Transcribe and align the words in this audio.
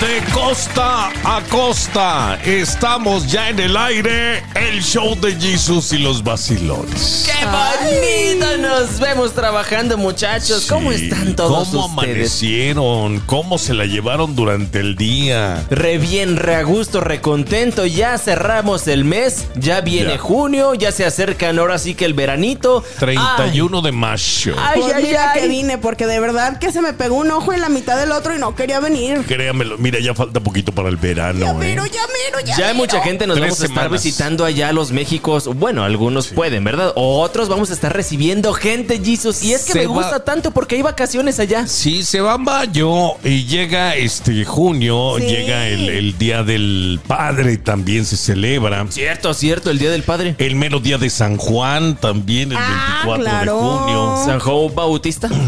De 0.00 0.22
costa 0.34 1.08
a 1.24 1.40
costa, 1.48 2.38
estamos 2.44 3.26
ya 3.32 3.48
en 3.48 3.58
el 3.58 3.74
aire, 3.78 4.42
el 4.54 4.82
show 4.82 5.18
de 5.18 5.34
Jesus 5.40 5.90
y 5.94 5.98
los 5.98 6.22
vacilones. 6.22 7.24
¡Qué 7.26 7.46
bonito! 7.46 8.58
Nos 8.58 9.00
vemos 9.00 9.32
trabajando, 9.32 9.96
muchachos. 9.96 10.66
¿Cómo 10.68 10.92
están 10.92 11.34
todos 11.34 11.68
¿Cómo 11.68 11.86
ustedes? 11.86 12.08
amanecieron? 12.14 13.20
¿Cómo 13.20 13.56
se 13.56 13.72
la 13.72 13.86
llevaron 13.86 14.36
durante 14.36 14.80
el 14.80 14.96
día? 14.96 15.64
Re 15.70 15.96
bien, 15.96 16.36
re 16.36 16.56
a 16.56 16.62
gusto, 16.62 17.00
re 17.00 17.22
contento. 17.22 17.86
Ya 17.86 18.18
cerramos 18.18 18.88
el 18.88 19.04
mes, 19.06 19.46
ya 19.56 19.80
viene 19.80 20.12
Ya. 20.12 20.18
junio, 20.18 20.74
ya 20.74 20.92
se 20.92 21.06
acercan 21.06 21.58
ahora 21.58 21.78
sí 21.78 21.94
que 21.94 22.04
el 22.04 22.12
veranito. 22.12 22.84
31 22.98 23.80
de 23.80 23.92
mayo. 23.92 24.56
Ay, 24.58 24.80
Pues 24.82 24.92
ay, 24.94 25.14
ay. 25.14 25.40
que 25.40 25.48
vine, 25.48 25.78
porque 25.78 26.06
de 26.06 26.20
verdad 26.20 26.58
que 26.58 26.70
se 26.70 26.82
me 26.82 26.92
pegó 26.92 27.16
un 27.16 27.30
ojo 27.30 27.54
en 27.54 27.62
la 27.62 27.70
mitad 27.70 27.96
del 27.96 28.12
otro 28.12 28.36
y 28.36 28.38
no 28.38 28.54
quería 28.54 28.78
venir. 28.80 29.22
Créamelo, 29.26 29.78
mira, 29.86 30.00
ya 30.00 30.14
falta 30.14 30.40
poquito 30.40 30.72
para 30.72 30.88
el 30.88 30.96
verano. 30.96 31.38
Ya 31.46 31.50
¿eh? 31.52 31.54
miro, 31.54 31.86
ya 31.86 32.00
miro, 32.06 32.40
ya 32.44 32.56
Ya 32.56 32.68
hay 32.68 32.74
mucha 32.74 33.00
gente, 33.02 33.26
nos 33.26 33.36
Tres 33.36 33.48
vamos 33.50 33.60
a 33.60 33.64
estar 33.66 33.82
semanas. 33.84 34.02
visitando 34.02 34.44
allá 34.44 34.68
a 34.68 34.72
los 34.72 34.90
Méxicos. 34.92 35.46
Bueno, 35.54 35.84
algunos 35.84 36.28
pueden, 36.28 36.64
¿verdad? 36.64 36.92
Otros 36.96 37.48
vamos 37.48 37.70
a 37.70 37.74
estar 37.74 37.92
recibiendo 37.94 38.52
gente, 38.52 39.00
Jesus. 39.02 39.42
Y 39.44 39.52
es 39.54 39.64
que 39.64 39.72
Se 39.72 39.78
me 39.80 39.86
va- 39.86 39.92
gusta 39.94 40.24
tanto 40.24 40.50
porque 40.50 40.74
hay 40.76 40.82
vacaciones 40.82 41.38
allá. 41.38 41.66
Sí, 41.66 42.02
se 42.04 42.20
va 42.20 42.36
mayo 42.38 43.12
y 43.24 43.44
llega 43.44 43.94
este 43.94 44.44
junio, 44.44 45.14
Sí. 45.18 45.26
llega 45.26 45.68
el, 45.68 45.88
el 45.88 46.18
Día 46.18 46.42
del 46.42 47.00
Padre, 47.06 47.56
también 47.58 48.04
se 48.04 48.16
celebra. 48.16 48.86
Cierto, 48.90 49.32
cierto, 49.34 49.70
el 49.70 49.78
Día 49.78 49.90
del 49.90 50.02
Padre. 50.02 50.34
El 50.38 50.56
mero 50.56 50.80
día 50.80 50.98
de 50.98 51.10
San 51.10 51.36
Juan, 51.36 51.96
también 51.96 52.50
el 52.52 52.58
Ah, 52.58 53.02
24 53.04 53.22
claro. 53.24 53.54
de 53.56 53.60
junio. 53.60 54.22
San 54.24 54.40
Juan 54.40 54.74
Bautista. 54.74 55.28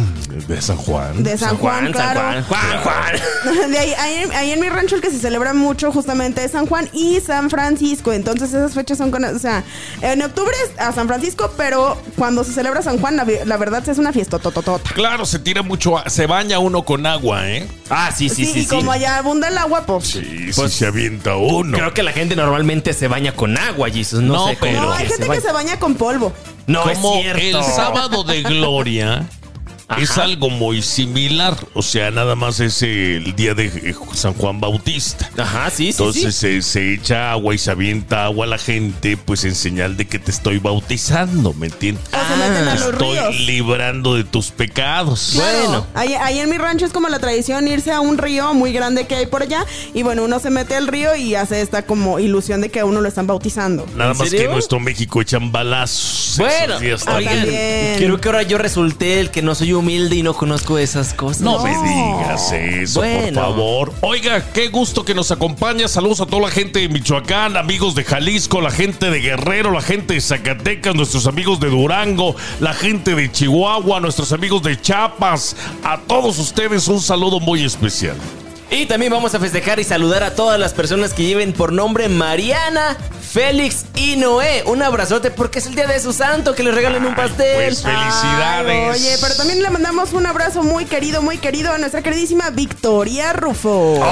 De 0.48 0.62
San 0.62 0.76
Juan. 0.76 1.22
De 1.24 1.36
San, 1.36 1.56
Juan, 1.56 1.90
claro. 1.92 2.20
San 2.20 2.44
Juan, 2.44 2.80
Juan, 2.82 3.18
Juan. 3.52 3.70
De 3.70 3.78
ahí, 3.78 3.92
ahí, 3.98 4.27
ahí 4.34 4.50
en 4.52 4.60
mi 4.60 4.68
rancho 4.68 4.96
el 4.96 5.00
que 5.00 5.10
se 5.10 5.18
celebra 5.18 5.54
mucho 5.54 5.92
justamente 5.92 6.44
es 6.44 6.52
San 6.52 6.66
Juan 6.66 6.88
y 6.92 7.20
San 7.20 7.50
Francisco. 7.50 8.12
Entonces 8.12 8.50
esas 8.50 8.72
fechas 8.74 8.98
son 8.98 9.10
con... 9.10 9.24
O 9.24 9.38
sea, 9.38 9.64
en 10.02 10.22
octubre 10.22 10.54
es 10.64 10.80
a 10.80 10.92
San 10.92 11.06
Francisco, 11.08 11.52
pero 11.56 12.00
cuando 12.16 12.44
se 12.44 12.52
celebra 12.52 12.82
San 12.82 12.98
Juan, 12.98 13.16
la, 13.16 13.56
verdad 13.56 13.88
es 13.88 13.98
una 13.98 14.12
fiesta 14.12 14.38
tototota. 14.38 14.90
Claro, 14.94 15.26
se 15.26 15.38
tira 15.38 15.62
mucho, 15.62 15.96
se 16.06 16.26
baña 16.26 16.58
uno 16.58 16.82
con 16.84 17.06
agua, 17.06 17.48
¿eh? 17.48 17.66
Ah, 17.90 18.10
sí, 18.14 18.28
sí, 18.28 18.44
Sí, 18.46 18.52
sí, 18.52 18.58
y 18.60 18.62
sí. 18.64 18.68
como 18.68 18.92
allá 18.92 19.18
abunda 19.18 19.48
el 19.48 19.58
agua, 19.58 19.84
pues... 19.86 20.08
Sí, 20.08 20.50
Pues, 20.54 20.72
sí 20.72 20.78
se 20.80 20.86
avienta 20.86 21.36
uno. 21.36 21.76
Creo 21.76 21.92
que 21.94 22.02
la 22.02 22.12
gente 22.12 22.36
normalmente 22.36 22.92
se 22.92 23.08
baña 23.08 23.32
con 23.32 23.56
agua, 23.58 23.88
Jesus. 23.90 24.20
No, 24.22 24.34
No, 24.34 24.48
sé 24.48 24.58
pero- 24.60 24.82
No, 24.82 24.92
hay 24.92 25.06
gente 25.06 25.26
se 25.26 25.30
que 25.32 25.40
se 25.40 25.52
baña 25.52 25.78
con 25.78 25.94
polvo. 25.94 26.32
No, 26.66 26.82
Como 26.82 27.14
es 27.14 27.22
cierto. 27.22 27.58
el 27.60 27.64
sábado 27.64 28.24
de 28.24 28.42
gloria 28.42 29.26
es 29.96 30.18
algo 30.18 30.50
muy 30.50 30.82
similar. 30.82 31.56
O 31.74 31.82
sea, 31.82 32.10
nada 32.10 32.34
más 32.34 32.60
es 32.60 32.82
el 32.82 33.34
día 33.34 33.54
de 33.54 33.66
eh, 33.66 33.94
San 34.12 34.34
Juan 34.34 34.60
Bautista. 34.60 35.30
Ajá, 35.38 35.70
sí, 35.70 35.84
sí, 35.84 35.88
Entonces 35.90 36.34
sí. 36.34 36.60
Se, 36.60 36.62
se 36.62 36.94
echa 36.94 37.32
agua 37.32 37.54
y 37.54 37.58
se 37.58 37.70
avienta 37.70 38.24
agua 38.24 38.44
a 38.44 38.48
la 38.48 38.58
gente, 38.58 39.16
pues 39.16 39.44
en 39.44 39.54
señal 39.54 39.96
de 39.96 40.06
que 40.06 40.18
te 40.18 40.30
estoy 40.30 40.58
bautizando, 40.58 41.54
¿me 41.54 41.66
entiendes? 41.68 42.04
O 42.12 42.28
se 42.32 42.36
meten 42.36 42.68
a 42.68 42.74
los 42.74 42.92
Estoy 42.92 43.18
ríos. 43.18 43.40
librando 43.40 44.14
de 44.14 44.24
tus 44.24 44.50
pecados. 44.50 45.30
Claro. 45.34 45.58
Bueno. 45.58 45.86
Ahí, 45.94 46.14
ahí 46.14 46.38
en 46.40 46.50
mi 46.50 46.58
rancho 46.58 46.84
es 46.84 46.92
como 46.92 47.08
la 47.08 47.18
tradición 47.18 47.66
irse 47.68 47.90
a 47.92 48.00
un 48.00 48.18
río 48.18 48.52
muy 48.54 48.72
grande 48.72 49.06
que 49.06 49.14
hay 49.14 49.26
por 49.26 49.42
allá. 49.42 49.64
Y 49.94 50.02
bueno, 50.02 50.24
uno 50.24 50.38
se 50.38 50.50
mete 50.50 50.76
al 50.76 50.86
río 50.86 51.16
y 51.16 51.34
hace 51.34 51.60
esta 51.62 51.86
como 51.86 52.18
ilusión 52.18 52.60
de 52.60 52.70
que 52.70 52.80
a 52.80 52.84
uno 52.84 53.00
lo 53.00 53.08
están 53.08 53.26
bautizando. 53.26 53.86
Nada 53.96 54.12
¿En 54.12 54.18
más 54.18 54.28
serio? 54.28 54.38
que 54.40 54.44
en 54.46 54.52
nuestro 54.52 54.80
México 54.80 55.20
echan 55.22 55.50
balazos. 55.50 56.36
Bueno, 56.38 56.78
días 56.78 57.04
Ah, 57.06 57.18
creo 57.96 58.20
que 58.20 58.28
ahora 58.28 58.42
yo 58.42 58.58
resulté 58.58 59.20
el 59.20 59.30
que 59.30 59.42
no 59.42 59.54
soy 59.54 59.72
humilde 59.78 60.16
y 60.16 60.22
no 60.22 60.34
conozco 60.34 60.78
esas 60.78 61.14
cosas. 61.14 61.40
No, 61.42 61.62
me 61.62 61.70
digas 61.70 62.52
eso, 62.52 63.00
Bueno. 63.00 63.40
por 63.40 63.50
favor. 63.50 63.92
Oiga, 64.02 64.52
qué 64.52 64.68
gusto 64.68 65.04
que 65.04 65.14
nos 65.14 65.30
acompaña. 65.30 65.88
Saludos 65.88 66.20
a 66.20 66.26
toda 66.26 66.42
la 66.42 66.50
gente 66.50 66.80
de 66.80 66.88
Michoacán, 66.88 67.56
amigos 67.56 67.94
de 67.94 68.04
Jalisco, 68.04 68.60
la 68.60 68.70
gente 68.70 69.10
de 69.10 69.20
Guerrero, 69.20 69.70
la 69.70 69.80
gente 69.82 70.14
de 70.14 70.20
Zacatecas, 70.20 70.94
nuestros 70.94 71.26
amigos 71.26 71.60
de 71.60 71.70
Durango, 71.70 72.34
la 72.60 72.74
gente 72.74 73.14
de 73.14 73.30
Chihuahua, 73.32 74.00
nuestros 74.00 74.32
amigos 74.32 74.62
de 74.62 74.80
Chiapas. 74.80 75.56
A 75.84 75.98
todos 75.98 76.38
ustedes 76.38 76.88
un 76.88 77.00
saludo 77.00 77.40
muy 77.40 77.62
especial. 77.64 78.16
Y 78.70 78.84
también 78.86 79.10
vamos 79.10 79.34
a 79.34 79.40
festejar 79.40 79.80
y 79.80 79.84
saludar 79.84 80.22
a 80.22 80.34
todas 80.34 80.58
las 80.60 80.74
personas 80.74 81.14
que 81.14 81.24
lleven 81.24 81.54
por 81.54 81.72
nombre 81.72 82.08
Mariana, 82.10 82.98
Félix 83.32 83.86
y 83.94 84.16
Noé. 84.16 84.62
Un 84.66 84.82
abrazote 84.82 85.30
porque 85.30 85.58
es 85.60 85.66
el 85.66 85.74
día 85.74 85.86
de 85.86 85.98
su 86.00 86.12
santo, 86.12 86.54
que 86.54 86.62
les 86.62 86.74
regalen 86.74 87.06
un 87.06 87.14
pastel. 87.14 87.56
Pues 87.56 87.82
felicidades. 87.82 88.68
Ay, 88.68 88.90
oye, 88.90 89.16
pero 89.22 89.34
también 89.36 89.62
le 89.62 89.70
mandamos 89.70 90.12
un 90.12 90.26
abrazo 90.26 90.62
muy 90.62 90.84
querido, 90.84 91.22
muy 91.22 91.38
querido 91.38 91.72
a 91.72 91.78
nuestra 91.78 92.02
queridísima 92.02 92.50
Victoria 92.50 93.32
Rufo. 93.32 94.04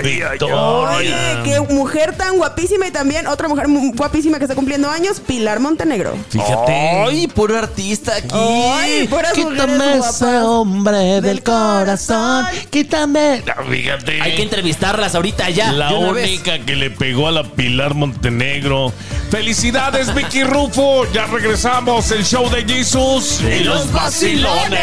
Victoria. 0.00 0.96
Oye, 0.96 1.14
qué 1.44 1.60
mujer 1.74 2.16
tan 2.16 2.36
guapísima 2.36 2.86
y 2.86 2.92
también 2.92 3.26
otra 3.26 3.48
mujer 3.48 3.66
mu- 3.66 3.92
guapísima 3.94 4.38
que 4.38 4.44
está 4.44 4.54
cumpliendo 4.54 4.88
años, 4.88 5.18
Pilar 5.20 5.58
Montenegro. 5.58 6.16
Fíjate. 6.30 6.72
Ay, 6.72 7.26
puro 7.26 7.58
artista 7.58 8.14
aquí. 8.14 8.28
Ay, 8.32 9.08
mujeres 9.08 9.98
guapas. 9.98 10.22
hombre 10.44 11.20
del 11.20 11.42
corazón. 11.42 12.46
Quítame. 12.70 13.42
Fíjate. 13.88 14.20
Hay 14.20 14.36
que 14.36 14.42
entrevistarlas 14.42 15.14
ahorita 15.14 15.48
ya. 15.48 15.72
La 15.72 15.90
vez. 16.12 16.28
única 16.28 16.58
que 16.58 16.76
le 16.76 16.90
pegó 16.90 17.28
a 17.28 17.30
la 17.30 17.42
Pilar 17.42 17.94
Montenegro. 17.94 18.92
Felicidades, 19.30 20.14
Vicky 20.14 20.44
Rufo. 20.44 21.10
Ya 21.12 21.24
regresamos. 21.24 22.10
El 22.10 22.22
show 22.22 22.50
de 22.50 22.64
Jesus 22.66 23.40
y 23.40 23.64
los 23.64 23.90
vacilones. 23.90 24.80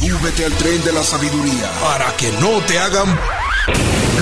Súbete 0.00 0.46
al 0.46 0.52
tren 0.52 0.82
de 0.84 0.92
la 0.92 1.02
sabiduría 1.02 1.70
para 1.82 2.16
que 2.16 2.30
no 2.40 2.60
te 2.62 2.78
hagan 2.78 3.08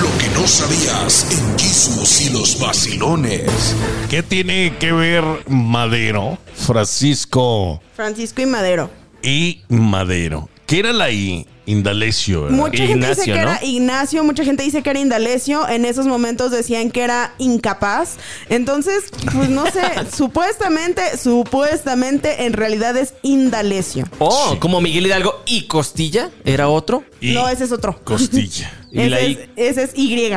lo 0.01 0.17
que 0.17 0.27
no 0.35 0.45
sabías 0.45 1.27
en 1.31 1.57
Jesús 1.57 2.21
y 2.21 2.29
los 2.31 2.59
vacilones. 2.59 3.75
¿Qué 4.09 4.21
tiene 4.21 4.75
que 4.77 4.91
ver 4.91 5.23
Madero, 5.47 6.37
Francisco 6.55 7.81
Francisco 7.95 8.41
y 8.41 8.45
Madero. 8.45 8.91
y 9.23 9.61
Madero? 9.69 10.49
¿Qué 10.65 10.79
era 10.79 10.91
la 10.91 11.09
I? 11.09 11.47
Indalecio. 11.67 12.43
¿verdad? 12.43 12.57
Mucha 12.57 12.85
gente 12.87 13.07
dice 13.09 13.23
que 13.25 13.31
¿no? 13.33 13.37
era 13.37 13.59
Ignacio, 13.63 14.23
mucha 14.23 14.43
gente 14.43 14.63
dice 14.63 14.81
que 14.81 14.89
era 14.89 14.99
Indalecio. 14.99 15.67
En 15.69 15.85
esos 15.85 16.07
momentos 16.07 16.49
decían 16.51 16.89
que 16.89 17.01
era 17.03 17.35
incapaz. 17.37 18.15
Entonces, 18.49 19.03
pues 19.35 19.49
no 19.49 19.65
sé, 19.67 19.81
supuestamente, 20.17 21.01
supuestamente 21.17 22.45
en 22.45 22.53
realidad 22.53 22.97
es 22.97 23.13
Indalecio. 23.21 24.05
Oh, 24.19 24.51
Sí. 24.53 24.57
como 24.59 24.81
Miguel 24.81 25.05
Hidalgo 25.07 25.41
y 25.45 25.67
Costilla, 25.67 26.29
¿era 26.45 26.67
otro? 26.69 27.03
Y 27.21 27.33
No, 27.33 27.47
ese 27.49 27.65
es 27.65 27.71
otro. 27.71 27.99
Costilla. 28.03 28.73
Y 28.91 29.01
ese, 29.01 29.09
la 29.09 29.19
es, 29.19 29.29
I- 29.29 29.39
ese 29.57 29.83
es 29.83 29.91
Y. 29.95 30.31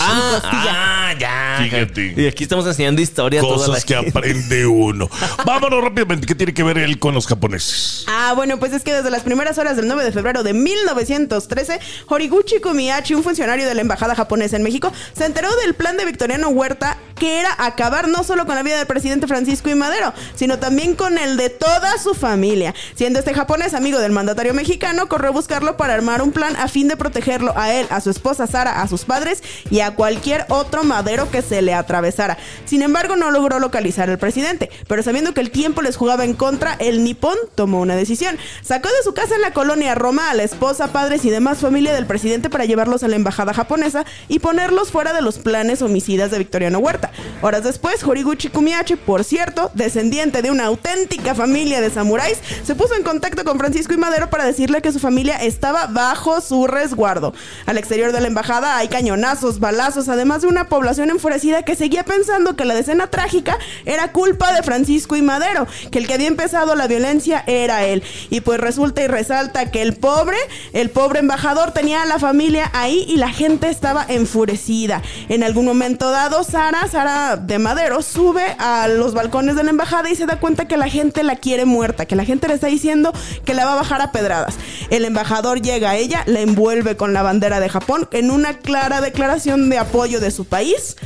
Ah, 0.00 0.40
ah, 0.44 1.14
ya. 1.18 1.58
Fíjate. 1.62 2.14
Y 2.16 2.26
aquí 2.26 2.44
estamos 2.44 2.66
enseñando 2.66 3.02
historia 3.02 3.40
a 3.40 3.42
toda 3.42 3.58
la 3.58 3.66
Cosas 3.66 3.84
que 3.84 3.94
gente. 3.94 4.10
aprende 4.10 4.66
uno. 4.66 5.08
Vámonos 5.46 5.82
rápidamente. 5.82 6.26
¿Qué 6.26 6.34
tiene 6.34 6.54
que 6.54 6.62
ver 6.62 6.78
él 6.78 6.98
con 6.98 7.14
los 7.14 7.26
japoneses? 7.26 8.04
Ah, 8.08 8.32
bueno, 8.34 8.58
pues 8.58 8.72
es 8.72 8.82
que 8.82 8.92
desde 8.92 9.10
las 9.10 9.22
primeras 9.22 9.58
horas 9.58 9.76
del 9.76 9.86
9 9.86 10.04
de 10.04 10.12
febrero 10.12 10.42
de 10.42 10.52
1913, 10.52 11.80
Horiguchi 12.08 12.60
Komiyachi, 12.60 13.14
un 13.14 13.22
funcionario 13.22 13.66
de 13.66 13.74
la 13.74 13.80
embajada 13.80 14.14
japonesa 14.14 14.56
en 14.56 14.62
México, 14.62 14.92
se 15.16 15.26
enteró 15.26 15.48
del 15.56 15.74
plan 15.74 15.96
de 15.96 16.04
Victoriano 16.04 16.48
Huerta 16.48 16.98
que 17.14 17.40
era 17.40 17.54
acabar 17.58 18.08
no 18.08 18.24
solo 18.24 18.44
con 18.46 18.54
la 18.54 18.62
vida 18.62 18.76
del 18.76 18.86
presidente 18.86 19.26
Francisco 19.26 19.70
y 19.70 19.74
Madero, 19.74 20.12
sino 20.34 20.58
también 20.58 20.94
con 20.94 21.16
el 21.18 21.36
de 21.36 21.48
toda 21.50 21.96
su 21.98 22.14
familia. 22.14 22.74
Siendo 22.94 23.18
este 23.20 23.34
japonés 23.34 23.74
amigo 23.74 23.98
del 24.00 24.12
mandatario 24.12 24.52
mexicano, 24.52 25.08
corrió 25.08 25.28
a 25.28 25.32
buscarlo 25.32 25.76
para 25.76 25.94
armar 25.94 26.22
un 26.22 26.32
plan 26.32 26.56
a 26.56 26.68
fin 26.68 26.88
de 26.88 26.96
protegerlo 26.96 27.56
a 27.56 27.72
él, 27.72 27.86
a 27.90 28.00
su 28.00 28.10
esposa 28.10 28.46
Sara, 28.46 28.82
a 28.82 28.88
sus 28.88 29.04
padres 29.04 29.42
y 29.70 29.73
a 29.80 29.94
cualquier 29.94 30.46
otro 30.48 30.84
madero 30.84 31.30
que 31.30 31.42
se 31.42 31.62
le 31.62 31.74
atravesara. 31.74 32.38
Sin 32.64 32.82
embargo, 32.82 33.16
no 33.16 33.30
logró 33.30 33.58
localizar 33.58 34.10
al 34.10 34.18
presidente, 34.18 34.70
pero 34.88 35.02
sabiendo 35.02 35.34
que 35.34 35.40
el 35.40 35.50
tiempo 35.50 35.82
les 35.82 35.96
jugaba 35.96 36.24
en 36.24 36.34
contra, 36.34 36.74
el 36.78 37.04
nipón 37.04 37.36
tomó 37.54 37.80
una 37.80 37.96
decisión. 37.96 38.38
Sacó 38.62 38.88
de 38.88 39.02
su 39.02 39.14
casa 39.14 39.34
en 39.34 39.40
la 39.40 39.52
colonia 39.52 39.94
Roma 39.94 40.30
a 40.30 40.34
la 40.34 40.42
esposa, 40.42 40.88
padres 40.88 41.24
y 41.24 41.30
demás 41.30 41.58
familia 41.58 41.92
del 41.92 42.06
presidente 42.06 42.50
para 42.50 42.64
llevarlos 42.64 43.02
a 43.02 43.08
la 43.08 43.16
embajada 43.16 43.54
japonesa 43.54 44.04
y 44.28 44.38
ponerlos 44.38 44.90
fuera 44.90 45.12
de 45.12 45.22
los 45.22 45.38
planes 45.38 45.82
homicidas 45.82 46.30
de 46.30 46.38
Victoriano 46.38 46.78
Huerta. 46.78 47.10
Horas 47.42 47.64
después, 47.64 48.02
Horiguchi 48.04 48.48
Kumiyachi, 48.48 48.96
por 48.96 49.24
cierto, 49.24 49.70
descendiente 49.74 50.42
de 50.42 50.50
una 50.50 50.66
auténtica 50.66 51.34
familia 51.34 51.80
de 51.80 51.90
samuráis, 51.90 52.38
se 52.64 52.74
puso 52.74 52.94
en 52.94 53.02
contacto 53.02 53.44
con 53.44 53.58
Francisco 53.58 53.94
y 53.94 53.96
Madero 53.96 54.30
para 54.30 54.44
decirle 54.44 54.82
que 54.82 54.92
su 54.92 54.98
familia 54.98 55.36
estaba 55.36 55.86
bajo 55.86 56.40
su 56.40 56.66
resguardo. 56.66 57.34
Al 57.66 57.78
exterior 57.78 58.12
de 58.12 58.20
la 58.20 58.28
embajada 58.28 58.76
hay 58.76 58.88
cañonazos, 58.88 59.60
balazos, 59.64 60.10
además 60.10 60.42
de 60.42 60.48
una 60.48 60.68
población 60.68 61.08
enfurecida 61.08 61.62
que 61.62 61.74
seguía 61.74 62.04
pensando 62.04 62.54
que 62.54 62.66
la 62.66 62.74
decena 62.74 63.06
trágica 63.06 63.58
era 63.86 64.12
culpa 64.12 64.52
de 64.52 64.62
Francisco 64.62 65.16
y 65.16 65.22
Madero, 65.22 65.66
que 65.90 65.98
el 65.98 66.06
que 66.06 66.12
había 66.12 66.28
empezado 66.28 66.74
la 66.74 66.86
violencia 66.86 67.42
era 67.46 67.86
él. 67.86 68.02
Y 68.28 68.42
pues 68.42 68.60
resulta 68.60 69.02
y 69.02 69.06
resalta 69.06 69.70
que 69.70 69.80
el 69.80 69.96
pobre, 69.96 70.36
el 70.74 70.90
pobre 70.90 71.20
embajador 71.20 71.70
tenía 71.70 72.02
a 72.02 72.04
la 72.04 72.18
familia 72.18 72.70
ahí 72.74 73.06
y 73.08 73.16
la 73.16 73.30
gente 73.30 73.70
estaba 73.70 74.04
enfurecida. 74.06 75.00
En 75.30 75.42
algún 75.42 75.64
momento 75.64 76.10
dado, 76.10 76.44
Sara, 76.44 76.86
Sara 76.86 77.36
de 77.36 77.58
Madero, 77.58 78.02
sube 78.02 78.44
a 78.58 78.86
los 78.88 79.14
balcones 79.14 79.56
de 79.56 79.64
la 79.64 79.70
embajada 79.70 80.10
y 80.10 80.14
se 80.14 80.26
da 80.26 80.40
cuenta 80.40 80.68
que 80.68 80.76
la 80.76 80.88
gente 80.88 81.22
la 81.22 81.36
quiere 81.36 81.64
muerta, 81.64 82.04
que 82.04 82.16
la 82.16 82.26
gente 82.26 82.48
le 82.48 82.54
está 82.54 82.66
diciendo 82.66 83.14
que 83.46 83.54
la 83.54 83.64
va 83.64 83.72
a 83.72 83.76
bajar 83.76 84.02
a 84.02 84.12
pedradas. 84.12 84.56
El 84.90 85.06
embajador 85.06 85.62
llega 85.62 85.88
a 85.88 85.96
ella, 85.96 86.22
la 86.26 86.40
envuelve 86.40 86.98
con 86.98 87.14
la 87.14 87.22
bandera 87.22 87.60
de 87.60 87.70
Japón 87.70 88.10
en 88.12 88.30
una 88.30 88.58
clara 88.58 89.00
declaración 89.00 89.53
de 89.56 89.78
apoyo 89.78 90.20
de 90.20 90.30
su 90.30 90.44
país 90.44 90.96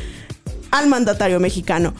al 0.70 0.88
mandatario 0.88 1.40
mexicano. 1.40 1.94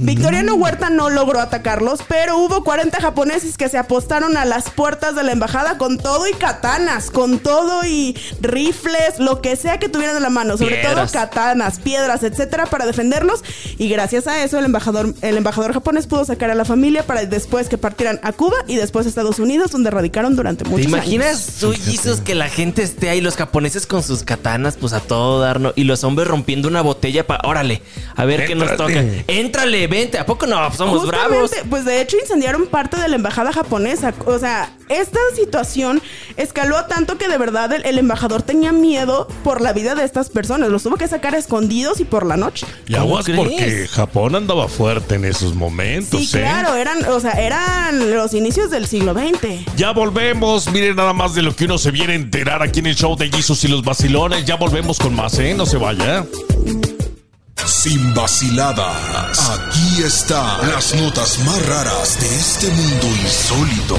Victoriano 0.00 0.54
Huerta 0.54 0.90
no 0.90 1.10
logró 1.10 1.40
atacarlos, 1.40 2.00
pero 2.06 2.38
hubo 2.38 2.62
40 2.62 3.00
japoneses 3.00 3.56
que 3.58 3.68
se 3.68 3.78
apostaron 3.78 4.36
a 4.36 4.44
las 4.44 4.70
puertas 4.70 5.16
de 5.16 5.24
la 5.24 5.32
embajada 5.32 5.76
con 5.76 5.98
todo 5.98 6.28
y 6.28 6.34
katanas, 6.34 7.10
con 7.10 7.40
todo 7.40 7.84
y 7.84 8.16
rifles, 8.40 9.18
lo 9.18 9.40
que 9.40 9.56
sea 9.56 9.78
que 9.78 9.88
tuvieran 9.88 10.16
en 10.16 10.22
la 10.22 10.30
mano, 10.30 10.56
sobre 10.56 10.76
Piedras. 10.76 11.10
todo 11.10 11.20
katanas, 11.20 11.80
piedras, 11.80 12.22
etcétera, 12.22 12.66
para 12.66 12.86
defenderlos. 12.86 13.42
Y 13.76 13.88
gracias 13.88 14.28
a 14.28 14.44
eso 14.44 14.60
el 14.60 14.66
embajador, 14.66 15.14
el 15.20 15.36
embajador 15.36 15.72
japonés 15.72 16.06
pudo 16.06 16.24
sacar 16.24 16.52
a 16.52 16.54
la 16.54 16.64
familia 16.64 17.02
para 17.02 17.24
después 17.24 17.68
que 17.68 17.76
partieran 17.76 18.20
a 18.22 18.30
Cuba 18.30 18.56
y 18.68 18.76
después 18.76 19.04
a 19.04 19.08
Estados 19.08 19.40
Unidos, 19.40 19.72
donde 19.72 19.90
radicaron 19.90 20.36
durante 20.36 20.62
muchos 20.64 20.86
¿Te 20.86 20.94
años. 20.94 21.06
imaginas 21.06 21.56
tú, 21.58 21.72
Jesus, 21.72 22.20
que 22.20 22.36
la 22.36 22.48
gente 22.48 22.84
esté 22.84 23.10
ahí, 23.10 23.20
los 23.20 23.34
japoneses 23.34 23.88
con 23.88 24.04
sus 24.04 24.22
katanas, 24.22 24.76
pues 24.76 24.92
a 24.92 25.00
todo 25.00 25.40
dar, 25.40 25.58
¿no? 25.58 25.72
Y 25.74 25.82
los 25.82 26.04
hombres 26.04 26.28
rompiendo 26.28 26.68
una 26.68 26.82
botella 26.82 27.26
para. 27.26 27.40
Órale, 27.48 27.82
a 28.14 28.24
ver 28.24 28.46
qué 28.46 28.54
nos 28.54 28.76
toca. 28.76 29.04
Éntrale. 29.26 29.87
Vente. 29.88 30.18
¿A 30.18 30.26
poco 30.26 30.46
no? 30.46 30.56
Somos 30.72 31.06
bravos. 31.06 31.36
Justamente, 31.40 31.68
Pues 31.68 31.84
de 31.84 32.00
hecho 32.00 32.16
incendiaron 32.20 32.66
parte 32.66 32.96
de 33.00 33.08
la 33.08 33.16
embajada 33.16 33.52
japonesa. 33.52 34.14
O 34.26 34.38
sea, 34.38 34.72
esta 34.88 35.18
situación 35.34 36.02
escaló 36.36 36.84
tanto 36.86 37.18
que 37.18 37.28
de 37.28 37.38
verdad 37.38 37.72
el, 37.72 37.84
el 37.84 37.98
embajador 37.98 38.42
tenía 38.42 38.72
miedo 38.72 39.28
por 39.44 39.60
la 39.60 39.72
vida 39.72 39.94
de 39.94 40.04
estas 40.04 40.30
personas. 40.30 40.68
Los 40.70 40.82
tuvo 40.82 40.96
que 40.96 41.08
sacar 41.08 41.34
escondidos 41.34 42.00
y 42.00 42.04
por 42.04 42.24
la 42.26 42.36
noche. 42.36 42.66
Y 42.86 42.92
¿Cómo 42.92 43.18
aguas 43.18 43.26
porque 43.34 43.88
Japón 43.90 44.34
andaba 44.34 44.68
fuerte 44.68 45.16
en 45.16 45.24
esos 45.24 45.54
momentos, 45.54 46.20
Sí, 46.20 46.36
¿eh? 46.36 46.40
claro, 46.40 46.74
eran, 46.74 47.04
o 47.06 47.20
sea, 47.20 47.32
eran 47.32 48.14
los 48.14 48.34
inicios 48.34 48.70
del 48.70 48.86
siglo 48.86 49.14
XX. 49.14 49.76
Ya 49.76 49.92
volvemos, 49.92 50.70
miren 50.70 50.96
nada 50.96 51.12
más 51.12 51.34
de 51.34 51.42
lo 51.42 51.54
que 51.54 51.64
uno 51.64 51.78
se 51.78 51.90
viene 51.90 52.12
a 52.12 52.16
enterar 52.16 52.62
aquí 52.62 52.80
en 52.80 52.86
el 52.86 52.96
show 52.96 53.16
de 53.16 53.28
Jesus 53.30 53.64
y 53.64 53.68
los 53.68 53.82
vacilones. 53.84 54.44
Ya 54.44 54.56
volvemos 54.56 54.98
con 54.98 55.14
más, 55.14 55.38
¿eh? 55.38 55.54
No 55.54 55.66
se 55.66 55.76
vaya. 55.76 56.24
Sin 57.66 58.14
vaciladas. 58.14 59.50
Aquí 59.50 60.02
están 60.02 60.70
las 60.70 60.94
notas 60.94 61.38
más 61.40 61.66
raras 61.66 62.18
de 62.20 62.36
este 62.36 62.68
mundo 62.70 63.06
insólito. 63.22 63.96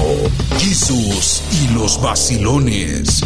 Jesús 0.58 1.42
y 1.52 1.68
los 1.68 2.00
vacilones. 2.00 3.22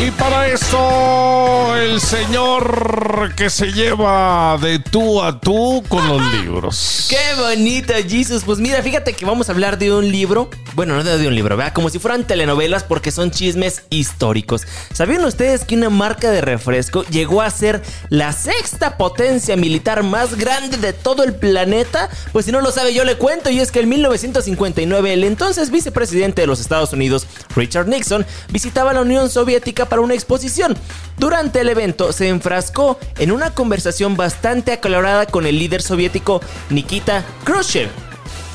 Y 0.00 0.12
para 0.12 0.46
eso, 0.46 1.74
el 1.76 2.00
señor 2.00 3.34
que 3.34 3.50
se 3.50 3.72
lleva 3.72 4.56
de 4.60 4.78
tú 4.78 5.20
a 5.20 5.40
tú 5.40 5.82
con 5.88 6.06
los 6.06 6.22
libros. 6.34 7.08
Qué 7.10 7.40
bonito, 7.40 7.92
Jesus. 8.08 8.44
Pues 8.44 8.60
mira, 8.60 8.80
fíjate 8.80 9.12
que 9.12 9.24
vamos 9.24 9.48
a 9.48 9.52
hablar 9.52 9.76
de 9.76 9.92
un 9.92 10.12
libro. 10.12 10.50
Bueno, 10.74 10.94
no 10.94 11.02
de 11.02 11.26
un 11.26 11.34
libro, 11.34 11.56
¿verdad? 11.56 11.72
Como 11.72 11.90
si 11.90 11.98
fueran 11.98 12.24
telenovelas 12.24 12.84
porque 12.84 13.10
son 13.10 13.32
chismes 13.32 13.82
históricos. 13.90 14.68
¿Sabían 14.92 15.24
ustedes 15.24 15.64
que 15.64 15.74
una 15.74 15.90
marca 15.90 16.30
de 16.30 16.42
refresco 16.42 17.02
llegó 17.04 17.42
a 17.42 17.50
ser 17.50 17.82
la 18.08 18.32
sexta 18.32 18.96
potencia 18.96 19.56
militar 19.56 20.04
más 20.04 20.36
grande 20.36 20.76
de 20.76 20.92
todo 20.92 21.24
el 21.24 21.34
planeta? 21.34 22.08
Pues 22.32 22.44
si 22.44 22.52
no 22.52 22.60
lo 22.60 22.70
sabe, 22.70 22.94
yo 22.94 23.02
le 23.02 23.16
cuento. 23.16 23.50
Y 23.50 23.58
es 23.58 23.72
que 23.72 23.80
en 23.80 23.88
1959, 23.88 25.12
el 25.12 25.24
entonces 25.24 25.72
vicepresidente 25.72 26.42
de 26.42 26.46
los 26.46 26.60
Estados 26.60 26.92
Unidos, 26.92 27.26
Richard 27.56 27.88
Nixon, 27.88 28.24
visitaba 28.50 28.92
la 28.92 29.00
Unión 29.00 29.28
Soviética 29.28 29.87
para 29.88 30.02
una 30.02 30.14
exposición. 30.14 30.76
Durante 31.18 31.60
el 31.60 31.68
evento 31.68 32.12
se 32.12 32.28
enfrascó 32.28 32.98
en 33.18 33.32
una 33.32 33.54
conversación 33.54 34.16
bastante 34.16 34.72
acalorada 34.72 35.26
con 35.26 35.46
el 35.46 35.58
líder 35.58 35.82
soviético 35.82 36.40
Nikita 36.70 37.24
Khrushchev 37.44 37.90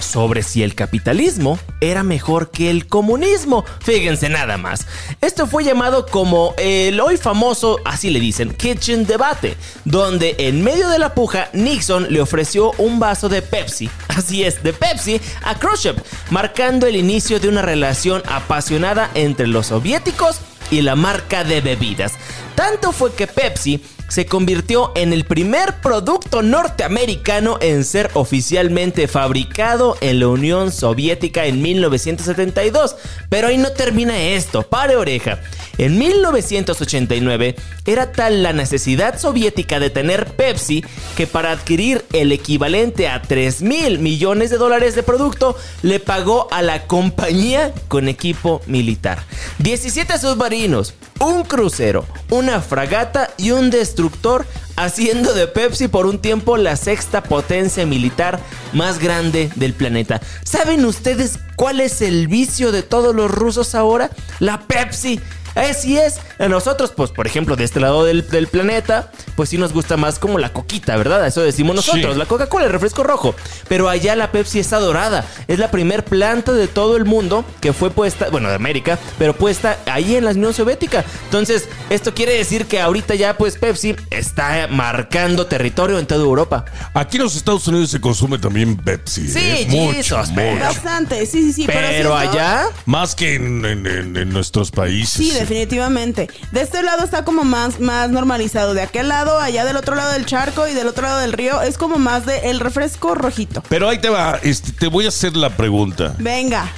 sobre 0.04 0.44
si 0.44 0.62
el 0.62 0.76
capitalismo 0.76 1.58
era 1.82 2.04
mejor 2.04 2.52
que 2.52 2.70
el 2.70 2.88
comunismo. 2.88 3.66
Fíjense 3.82 4.30
nada 4.30 4.58
más. 4.58 4.86
Esto 5.22 5.48
fue 5.48 5.64
llamado 5.64 6.06
como 6.06 6.54
el 6.58 7.00
hoy 7.00 7.18
famoso, 7.18 7.80
así 7.86 8.10
le 8.10 8.20
dicen, 8.20 8.54
Kitchen 8.54 9.06
Debate, 9.06 9.58
donde 9.86 10.36
en 10.38 10.64
medio 10.64 10.90
de 10.90 11.00
la 11.00 11.16
puja 11.16 11.50
Nixon 11.54 12.14
le 12.14 12.22
ofreció 12.22 12.72
un 12.78 13.00
vaso 13.00 13.30
de 13.30 13.42
Pepsi, 13.42 13.90
así 14.10 14.44
es, 14.44 14.62
de 14.62 14.74
Pepsi, 14.74 15.20
a 15.44 15.56
Khrushchev, 15.56 15.96
marcando 16.30 16.86
el 16.86 16.96
inicio 16.96 17.40
de 17.40 17.50
una 17.50 17.62
relación 17.62 18.22
apasionada 18.28 19.10
entre 19.16 19.48
los 19.48 19.68
soviéticos 19.68 20.42
y 20.74 20.82
la 20.82 20.96
marca 20.96 21.44
de 21.44 21.62
bebidas. 21.62 22.14
Tanto 22.56 22.92
fue 22.92 23.14
que 23.14 23.28
Pepsi 23.28 23.82
se 24.08 24.26
convirtió 24.26 24.92
en 24.96 25.12
el 25.14 25.26
primer 25.26 25.82
producto 25.82 26.42
norteamericano 26.42 27.58
en 27.62 27.84
ser 27.84 28.12
oficialmente 28.14 29.08
fabricado 29.08 29.98
en 30.02 30.20
la 30.20 30.28
Unión 30.28 30.72
Soviética 30.72 31.46
en 31.46 31.62
1972. 31.62 32.96
Pero 33.30 33.48
ahí 33.48 33.58
no 33.58 33.72
termina 33.72 34.20
esto, 34.20 34.64
pare 34.64 34.96
oreja. 34.96 35.40
En 35.80 35.98
1989 35.98 37.56
era 37.86 38.12
tal 38.12 38.44
la 38.44 38.54
necesidad 38.54 39.18
soviética 39.20 39.80
de 39.80 39.90
tener 39.90 40.36
Pepsi 40.36 40.86
que 41.18 41.26
para 41.26 41.52
adquirir 41.52 42.06
el 42.14 42.32
equivalente 42.32 43.08
a 43.08 43.22
3 43.22 43.64
mil 43.64 43.98
millones 43.98 44.52
de 44.52 44.58
dólares 44.58 44.94
de 44.94 45.02
producto 45.02 45.58
le 45.82 46.00
pagó 46.00 46.48
a 46.52 46.62
la 46.62 46.86
compañía 46.86 47.74
con 47.88 48.08
equipo 48.08 48.62
militar. 48.68 49.24
17 49.60 50.20
submarinos, 50.20 50.94
un 51.20 51.44
crucero, 51.44 52.06
una 52.30 52.62
fragata 52.62 53.32
y 53.38 53.52
un 53.52 53.72
destructor 53.72 54.46
haciendo 54.76 55.34
de 55.34 55.48
Pepsi 55.48 55.88
por 55.88 56.06
un 56.06 56.20
tiempo 56.20 56.58
la 56.58 56.76
sexta 56.76 57.24
potencia 57.24 57.86
militar 57.86 58.40
más 58.74 59.00
grande 59.00 59.50
del 59.56 59.74
planeta. 59.74 60.22
¿Saben 60.44 60.86
ustedes 60.86 61.40
cuál 61.56 61.80
es 61.80 62.02
el 62.02 62.28
vicio 62.28 62.72
de 62.72 62.84
todos 62.84 63.16
los 63.16 63.32
rusos 63.32 63.76
ahora? 63.76 64.10
La 64.40 64.62
Pepsi. 64.62 65.20
Así 65.56 65.98
es, 65.98 66.20
a 66.40 66.48
nosotros, 66.48 66.92
pues 66.96 67.12
por 67.12 67.28
ejemplo, 67.28 67.56
de 67.56 67.64
este 67.64 67.80
lado 67.80 68.04
del, 68.06 68.28
del 68.28 68.48
planeta, 68.48 69.12
pues 69.36 69.50
sí 69.50 69.58
nos 69.58 69.72
gusta 69.74 69.98
más 69.98 70.20
como 70.20 70.40
la 70.40 70.52
coquita, 70.52 70.96
¿verdad? 70.98 71.26
Eso 71.28 71.42
decimos 71.42 71.76
nosotros, 71.76 72.14
Sí. 72.14 72.20
la 72.20 72.26
Coca-Cola, 72.26 72.66
el 72.66 72.72
refresco 72.72 73.04
rojo. 73.04 73.36
Pero 73.68 73.90
allá 73.90 74.16
la 74.16 74.32
Pepsi 74.32 74.60
está 74.60 74.80
dorada. 74.80 75.26
Es 75.48 75.60
la 75.60 75.70
primer 75.72 76.04
planta 76.06 76.54
de 76.54 76.68
todo 76.68 76.98
el 76.98 77.06
mundo 77.06 77.46
que 77.62 77.74
fue 77.74 77.92
puesta, 77.92 78.30
bueno, 78.30 78.50
de 78.50 78.56
América, 78.56 78.98
pero 79.20 79.34
puesta 79.36 79.78
ahí 79.86 80.16
en 80.16 80.26
la 80.26 80.32
Unión 80.32 80.54
Soviética. 80.54 81.04
Entonces, 81.26 81.68
esto 81.90 82.14
quiere 82.14 82.34
decir 82.38 82.66
que 82.66 82.82
ahorita 82.82 83.16
ya, 83.16 83.38
pues 83.38 83.58
Pepsi 83.58 83.96
está 84.10 84.68
marcando 84.70 85.46
territorio 85.48 86.00
en 86.00 86.06
toda 86.08 86.22
Europa. 86.24 86.66
Aquí 86.94 87.18
en 87.18 87.24
los 87.24 87.36
Estados 87.36 87.68
Unidos 87.68 87.92
se 87.92 88.02
consume 88.02 88.38
también 88.40 88.76
Pepsi. 88.78 89.28
Sí, 89.30 89.40
¿eh? 89.40 89.66
mucho, 89.70 90.18
mucho. 90.18 90.60
Bastante, 90.60 91.26
sí, 91.26 91.44
sí, 91.44 91.54
sí. 91.54 91.64
Pero, 91.68 91.80
Pero 91.80 92.18
siento- 92.20 92.38
allá, 92.40 92.66
Más 92.86 93.16
que 93.16 93.36
en, 93.36 93.64
en- 93.66 93.86
en- 93.88 94.18
en 94.18 94.30
nuestros 94.30 94.72
países. 94.72 95.14
Sí, 95.14 95.32
definitivamente. 95.44 96.30
De 96.52 96.62
este 96.62 96.82
lado 96.84 97.04
está 97.04 97.26
como 97.26 97.44
más, 97.44 97.80
más 97.80 98.10
normalizado. 98.10 98.74
De 98.74 98.82
aquel 98.82 99.10
lado, 99.10 99.40
allá 99.40 99.66
del 99.66 99.76
otro 99.78 99.96
lado 99.96 100.14
del 100.14 100.26
charco 100.26 100.68
y 100.68 100.74
del 100.74 100.88
otro 100.88 101.04
lado 101.04 101.20
del 101.20 101.34
río, 101.34 101.62
es 101.62 101.78
como 101.78 101.98
más 101.98 102.26
de 102.26 102.50
el 102.50 102.60
refresco 102.60 103.16
rojito. 103.16 103.62
Pero 103.70 103.90
ahí 103.90 104.00
te 104.00 104.10
va, 104.10 104.40
este, 104.42 104.72
te 104.72 104.88
voy 104.88 105.06
a 105.06 105.10
hacer 105.10 105.36
la 105.36 105.50
pregunta. 105.50 106.16
Venga. 106.18 106.72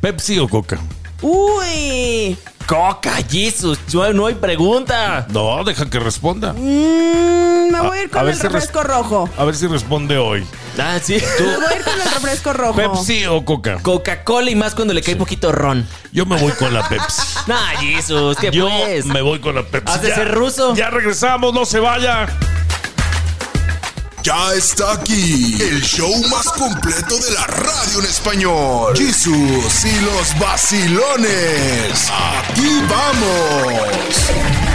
¿Pepsi 0.00 0.38
o 0.38 0.48
Coca? 0.48 0.78
Uy. 1.20 2.36
Coca, 2.66 3.16
Jesus, 3.28 3.78
no, 3.92 4.12
no 4.12 4.26
hay 4.26 4.34
pregunta. 4.34 5.26
No, 5.30 5.62
deja 5.64 5.88
que 5.90 5.98
responda. 5.98 6.52
Mm, 6.52 7.70
me 7.70 7.80
voy 7.80 7.98
a 7.98 8.02
ir 8.04 8.10
con 8.10 8.20
a 8.20 8.22
ver 8.24 8.34
el 8.34 8.40
si 8.40 8.46
refresco 8.46 8.82
rojo. 8.82 9.28
A 9.36 9.44
ver 9.44 9.54
si 9.54 9.66
responde 9.66 10.16
hoy. 10.18 10.46
Ah, 10.78 10.98
sí. 11.02 11.18
Me 11.40 11.44
voy 11.56 11.64
a 11.64 11.76
ir 11.76 11.84
con 11.84 11.94
el 11.94 12.10
refresco 12.12 12.52
rojo. 12.52 12.74
¿Pepsi 12.74 13.26
o 13.26 13.44
Coca? 13.44 13.78
Coca-Cola 13.82 14.50
y 14.50 14.54
más 14.54 14.74
cuando 14.74 14.94
le 14.94 15.02
cae 15.02 15.16
poquito 15.16 15.52
ron. 15.52 15.86
Yo 16.12 16.24
me 16.26 16.36
voy 16.40 16.52
con 16.52 16.72
la 16.72 16.88
Pepsi. 16.88 17.22
Nah, 17.46 17.70
Jesus, 17.80 18.36
¿qué 18.36 18.50
Yo 18.52 18.68
pues? 18.68 19.04
me 19.06 19.20
voy 19.20 19.40
con 19.40 19.56
la 19.56 19.64
Pepsi. 19.64 19.92
Has 19.92 20.02
de 20.02 20.14
ser 20.14 20.32
ruso. 20.32 20.74
Ya 20.76 20.90
regresamos, 20.90 21.52
no 21.52 21.64
se 21.64 21.80
vaya. 21.80 22.28
Ya 24.22 24.54
está 24.54 24.92
aquí 24.92 25.56
el 25.60 25.82
show 25.82 26.12
más 26.30 26.46
completo 26.52 27.16
de 27.18 27.32
la 27.32 27.44
radio 27.46 27.98
en 27.98 28.04
español. 28.04 28.96
Jesús 28.96 29.84
y 29.84 30.00
los 30.04 30.38
vacilones. 30.38 32.08
Aquí 32.10 32.68
vamos. 32.88 34.30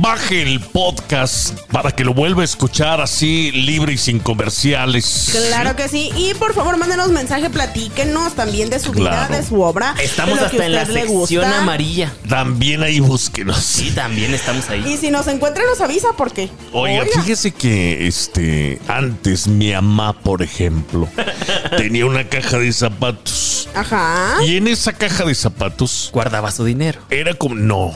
Baje 0.00 0.42
el 0.42 0.60
podcast 0.60 1.58
para 1.70 1.90
que 1.92 2.04
lo 2.04 2.12
vuelva 2.14 2.42
a 2.42 2.44
escuchar 2.44 3.00
así, 3.00 3.50
libre 3.52 3.94
y 3.94 3.98
sin 3.98 4.18
comerciales. 4.18 5.05
Claro 5.32 5.76
que 5.76 5.88
sí. 5.88 6.10
Y 6.16 6.34
por 6.34 6.54
favor, 6.54 6.76
mándenos 6.76 7.08
mensaje, 7.10 7.50
platíquenos 7.50 8.34
también 8.34 8.70
de 8.70 8.78
su 8.78 8.92
vida, 8.92 9.10
Claro. 9.10 9.36
de 9.36 9.42
su 9.44 9.60
obra. 9.60 9.94
Estamos 10.02 10.36
de 10.36 10.44
lo 10.44 10.50
que 10.50 10.56
hasta 10.56 10.66
en 10.66 10.74
la 10.74 10.82
usted 10.82 10.94
le 10.94 11.00
sección 11.06 11.44
gusta. 11.44 11.58
amarilla. 11.60 12.12
También 12.28 12.82
ahí 12.82 13.00
búsquenos. 13.00 13.56
Sí, 13.58 13.90
también 13.90 14.34
estamos 14.34 14.68
ahí. 14.70 14.84
Y 14.86 14.96
si 14.96 15.10
nos 15.10 15.26
encuentra, 15.28 15.62
nos 15.68 15.80
avisa 15.80 16.08
porque. 16.16 16.50
Oiga, 16.72 17.04
fíjese 17.14 17.52
que 17.52 18.06
este 18.06 18.80
antes 18.88 19.46
mi 19.48 19.72
mamá, 19.72 20.12
por 20.20 20.42
ejemplo, 20.42 21.08
tenía 21.76 22.06
una 22.06 22.28
caja 22.28 22.58
de 22.58 22.72
zapatos. 22.72 23.68
Ajá. 23.74 24.36
Y 24.44 24.56
en 24.56 24.68
esa 24.68 24.92
caja 24.92 25.24
de 25.24 25.34
zapatos 25.34 26.10
Guardaba 26.12 26.50
su 26.50 26.64
dinero. 26.64 27.00
era 27.10 27.34
como 27.34 27.54
no. 27.54 27.92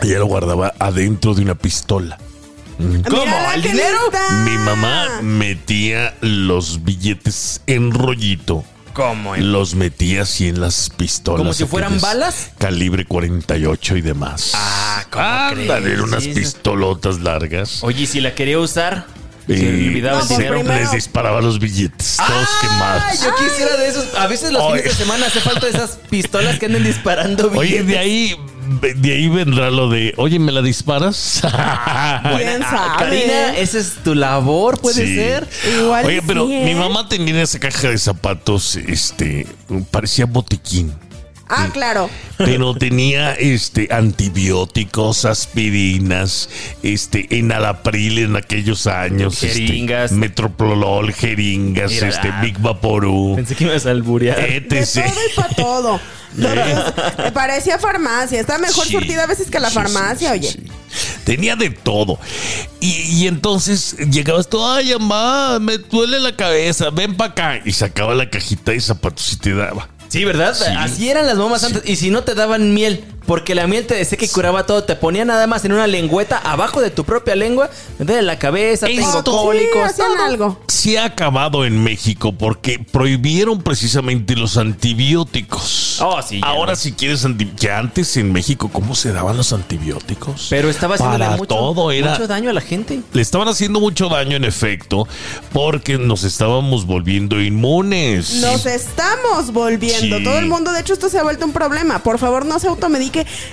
Ella 0.00 0.18
lo 0.18 0.26
guardaba 0.26 0.72
adentro 0.78 1.34
de 1.34 1.42
una 1.42 1.54
pistola. 1.54 2.18
¿Cómo? 2.78 3.24
Mírala, 3.24 3.54
¿El 3.54 3.62
qué 3.62 3.68
dinero? 3.70 3.98
lista. 4.10 4.30
Mi 4.44 4.58
mamá 4.58 5.20
metía 5.22 6.14
los 6.20 6.84
billetes 6.84 7.60
en 7.66 7.92
rollito. 7.92 8.64
¿Cómo? 8.92 9.34
Los 9.36 9.74
metía 9.74 10.22
así 10.22 10.48
en 10.48 10.60
las 10.60 10.88
pistolas. 10.90 11.38
¿Como 11.38 11.52
si 11.52 11.64
fueran 11.66 12.00
balas? 12.00 12.50
Calibre 12.58 13.04
48 13.04 13.96
y 13.96 14.00
demás. 14.02 14.52
Ah, 14.54 15.04
¿cómo 15.10 15.24
Ándale, 15.24 15.86
crees? 15.86 16.00
unas 16.00 16.24
pistolotas 16.28 17.20
largas. 17.20 17.82
Oye, 17.82 18.02
¿y 18.02 18.06
si 18.06 18.20
la 18.20 18.34
quería 18.36 18.58
usar, 18.60 19.06
se 19.48 19.54
Y 19.54 19.56
le 19.62 19.88
olvidaba 19.88 20.18
No, 20.18 20.22
el 20.22 20.28
dinero. 20.28 20.62
les 20.62 20.92
disparaba 20.92 21.40
los 21.40 21.58
billetes, 21.58 22.16
todos 22.16 22.30
Ay, 22.62 22.68
quemados. 22.68 23.20
yo 23.22 23.34
quisiera 23.34 23.76
de 23.76 23.88
esos. 23.88 24.14
A 24.16 24.26
veces 24.28 24.52
los 24.52 24.62
Oye. 24.62 24.82
fines 24.82 24.96
de 24.96 25.04
semana 25.04 25.26
hace 25.26 25.40
falta 25.40 25.66
esas 25.68 25.98
pistolas 26.08 26.58
que 26.60 26.66
anden 26.66 26.84
disparando 26.84 27.48
Oye, 27.50 27.60
billetes. 27.82 27.86
de 27.88 27.98
ahí, 27.98 28.36
de 28.96 29.12
ahí 29.12 29.28
vendrá 29.28 29.70
lo 29.70 29.88
de, 29.88 30.14
oye, 30.16 30.38
¿me 30.38 30.52
la 30.52 30.62
disparas? 30.62 31.40
¿Quién 31.42 32.62
Ah, 32.62 32.96
sabe? 32.98 32.98
Karina, 32.98 33.56
esa 33.56 33.78
es 33.78 33.94
tu 34.02 34.14
labor, 34.14 34.80
puede 34.80 35.06
Sí. 35.06 35.14
ser. 35.16 35.48
Igual 35.80 36.06
Oye, 36.06 36.20
sí, 36.20 36.24
pero 36.26 36.48
¿eh? 36.50 36.62
mi 36.64 36.74
mamá 36.74 37.08
tenía 37.08 37.34
en 37.34 37.40
esa 37.40 37.58
caja 37.58 37.88
de 37.88 37.98
zapatos, 37.98 38.76
este, 38.76 39.46
parecía 39.90 40.26
botiquín. 40.26 40.92
Ah, 41.48 41.68
claro. 41.72 42.08
Pero 42.38 42.74
tenía 42.74 43.34
este 43.34 43.88
antibióticos, 43.92 45.24
aspirinas, 45.24 46.48
este 46.82 47.38
enalapril 47.38 48.18
en 48.18 48.36
aquellos 48.36 48.86
años, 48.86 49.42
este, 49.42 49.60
Jeringas. 49.66 50.12
metroprolol, 50.12 51.12
jeringas, 51.12 51.92
Mira. 51.92 52.08
este 52.08 52.30
Big 52.42 52.58
Vaporú, 52.58 53.34
Pensé 53.36 53.54
que 53.54 53.64
me 53.64 53.70
ibas 53.72 53.86
a 53.86 53.90
alburear. 53.90 54.36
De 54.36 54.56
etc. 54.56 55.04
todo 55.04 55.20
y 55.30 55.34
para 55.36 55.54
todo. 55.54 56.00
Me 56.36 57.30
parecía 57.30 57.78
farmacia. 57.78 58.40
Está 58.40 58.58
mejor 58.58 58.84
Sí, 58.86 58.92
surtida 58.92 59.22
a 59.22 59.26
veces 59.26 59.48
que 59.48 59.60
la 59.60 59.68
sí, 59.68 59.74
farmacia, 59.74 60.32
sí, 60.32 60.38
oye. 60.38 60.50
sí. 60.50 60.62
Tenía 61.22 61.54
de 61.54 61.70
todo. 61.70 62.18
Y, 62.80 62.90
y 63.22 63.26
entonces 63.28 63.96
llegabas 64.10 64.48
tú, 64.48 64.64
ay, 64.66 64.92
mamá, 64.98 65.60
me 65.60 65.78
duele 65.78 66.18
la 66.18 66.34
cabeza, 66.34 66.90
ven 66.90 67.16
para 67.16 67.30
acá. 67.30 67.60
Y 67.64 67.70
sacaba 67.72 68.16
la 68.16 68.28
cajita 68.30 68.72
de 68.72 68.80
zapatos 68.80 69.32
y 69.34 69.36
te 69.36 69.54
daba. 69.54 69.88
Sí, 70.08 70.24
¿verdad? 70.24 70.54
Sí. 70.54 70.64
Así 70.76 71.10
eran 71.10 71.26
las 71.26 71.36
mamás 71.36 71.64
antes. 71.64 71.82
Y 71.84 71.96
si 71.96 72.10
no 72.10 72.24
te 72.24 72.34
daban 72.34 72.74
miel, 72.74 73.04
porque 73.26 73.54
la 73.54 73.66
miel 73.66 73.86
te 73.86 73.94
decía 73.94 74.18
que 74.18 74.28
curaba 74.28 74.66
todo, 74.66 74.84
te 74.84 74.96
ponía 74.96 75.24
nada 75.24 75.46
más 75.46 75.64
en 75.64 75.72
una 75.72 75.86
lengüeta 75.86 76.38
abajo 76.38 76.80
de 76.80 76.90
tu 76.90 77.04
propia 77.04 77.34
lengua, 77.34 77.70
me 77.98 78.04
duele 78.04 78.22
la 78.22 78.38
cabeza, 78.38 78.86
tengo 78.86 79.00
Esto- 79.00 79.22
Sí, 79.32 79.46
cólicos. 79.46 79.82
hacían 79.84 80.18
algo. 80.20 80.60
Se 80.68 80.98
ha 80.98 81.04
acabado 81.06 81.64
en 81.64 81.82
México 81.82 82.32
porque 82.32 82.78
prohibieron 82.78 83.62
precisamente 83.62 84.36
los 84.36 84.56
antibióticos. 84.56 86.00
Oh, 86.00 86.20
sí, 86.22 86.40
ya 86.40 86.46
Ahora 86.46 86.72
no. 86.72 86.76
si 86.76 86.92
quieres 86.92 87.24
anti- 87.24 87.46
que 87.46 87.70
antes 87.70 88.16
en 88.16 88.32
México 88.32 88.68
cómo 88.72 88.94
se 88.94 89.12
daban 89.12 89.36
los 89.36 89.52
antibióticos. 89.52 90.48
Pero 90.50 90.68
estaba 90.68 90.94
haciendo 90.96 91.18
para 91.18 91.30
mucho, 91.36 91.46
todo 91.46 91.90
era 91.90 92.10
mucho 92.12 92.26
daño 92.26 92.50
a 92.50 92.52
la 92.52 92.60
gente. 92.60 93.00
le 93.12 93.22
estaban 93.22 93.48
haciendo 93.48 93.80
mucho 93.80 94.08
daño 94.08 94.36
en 94.36 94.44
efecto 94.44 95.06
porque 95.52 95.98
nos 95.98 96.24
estábamos 96.24 96.86
volviendo 96.86 97.40
inmunes. 97.40 98.34
Nos 98.40 98.66
estamos 98.66 99.52
volviendo. 99.52 100.18
Sí. 100.18 100.24
Todo 100.24 100.38
el 100.38 100.46
mundo, 100.46 100.72
de 100.72 100.80
hecho, 100.80 100.92
esto 100.92 101.08
se 101.08 101.18
ha 101.18 101.22
vuelto 101.22 101.44
un 101.44 101.52
problema. 101.52 102.00
Por 102.02 102.18
favor, 102.18 102.44
no 102.46 102.58
se 102.58 102.68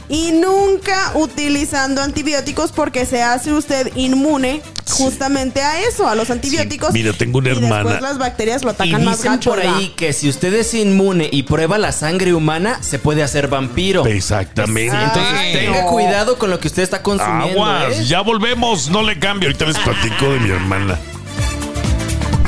y 0.09 0.31
nunca 0.31 1.11
utilizando 1.15 2.01
antibióticos 2.01 2.71
porque 2.71 3.05
se 3.05 3.21
hace 3.21 3.53
usted 3.53 3.91
inmune 3.95 4.61
justamente 4.89 5.61
a 5.61 5.79
eso, 5.81 6.07
a 6.07 6.15
los 6.15 6.29
antibióticos. 6.29 6.91
Mira, 6.93 7.13
tengo 7.13 7.39
una 7.39 7.49
y 7.49 7.51
hermana. 7.53 7.75
después 7.77 8.01
las 8.01 8.17
bacterias 8.17 8.63
lo 8.63 8.71
Y 8.71 8.73
atacan 8.73 9.03
más 9.05 9.17
dicen 9.17 9.31
gacho. 9.33 9.49
por 9.51 9.59
ahí 9.59 9.93
que 9.95 10.13
si 10.13 10.27
usted 10.29 10.53
es 10.53 10.73
inmune 10.73 11.29
y 11.31 11.43
prueba 11.43 11.77
la 11.77 11.91
sangre 11.91 12.33
humana, 12.33 12.79
se 12.81 12.99
puede 12.99 13.23
hacer 13.23 13.47
vampiro. 13.47 14.05
Exactamente. 14.05 14.95
Entonces 14.95 15.33
Ay, 15.37 15.53
tenga 15.53 15.81
no. 15.83 15.87
cuidado 15.89 16.37
con 16.37 16.49
lo 16.49 16.59
que 16.59 16.67
usted 16.67 16.83
está 16.83 17.01
consumiendo. 17.03 17.63
Aguas, 17.63 17.99
¿eh? 17.99 18.05
ya 18.05 18.21
volvemos, 18.21 18.89
no 18.89 19.01
le 19.03 19.17
cambio. 19.19 19.49
Ahorita 19.49 19.65
les 19.65 19.77
platico 19.79 20.25
de 20.31 20.39
mi 20.39 20.49
hermana. 20.49 20.99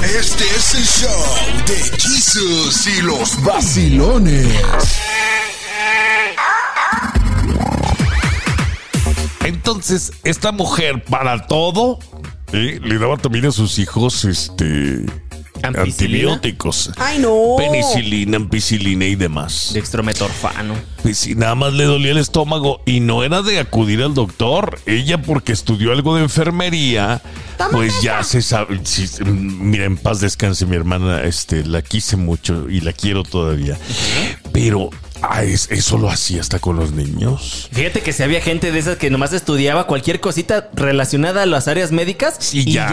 Este 0.03 0.43
es 0.43 0.75
el 0.75 0.86
show 0.86 1.65
de 1.65 1.75
Jesus 1.98 2.88
y 2.88 3.01
los 3.01 3.41
vacilones. 3.43 4.48
Entonces, 9.44 10.14
esta 10.24 10.52
mujer 10.52 11.04
para 11.04 11.48
todo 11.48 12.00
¿eh? 12.54 12.80
le 12.82 12.98
daba 12.98 13.18
también 13.18 13.46
a 13.46 13.52
sus 13.52 13.78
hijos 13.78 14.24
este. 14.26 15.06
Antibióticos. 15.63 16.91
Ay, 16.98 17.20
no. 17.20 17.55
Penicilina, 17.58 18.38
ampicilina 18.38 19.05
y 19.05 19.15
demás. 19.15 19.72
Dextrometorfano. 19.74 20.75
Pues 21.01 21.17
si 21.17 21.36
nada 21.36 21.55
más 21.55 21.74
le 21.74 21.84
dolía 21.86 22.12
el 22.12 22.17
estómago 22.17 22.82
y 22.86 23.00
no 23.00 23.24
era 23.24 23.41
de 23.41 23.60
acudir 23.60 24.01
al 24.03 24.13
doctor. 24.13 24.79
Ella 24.86 25.22
porque 25.22 25.51
estudió 25.51 25.91
algo 25.91 26.15
de 26.15 26.24
enfermería, 26.24 27.22
pues 27.72 27.93
esa. 27.93 28.01
ya 28.03 28.24
se 28.24 28.41
sabe. 28.41 28.79
sí, 28.84 29.05
mira, 29.25 29.86
en 29.86 29.98
paz 29.98 30.20
descanse 30.22 30.65
mi 30.65 30.75
hermana, 30.75 31.24
este, 31.24 31.65
la 31.65 31.82
quise 31.82 32.15
mucho 32.15 32.70
y 32.70 32.82
la 32.82 32.93
quiero 32.93 33.24
todavía. 33.24 33.77
Pero 34.53 34.89
ah, 35.22 35.43
es- 35.43 35.70
eso 35.72 35.98
lo 35.98 36.10
hacía 36.10 36.39
hasta 36.41 36.60
con 36.60 36.75
los 36.77 36.91
niños. 36.93 37.67
Fíjate 37.74 38.01
que 38.01 38.13
si 38.13 38.24
había 38.24 38.39
gente 38.41 38.72
de 38.72 38.79
esas 38.79 38.98
que 38.98 39.10
nomás 39.10 39.34
estudiaba 39.34 39.88
cualquier 39.88 40.20
cosita 40.22 40.70
relacionada 40.74 41.43
a 41.43 41.46
las 41.46 41.67
áreas 41.67 41.91
médicas 41.91 42.36
Sí, 42.39 42.63
y 42.65 42.74
ya. 42.74 42.88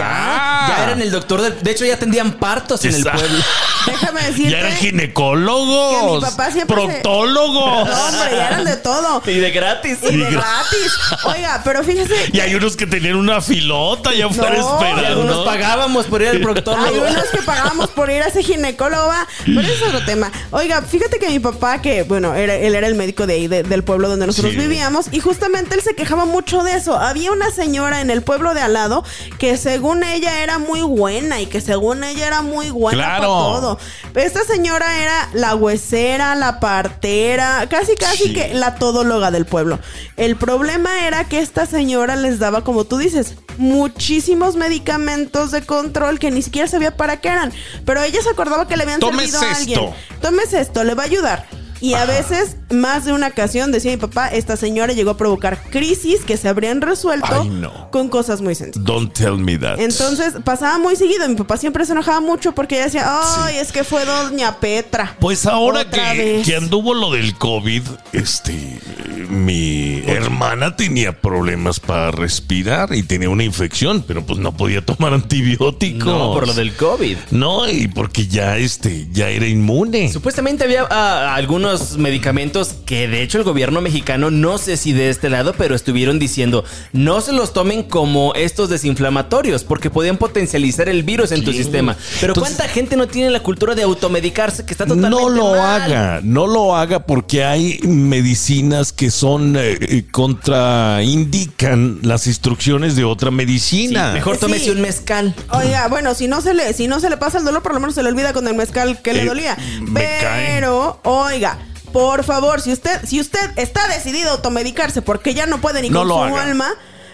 Ya, 0.69 0.85
eran 0.85 1.02
el 1.02 1.11
doctor. 1.11 1.40
del- 1.43 1.62
de 1.62 1.71
hecho, 1.71 1.85
ya 1.85 1.95
atendían 1.95 2.33
partos 2.33 2.85
en 2.85 2.95
el 2.95 3.02
pueblo. 3.19 3.45
Déjame 3.87 4.22
decirte. 4.22 4.50
Ya 4.50 4.58
eran 4.60 4.72
ginecólogos, 4.76 5.96
que 5.96 6.14
mi 6.14 6.20
papá 6.20 6.50
siempre 6.50 6.76
se- 6.76 6.87
proctólogos. 6.88 7.88
No, 7.88 8.06
hombre, 8.06 8.37
ya 8.37 8.46
eran 8.49 8.64
de 8.64 8.76
todo. 8.76 9.22
Y 9.30 9.34
de 9.38 9.50
gratis. 9.50 9.99
Y 10.02 10.16
de 10.16 10.26
gra- 10.26 10.30
gratis. 10.32 10.92
Oiga, 11.25 11.60
pero 11.64 11.82
fíjese. 11.84 12.14
Y 12.32 12.40
hay 12.40 12.54
unos 12.54 12.76
que 12.76 12.87
tenían 12.87 13.16
una 13.16 13.40
filota 13.40 14.12
ya 14.14 14.28
fuera 14.28 14.56
No, 14.58 14.80
Y 14.80 15.04
algunos 15.04 15.38
esperando. 15.38 15.44
pagábamos 15.44 16.06
por 16.06 16.22
ir 16.22 16.28
al 16.28 16.37
Hay 16.37 16.42
proctólogo. 16.42 17.06
unos 17.08 17.25
que 17.30 17.42
pagábamos 17.42 17.90
por 17.90 18.10
ir 18.10 18.22
a 18.22 18.26
ese 18.26 18.42
ginecólogo, 18.42 19.06
va. 19.06 19.26
pero 19.44 19.60
ese 19.60 19.72
es 19.75 19.82
otro 19.82 20.04
tema. 20.04 20.30
Oiga, 20.50 20.82
fíjate 20.82 21.18
que 21.18 21.28
mi 21.28 21.38
papá, 21.38 21.80
que 21.80 22.02
bueno, 22.02 22.34
era, 22.34 22.54
él 22.54 22.75
era 22.75 22.87
el 22.87 22.94
médico 22.94 23.26
de 23.26 23.34
ahí, 23.34 23.46
de- 23.49 23.62
del 23.62 23.84
pueblo 23.84 24.08
donde 24.08 24.26
nosotros 24.26 24.52
Sí. 24.52 24.58
vivíamos, 24.58 25.06
y 25.12 25.20
justamente 25.20 25.75
él 25.75 25.82
se 25.82 25.94
quejaba 25.94 26.25
mucho 26.25 26.62
de 26.62 26.75
eso. 26.75 26.99
Había 26.99 27.32
una 27.32 27.50
señora 27.50 28.00
en 28.00 28.10
el 28.10 28.22
pueblo 28.22 28.54
de 28.54 28.60
al 28.60 28.72
lado 28.72 29.04
que 29.38 29.56
según 29.56 30.02
ella 30.04 30.42
era 30.42 30.58
muy 30.58 30.82
buena 30.82 31.40
y 31.40 31.46
que 31.46 31.60
según 31.60 32.04
ella 32.04 32.26
era 32.26 32.42
muy 32.42 32.70
buena 32.70 32.99
Claro. 33.04 33.20
para 33.20 33.60
todo. 33.60 33.69
Esta 34.14 34.44
señora 34.44 34.98
era 35.02 35.28
la 35.34 35.54
huesera, 35.54 36.34
la 36.34 36.60
partera, 36.60 37.66
casi 37.68 37.94
casi 37.96 38.24
Sí. 38.24 38.32
que 38.32 38.54
la 38.54 38.74
todóloga 38.76 39.30
del 39.30 39.46
pueblo. 39.46 39.78
El 40.16 40.36
problema 40.36 41.06
era 41.06 41.24
que 41.24 41.40
esta 41.40 41.66
señora 41.66 42.16
les 42.16 42.38
daba, 42.38 42.64
como 42.64 42.84
tú 42.84 42.98
dices, 42.98 43.34
muchísimos 43.58 44.56
medicamentos 44.56 45.50
de 45.50 45.62
control 45.62 46.18
que 46.18 46.30
ni 46.30 46.42
siquiera 46.42 46.68
sabía 46.68 46.96
para 46.96 47.20
qué 47.20 47.28
eran. 47.28 47.52
Pero 47.84 48.02
ella 48.02 48.20
se 48.22 48.30
acordaba 48.30 48.66
que 48.68 48.76
le 48.76 48.82
habían 48.84 49.00
Tómese 49.00 49.32
servido 49.32 49.40
a 49.52 49.56
alguien. 49.56 49.80
esto. 49.80 49.94
Tómese 50.20 50.60
esto, 50.60 50.84
le 50.84 50.94
va 50.94 51.02
a 51.02 51.06
ayudar. 51.06 51.60
Y 51.80 51.94
a 51.94 52.04
veces, 52.04 52.56
más 52.70 53.04
de 53.04 53.12
una 53.12 53.28
ocasión, 53.28 53.72
decía 53.72 53.90
mi 53.90 53.96
papá, 53.96 54.28
esta 54.28 54.56
señora 54.56 54.92
llegó 54.92 55.10
a 55.12 55.16
provocar 55.16 55.62
crisis 55.70 56.20
que 56.25 56.37
se 56.37 56.49
habrían 56.49 56.80
resuelto 56.82 57.40
Ay, 57.42 57.49
no. 57.49 57.90
con 57.90 58.08
cosas 58.08 58.40
muy 58.42 58.54
sencillas. 58.54 58.84
Don't 58.84 59.12
tell 59.12 59.38
me 59.38 59.58
that. 59.58 59.78
Entonces 59.80 60.34
pasaba 60.44 60.78
muy 60.78 60.96
seguido. 60.96 61.26
Mi 61.28 61.37
papá 61.37 61.56
siempre 61.56 61.87
se 61.87 61.92
enojaba 61.92 62.20
mucho 62.20 62.52
porque 62.52 62.76
ella 62.76 62.84
decía, 62.84 63.06
ay, 63.06 63.56
es 63.56 63.72
que 63.72 63.84
fue 63.84 64.04
doña 64.04 64.58
Petra. 64.60 65.16
Pues 65.20 65.46
ahora 65.46 65.80
Otra 65.80 66.12
que, 66.12 66.18
vez. 66.18 66.46
que 66.46 66.56
anduvo 66.56 66.92
lo 66.94 67.10
del 67.12 67.34
COVID, 67.37 67.82
este, 68.12 68.52
eh, 68.52 69.26
mi 69.28 70.02
hermana 70.06 70.76
tenía 70.76 71.18
problemas 71.18 71.80
para 71.80 72.10
respirar 72.10 72.94
y 72.94 73.02
tenía 73.02 73.30
una 73.30 73.44
infección, 73.44 74.04
pero 74.06 74.25
pues 74.25 74.38
no 74.38 74.56
podía 74.56 74.84
tomar 74.84 75.14
antibióticos. 75.14 76.04
No, 76.06 76.34
por 76.34 76.46
lo 76.46 76.52
del 76.54 76.75
COVID. 76.75 77.16
No, 77.30 77.68
y 77.68 77.88
porque 77.88 78.26
ya 78.26 78.58
este, 78.58 79.08
ya 79.12 79.28
era 79.28 79.46
inmune. 79.46 80.12
Supuestamente 80.12 80.64
había 80.64 80.87
ah, 80.90 81.34
algunos 81.34 81.69
medicamentos 81.96 82.74
que 82.86 83.06
de 83.08 83.22
hecho 83.22 83.38
el 83.38 83.44
gobierno 83.44 83.80
mexicano, 83.80 84.30
no 84.30 84.58
sé 84.58 84.76
si 84.76 84.92
de 84.92 85.10
este 85.10 85.30
lado, 85.30 85.54
pero 85.56 85.74
estuvieron 85.74 86.18
diciendo, 86.18 86.64
no 86.92 87.20
se 87.20 87.32
los 87.32 87.52
tomen 87.52 87.82
como 87.84 88.34
estos 88.34 88.68
desinflamatorios, 88.68 89.64
porque 89.64 89.90
podían 89.90 90.16
potencializar 90.16 90.88
el 90.88 91.02
virus 91.02 91.32
en 91.32 91.44
tu 91.44 91.52
sistema. 91.52 91.96
Pero 92.20 92.32
Entonces- 92.34 92.56
¿cuánta 92.56 92.72
gente 92.72 92.96
no 92.96 93.06
tiene 93.08 93.30
la 93.30 93.40
cultura 93.42 93.74
de 93.74 93.82
automedicarse 93.82 94.64
que 94.64 94.72
está 94.72 94.84
totalmente 94.86 95.10
No 95.20 95.28
lo 95.28 95.50
mal? 95.54 95.82
haga, 95.82 96.20
no 96.22 96.46
lo 96.46 96.76
haga 96.76 97.06
porque 97.06 97.44
hay 97.44 97.78
medicinas 97.84 98.92
que 98.92 99.10
son 99.10 99.56
eh, 99.56 99.76
eh, 99.80 100.04
contraindican 100.10 101.98
las 102.02 102.26
instrucciones 102.26 102.96
de 102.96 103.04
otra 103.04 103.30
Sí, 103.30 103.34
medicina. 103.36 104.12
mejor 104.12 104.34
Sí. 104.36 104.40
tómese 104.40 104.70
un 104.72 104.80
mezcal. 104.80 105.34
Oiga, 105.52 105.88
bueno, 105.88 106.14
si 106.14 106.28
no 106.28 106.40
se 106.40 106.54
le, 106.54 106.72
si 106.72 106.88
no 106.88 107.00
se 107.00 107.10
le 107.10 107.16
pasa 107.16 107.38
el 107.38 107.44
dolor, 107.44 107.62
por 107.62 107.74
lo 107.74 107.80
menos 107.80 107.94
se 107.94 108.02
le 108.02 108.08
olvida 108.08 108.32
con 108.32 108.46
el 108.48 108.54
mezcal 108.54 109.00
que 109.02 109.12
le 109.12 109.22
Eh, 109.22 109.26
dolía. 109.26 109.56
cae. 109.56 110.46
Pero, 110.56 111.00
oiga, 111.04 111.58
por 111.92 112.25
favor, 112.25 112.61
si 112.61 112.73
usted, 112.73 113.00
si 113.06 113.20
usted 113.20 113.40
está 113.56 113.87
decidido 113.88 114.30
a 114.30 114.32
automedicarse 114.35 115.02
porque 115.02 115.35
ya 115.35 115.47
no 115.47 115.61
puede 115.61 115.82
ni 115.82 115.90
No 115.90 116.00
con 116.00 116.09
lo 116.09 116.14
su 116.16 116.23
haga. 116.25 116.42
alma, 116.42 116.68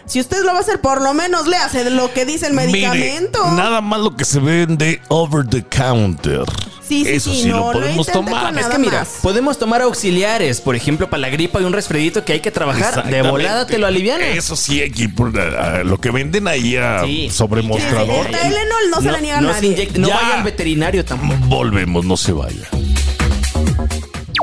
si 0.06 0.20
usted 0.20 0.42
lo 0.44 0.52
va 0.52 0.58
a 0.58 0.60
hacer, 0.60 0.80
por 0.80 1.00
lo 1.02 1.14
menos 1.14 1.46
le 1.48 1.56
hace 1.56 1.88
lo 1.90 2.12
que 2.12 2.24
dice 2.24 2.46
el 2.46 2.52
Mire, 2.54 2.66
medicamento. 2.72 3.44
nada 3.52 3.80
más 3.80 4.00
lo 4.00 4.16
que 4.16 4.24
se 4.24 4.38
vende 4.38 5.00
over 5.08 5.46
the 5.46 5.64
counter. 5.64 6.42
Sí, 6.86 7.04
sí, 7.04 7.10
Eso 7.10 7.32
sí, 7.32 7.42
sí, 7.42 7.48
no, 7.48 7.56
lo 7.56 7.72
podemos 7.72 8.06
tomar. 8.06 8.56
Es 8.56 8.66
que 8.66 8.78
mira, 8.78 9.00
más. 9.00 9.08
podemos 9.20 9.58
tomar 9.58 9.82
auxiliares, 9.82 10.60
por 10.60 10.76
ejemplo, 10.76 11.10
para 11.10 11.22
la 11.22 11.30
gripa 11.30 11.60
y 11.60 11.64
un 11.64 11.72
resfriadito 11.72 12.24
que 12.24 12.34
hay 12.34 12.38
que 12.40 12.52
trabajar. 12.52 13.10
De 13.10 13.22
volada 13.22 13.66
te 13.66 13.76
lo 13.78 13.88
aliviana. 13.88 14.24
Eso 14.28 14.54
sí, 14.54 14.80
aquí 14.80 15.08
lo 15.82 15.98
que 16.00 16.12
venden 16.12 16.46
ahí 16.46 16.76
a- 16.76 17.02
Sí. 17.04 17.28
sobre 17.28 17.62
Sí, 17.62 17.66
sí, 17.66 17.72
mostrador. 17.72 18.26
el 18.26 18.32
Tylenol 18.38 18.90
no, 18.92 19.00
se 19.02 19.10
le 19.10 19.20
niega 19.20 19.38
a 19.38 19.40
nadie. 19.40 19.70
inyecte- 19.76 19.98
no 19.98 20.06
Ya. 20.06 20.14
vaya 20.14 20.34
al 20.36 20.44
veterinario 20.44 21.04
tampoco. 21.04 21.34
Volvemos, 21.46 22.04
no 22.04 22.16
se 22.16 22.30
vaya. 22.30 22.68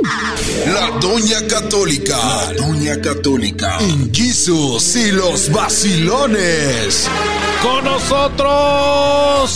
La 0.08 0.90
Doña 1.00 1.48
Católica. 1.48 2.18
La 2.18 2.52
Doña 2.54 3.00
Católica. 3.02 3.78
En 3.80 4.14
Jesus 4.14 4.96
y 4.98 5.12
los 5.14 5.50
vacilones. 5.50 7.08
Con 7.62 7.86
nosotros, 7.86 9.50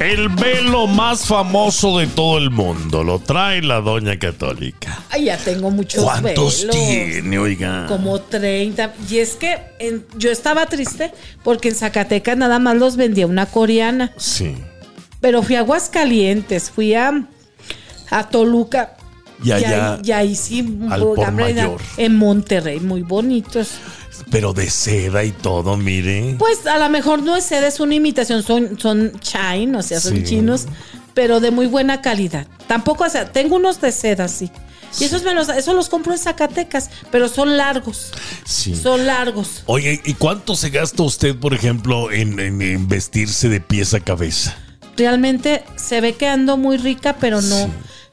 el 0.00 0.30
velo 0.30 0.86
más 0.86 1.26
famoso 1.26 1.98
de 1.98 2.06
todo 2.06 2.38
el 2.38 2.48
mundo. 2.50 3.04
Lo 3.04 3.18
trae 3.18 3.60
la 3.60 3.82
Doña 3.82 4.18
Católica. 4.18 5.00
Ay, 5.10 5.24
ya 5.26 5.36
tengo 5.36 5.70
muchos 5.70 6.02
¿Cuántos 6.02 6.62
velos. 6.62 6.74
tiene, 6.74 7.38
oiga? 7.38 7.84
Como 7.88 8.22
30. 8.22 8.94
Y 9.10 9.18
es 9.18 9.36
que 9.36 9.58
en- 9.80 10.06
yo 10.16 10.30
estaba 10.30 10.64
triste 10.64 11.12
porque 11.44 11.68
en 11.68 11.74
Zacatecas 11.74 12.38
nada 12.38 12.58
más 12.58 12.74
los 12.76 12.96
vendía 12.96 13.26
una 13.26 13.44
coreana. 13.44 14.12
Sí. 14.16 14.54
Pero 15.20 15.42
fui 15.42 15.56
a 15.56 15.60
Aguascalientes, 15.60 16.70
fui 16.70 16.94
a, 16.94 17.26
a 18.10 18.28
Toluca. 18.30 18.94
Y 19.42 19.52
allá, 19.52 20.00
y 20.02 20.10
ahí 20.12 20.34
sí, 20.34 20.78
al 20.90 21.00
por 21.00 21.30
mayor. 21.32 21.80
en 21.96 22.16
Monterrey, 22.16 22.80
muy 22.80 23.02
bonitos. 23.02 23.70
pero 24.30 24.52
de 24.52 24.68
seda 24.68 25.22
y 25.24 25.30
todo, 25.30 25.76
mire. 25.76 26.34
Pues 26.38 26.66
a 26.66 26.76
lo 26.78 26.88
mejor 26.90 27.22
no 27.22 27.36
es 27.36 27.44
seda, 27.44 27.68
es 27.68 27.78
una 27.80 27.94
imitación, 27.94 28.42
son, 28.42 28.78
son 28.78 29.12
chine, 29.20 29.76
o 29.78 29.82
sea, 29.82 30.00
son 30.00 30.16
Sí. 30.16 30.24
chinos, 30.24 30.66
pero 31.14 31.38
de 31.40 31.50
muy 31.52 31.66
buena 31.66 32.02
calidad. 32.02 32.46
Tampoco, 32.66 33.04
o 33.04 33.08
sea, 33.08 33.30
tengo 33.32 33.56
unos 33.56 33.80
de 33.80 33.92
seda, 33.92 34.26
sí. 34.28 34.50
Y 35.00 35.04
esos 35.04 35.22
me 35.22 35.34
los, 35.34 35.48
esos 35.50 35.74
los 35.74 35.88
compro 35.88 36.12
en 36.12 36.18
Zacatecas, 36.18 36.90
pero 37.12 37.28
son 37.28 37.56
largos, 37.56 38.10
Sí. 38.44 38.74
son 38.74 39.06
largos. 39.06 39.62
Oye, 39.66 40.00
¿y 40.04 40.14
cuánto 40.14 40.56
se 40.56 40.70
gasta 40.70 41.02
usted, 41.04 41.36
por 41.36 41.54
ejemplo, 41.54 42.10
en, 42.10 42.40
en- 42.40 42.60
en 42.60 42.88
vestirse 42.88 43.48
de 43.48 43.60
pies 43.60 43.94
a 43.94 44.00
cabeza? 44.00 44.56
Realmente 44.96 45.62
se 45.76 46.00
ve 46.00 46.14
que 46.14 46.26
ando 46.26 46.56
muy 46.56 46.76
rica, 46.76 47.16
pero 47.20 47.40
no. 47.40 47.70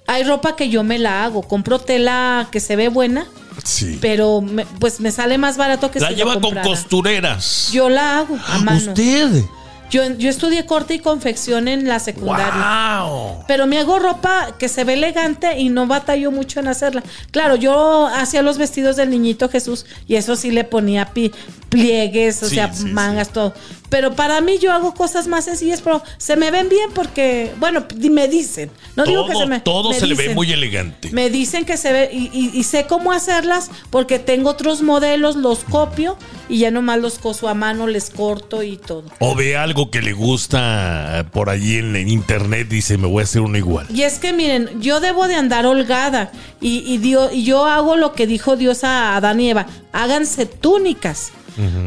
Hay 0.08 0.24
ropa 0.24 0.56
que 0.56 0.70
yo 0.70 0.84
me 0.84 1.00
la 1.00 1.24
hago, 1.24 1.42
compro 1.44 1.80
tela 1.80 2.48
que 2.52 2.60
se 2.60 2.76
ve 2.76 2.90
buena, 2.90 3.26
Sí. 3.64 3.98
pero 4.02 4.42
me- 4.42 4.66
pues 4.66 5.00
me 5.00 5.12
sale 5.12 5.38
más 5.38 5.58
barato 5.58 5.90
que 5.92 6.00
La 6.00 6.10
si 6.10 6.16
lleva 6.16 6.40
con 6.40 6.56
costureras. 6.62 7.70
Yo 7.72 7.90
la 7.90 8.20
hago 8.20 8.38
a 8.48 8.60
mano. 8.60 8.78
¿Usted? 8.92 9.44
Yo, 9.92 10.04
yo 10.18 10.30
estudié 10.32 10.66
corte 10.66 10.96
y 10.96 11.00
confección 11.00 11.68
en 11.68 11.88
la 11.88 12.00
secundaria. 12.00 13.00
¡Wow! 13.04 13.44
Pero 13.48 13.68
me 13.68 13.78
hago 13.78 14.00
ropa 14.00 14.56
que 14.58 14.68
se 14.68 14.84
ve 14.84 14.94
elegante 14.94 15.60
y 15.60 15.70
no 15.70 15.86
batallo 15.86 16.32
mucho 16.32 16.60
en 16.60 16.68
hacerla. 16.68 17.04
Claro, 17.32 17.56
yo 17.56 18.08
hacía 18.08 18.42
los 18.42 18.58
vestidos 18.58 18.96
del 18.96 19.12
niñito 19.12 19.48
Jesús 19.48 19.86
y 20.08 20.16
eso 20.16 20.36
sí 20.36 20.50
le 20.52 20.64
ponía 20.64 21.14
pi- 21.14 21.32
pliegues, 21.70 22.42
o 22.44 22.50
Sí, 22.50 22.56
sea, 22.56 22.74
sí, 22.74 22.86
mangas, 22.86 23.30
todo. 23.30 23.54
Pero 23.90 24.16
para 24.16 24.42
mí 24.42 24.58
yo 24.60 24.72
hago 24.74 24.94
cosas 24.94 25.28
más 25.28 25.46
sencillas, 25.46 25.82
pero 25.82 26.02
se 26.18 26.36
me 26.36 26.50
ven 26.52 26.70
bien 26.70 26.90
porque, 26.94 27.52
bueno, 27.60 27.86
me 28.10 28.28
dicen. 28.28 28.72
No 28.96 29.06
digo 29.06 29.26
que 29.28 29.34
Todo, 29.34 29.42
se 29.44 29.48
me. 29.48 29.60
todo 29.60 29.90
me 29.92 30.00
se 30.00 30.08
le 30.08 30.16
ve 30.16 30.24
dicen. 30.24 30.36
muy 30.36 30.52
elegante. 30.52 31.10
Me 31.12 31.30
dicen 31.30 31.66
que 31.66 31.78
se 31.78 31.92
ve 31.94 32.10
y, 32.12 32.30
y- 32.34 32.52
y 32.54 32.64
sé 32.64 32.86
cómo 32.88 33.12
hacerlas 33.12 33.70
porque 33.92 34.18
tengo 34.20 34.50
otros 34.50 34.82
modelos, 34.82 35.36
los 35.36 35.64
copio 35.64 36.18
y 36.50 36.60
ya 36.60 36.72
nomás 36.72 37.00
los 37.00 37.20
coso 37.20 37.48
a 37.48 37.54
mano, 37.54 37.86
les 37.88 38.10
corto 38.10 38.64
y 38.64 38.78
todo. 38.78 39.04
O 39.20 39.36
ve 39.36 39.56
algo 39.58 39.92
que 39.92 40.02
le 40.02 40.14
gusta 40.14 41.28
por 41.32 41.50
allí 41.50 41.78
en, 41.78 41.96
en 41.96 42.10
internet, 42.10 42.68
dice, 42.68 42.98
me 42.98 43.08
voy 43.08 43.22
a 43.22 43.24
hacer 43.24 43.42
uno 43.42 43.58
igual. 43.58 43.86
Y 43.94 44.02
es 44.04 44.20
que 44.20 44.34
miren, 44.34 44.82
yo 44.82 45.00
debo 45.00 45.28
de 45.28 45.36
andar 45.36 45.66
holgada 45.66 46.32
y, 46.62 46.80
y, 46.80 47.16
y 47.34 47.44
yo 47.44 47.66
hago 47.66 47.96
lo 47.98 48.14
que 48.14 48.26
dijo 48.28 48.56
Dios 48.56 48.84
a 48.84 49.16
Adán 49.16 49.40
y 49.42 49.50
Eva, 49.52 49.68
háganse 49.94 50.46
túnicas. 50.46 51.32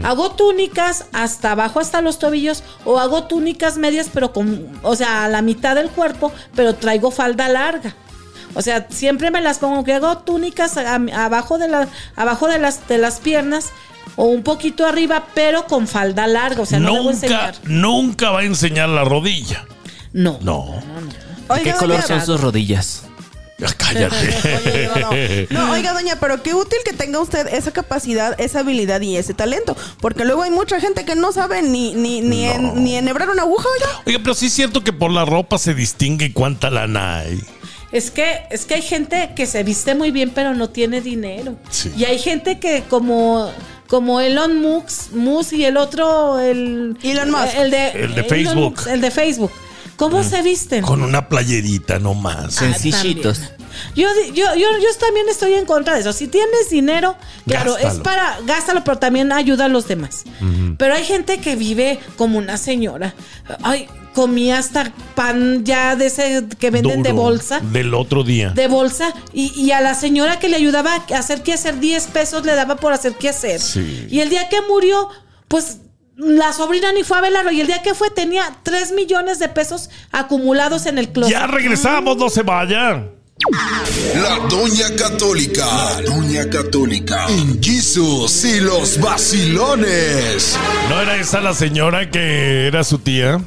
Hago 0.04 0.30
túnicas 0.32 1.04
hasta 1.12 1.52
abajo, 1.52 1.78
hasta 1.80 2.00
los 2.00 2.18
tobillos, 2.18 2.62
o 2.84 2.98
hago 2.98 3.24
túnicas 3.24 3.76
medias, 3.76 4.08
pero 4.12 4.32
con, 4.32 4.66
o 4.82 4.96
sea, 4.96 5.24
a 5.24 5.28
la 5.28 5.42
mitad 5.42 5.74
del 5.74 5.90
cuerpo, 5.90 6.32
pero 6.54 6.74
traigo 6.74 7.10
falda 7.10 7.48
larga. 7.48 7.94
O 8.54 8.62
sea, 8.62 8.86
siempre 8.88 9.30
me 9.30 9.42
las 9.42 9.58
pongo, 9.58 9.84
que 9.84 9.92
hago 9.92 10.18
túnicas 10.18 10.76
a- 10.78 10.94
abajo, 10.94 11.58
de, 11.58 11.68
la, 11.68 11.86
abajo 12.16 12.48
de, 12.48 12.58
las, 12.58 12.88
de 12.88 12.96
las 12.98 13.20
piernas 13.20 13.66
o 14.16 14.24
un 14.24 14.42
poquito 14.42 14.86
arriba, 14.86 15.26
pero 15.34 15.66
con 15.66 15.86
falda 15.86 16.26
larga. 16.26 16.62
O 16.62 16.66
sea, 16.66 16.78
no 16.80 16.92
debo 16.94 17.04
nunca, 17.04 17.12
enseñar. 17.14 17.54
nunca 17.64 18.30
va 18.30 18.40
a 18.40 18.44
enseñar 18.44 18.88
la 18.88 19.04
rodilla. 19.04 19.66
No. 20.14 20.38
No. 20.40 20.74
¿De 21.54 21.62
qué 21.62 21.72
color 21.74 22.02
son 22.02 22.24
sus 22.24 22.40
rodillas? 22.40 23.02
Ah, 23.60 23.72
Cállate. 23.76 24.16
Oye, 24.66 24.88
no, 25.50 25.58
no. 25.60 25.66
No, 25.66 25.72
oiga, 25.72 25.92
doña, 25.92 26.16
pero 26.20 26.42
qué 26.42 26.54
útil 26.54 26.78
que 26.84 26.92
tenga 26.92 27.18
usted 27.20 27.46
esa 27.52 27.72
capacidad, 27.72 28.38
esa 28.40 28.60
habilidad 28.60 29.00
y 29.00 29.16
ese 29.16 29.34
talento. 29.34 29.76
Porque 30.00 30.24
luego 30.24 30.42
hay 30.42 30.50
mucha 30.50 30.80
gente 30.80 31.04
que 31.04 31.16
no 31.16 31.32
sabe 31.32 31.62
ni, 31.62 31.94
ni, 31.94 32.20
ni, 32.20 32.46
No. 32.46 32.52
en- 32.52 32.84
ni 32.84 32.94
enhebrar 32.96 33.28
una 33.30 33.42
aguja, 33.42 33.66
oiga. 33.74 34.02
Oiga, 34.06 34.18
pero 34.22 34.34
sí 34.34 34.46
es 34.46 34.52
cierto 34.52 34.84
que 34.84 34.92
por 34.92 35.10
la 35.10 35.24
ropa 35.24 35.58
se 35.58 35.74
distingue 35.74 36.32
cuánta 36.32 36.70
lana 36.70 37.18
hay. 37.18 37.42
Es 37.90 38.10
que, 38.10 38.42
es 38.50 38.64
que 38.66 38.74
hay 38.74 38.82
gente 38.82 39.30
que 39.34 39.46
se 39.46 39.62
viste 39.62 39.94
muy 39.94 40.10
bien, 40.10 40.30
pero 40.34 40.54
no 40.54 40.68
tiene 40.70 41.00
dinero. 41.00 41.56
Sí. 41.70 41.90
Y 41.96 42.04
hay 42.04 42.18
gente 42.18 42.60
que 42.60 42.84
como, 42.88 43.50
como 43.88 44.20
Elon 44.20 44.60
Musk, 44.60 45.12
Musk 45.14 45.54
y 45.54 45.64
el 45.64 45.78
otro, 45.78 46.38
el 46.38 46.98
Elon 47.02 47.30
Musk. 47.30 47.54
el 47.56 47.70
de, 47.70 47.88
El 47.92 48.14
de 48.14 48.24
Facebook. 48.24 48.72
Musk, 48.76 48.86
el 48.88 49.00
de 49.00 49.10
Facebook. 49.10 49.50
¿Cómo 49.98 50.22
se 50.22 50.42
visten? 50.42 50.84
Con 50.84 51.02
una 51.02 51.28
playerita 51.28 51.98
nomás. 51.98 52.56
Ah, 52.56 52.72
Sencillitos. 52.72 53.40
Yo, 53.96 54.08
yo, 54.32 54.54
yo, 54.54 54.68
yo 54.78 54.88
también 55.00 55.28
estoy 55.28 55.54
en 55.54 55.66
contra 55.66 55.94
de 55.94 56.00
eso. 56.00 56.12
Si 56.12 56.28
tienes 56.28 56.70
dinero, 56.70 57.16
claro, 57.46 57.76
es 57.76 57.94
para, 57.94 58.38
gástalo, 58.46 58.84
pero 58.84 58.98
también 58.98 59.32
ayuda 59.32 59.64
a 59.64 59.68
los 59.68 59.88
demás. 59.88 60.22
Pero 60.78 60.94
hay 60.94 61.04
gente 61.04 61.38
que 61.40 61.56
vive 61.56 61.98
como 62.16 62.38
una 62.38 62.58
señora. 62.58 63.14
Ay, 63.62 63.88
comía 64.14 64.58
hasta 64.58 64.92
pan 65.16 65.64
ya 65.64 65.96
de 65.96 66.06
ese 66.06 66.44
que 66.60 66.70
venden 66.70 67.02
de 67.02 67.10
bolsa. 67.12 67.60
Del 67.60 67.92
otro 67.92 68.22
día. 68.22 68.50
de 68.50 68.68
bolsa 68.68 69.12
y, 69.32 69.52
y 69.60 69.72
a 69.72 69.80
la 69.80 69.94
señora 69.94 70.38
que 70.38 70.48
le 70.48 70.56
ayudaba 70.56 70.94
a 70.94 71.18
hacer 71.18 71.42
qué 71.42 71.52
hacer 71.52 71.80
10 71.80 72.06
pesos 72.08 72.44
le 72.46 72.54
daba 72.54 72.76
por 72.76 72.92
hacer 72.92 73.14
qué 73.14 73.30
hacer. 73.30 73.60
Sí. 73.60 74.06
Y 74.10 74.20
el 74.20 74.30
día 74.30 74.48
que 74.48 74.60
murió, 74.62 75.08
pues 75.48 75.78
la 76.18 76.52
sobrina 76.52 76.92
ni 76.92 77.04
fue 77.04 77.16
a 77.16 77.20
velarlo 77.20 77.52
y 77.52 77.60
el 77.60 77.68
día 77.68 77.80
que 77.80 77.94
fue 77.94 78.10
tenía 78.10 78.44
3 78.64 78.92
millones 78.92 79.38
de 79.38 79.48
pesos 79.48 79.88
acumulados 80.10 80.86
en 80.86 80.98
el 80.98 81.10
closet. 81.10 81.32
Ya 81.32 81.46
regresamos, 81.46 82.16
no 82.16 82.28
se 82.28 82.42
vayan. 82.42 83.10
La 84.16 84.48
Doña 84.48 84.96
Católica. 84.96 85.64
La 85.64 86.02
Doña 86.02 86.50
Católica. 86.50 87.26
En 87.28 87.62
Jesus 87.62 88.44
y 88.44 88.58
los 88.58 89.00
vacilones. 89.00 90.58
¿No 90.88 91.00
era 91.00 91.16
esa 91.16 91.40
la 91.40 91.54
señora 91.54 92.10
que 92.10 92.66
era 92.66 92.82
su 92.82 92.98
tía? 92.98 93.40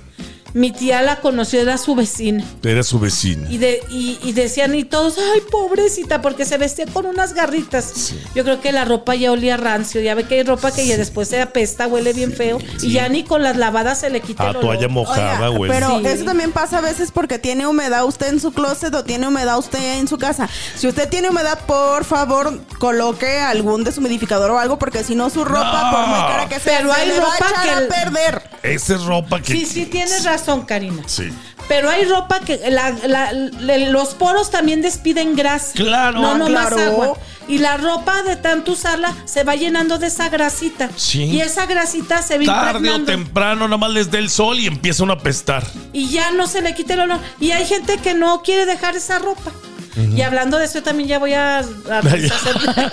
Mi 0.53 0.71
tía 0.71 1.01
la 1.01 1.17
conoció, 1.21 1.61
era 1.61 1.77
su 1.77 1.95
vecina. 1.95 2.43
Era 2.63 2.83
su 2.83 2.99
vecina. 2.99 3.49
Y, 3.49 3.57
de, 3.57 3.81
y, 3.89 4.19
y 4.23 4.33
decían 4.33 4.75
y 4.75 4.83
todos, 4.83 5.15
ay, 5.17 5.41
pobrecita, 5.51 6.21
porque 6.21 6.45
se 6.45 6.57
vestía 6.57 6.85
con 6.87 7.05
unas 7.05 7.33
garritas. 7.33 8.13
Yo 8.35 8.43
creo 8.43 8.59
que 8.61 8.71
la 8.71 8.85
ropa 8.85 9.15
ya 9.15 9.31
olía 9.31 9.57
rancio. 9.57 10.01
Ya 10.01 10.13
ve 10.15 10.23
que 10.25 10.35
hay 10.35 10.43
ropa 10.43 10.71
que 10.71 10.85
ya 10.85 10.97
después 10.97 11.27
se 11.29 11.41
apesta, 11.41 11.87
huele 11.87 12.13
bien 12.13 12.33
feo. 12.33 12.59
Y 12.81 12.91
ya 12.91 13.07
ni 13.09 13.23
con 13.23 13.43
las 13.43 13.57
lavadas 13.57 13.99
se 13.99 14.09
le 14.09 14.21
quita 14.21 14.43
A 14.43 14.47
el 14.51 14.59
toalla 14.59 14.79
olor. 14.79 14.89
mojada, 14.91 15.35
Oiga, 15.49 15.57
güey. 15.57 15.71
pero 15.71 15.99
Sí. 15.99 16.05
eso 16.07 16.25
también 16.25 16.51
pasa 16.51 16.79
a 16.79 16.81
veces 16.81 17.11
porque 17.11 17.39
tiene 17.39 17.67
humedad 17.67 18.05
usted 18.05 18.27
en 18.27 18.39
su 18.39 18.51
closet 18.51 18.93
o 18.93 19.03
tiene 19.03 19.27
humedad 19.27 19.57
usted 19.57 19.99
en 19.99 20.07
su 20.07 20.17
casa. 20.17 20.49
Si 20.75 20.87
usted 20.87 21.07
tiene 21.09 21.29
humedad, 21.29 21.59
por 21.65 22.03
favor, 22.05 22.59
coloque 22.79 23.39
algún 23.39 23.83
deshumidificador 23.83 24.51
o 24.51 24.59
algo 24.59 24.77
porque 24.79 25.03
si 25.03 25.15
no 25.15 25.29
su 25.29 25.43
ropa, 25.45 25.83
No. 25.83 25.91
por 25.91 26.07
muy 26.07 26.19
cara 26.19 26.49
que 26.49 26.59
sea, 26.59 26.79
Pero 26.79 26.93
se 26.93 27.01
hay 27.01 27.07
le 27.07 27.19
va 27.19 27.27
a 27.27 27.31
ropa 27.31 27.45
echar 27.49 27.63
que 27.63 27.69
a 27.85 27.87
perder. 28.03 28.41
Esa 28.63 28.95
es 28.95 29.03
ropa 29.03 29.41
que. 29.41 29.53
Sí, 29.53 29.65
sí, 29.65 29.85
tienes 29.85 30.23
razón, 30.23 30.40
Karina. 30.65 31.03
Sí. 31.05 31.29
Pero 31.67 31.89
hay 31.89 32.03
ropa 32.05 32.39
que 32.41 32.59
la- 32.69 32.91
la- 33.07 33.31
le- 33.31 33.89
los 33.91 34.09
poros 34.15 34.49
también 34.51 34.81
despiden 34.81 35.35
grasa. 35.35 35.71
Claro. 35.75 36.19
No, 36.19 36.31
Ah, 36.31 36.37
no 36.37 36.49
más 36.49 36.71
agua. 36.73 37.17
Y 37.47 37.57
la 37.59 37.77
ropa 37.77 38.23
de 38.23 38.35
tanto 38.35 38.73
usarla 38.73 39.13
se 39.25 39.43
va 39.43 39.55
llenando 39.55 39.97
de 39.97 40.07
esa 40.07 40.29
grasita. 40.29 40.89
Sí. 40.95 41.23
Y 41.23 41.41
esa 41.41 41.65
grasita 41.65 42.21
se 42.21 42.37
va 42.39 42.45
Tarde 42.45 42.89
o 42.89 43.03
temprano, 43.03 43.67
nada 43.67 43.77
más 43.77 43.91
les 43.91 44.11
dé 44.11 44.19
el 44.19 44.29
sol 44.29 44.59
y 44.59 44.67
empieza 44.67 45.03
uno 45.03 45.13
a 45.13 45.15
apestar. 45.17 45.65
y 45.93 46.09
ya 46.09 46.31
no 46.31 46.47
se 46.47 46.61
le 46.61 46.73
quita 46.75 46.93
el 46.95 47.01
olor. 47.01 47.19
Y 47.39 47.51
hay 47.51 47.65
gente 47.65 47.97
que 47.97 48.13
no 48.13 48.41
quiere 48.41 48.65
dejar 48.65 48.95
esa 48.95 49.19
ropa. 49.19 49.51
Y 49.95 50.21
hablando 50.21 50.57
de 50.57 50.65
eso, 50.65 50.75
yo 50.75 50.83
también 50.83 51.09
ya 51.09 51.19
voy 51.19 51.33
a, 51.33 51.59
a 51.59 51.63
la 52.01 52.01
señora, 52.11 52.91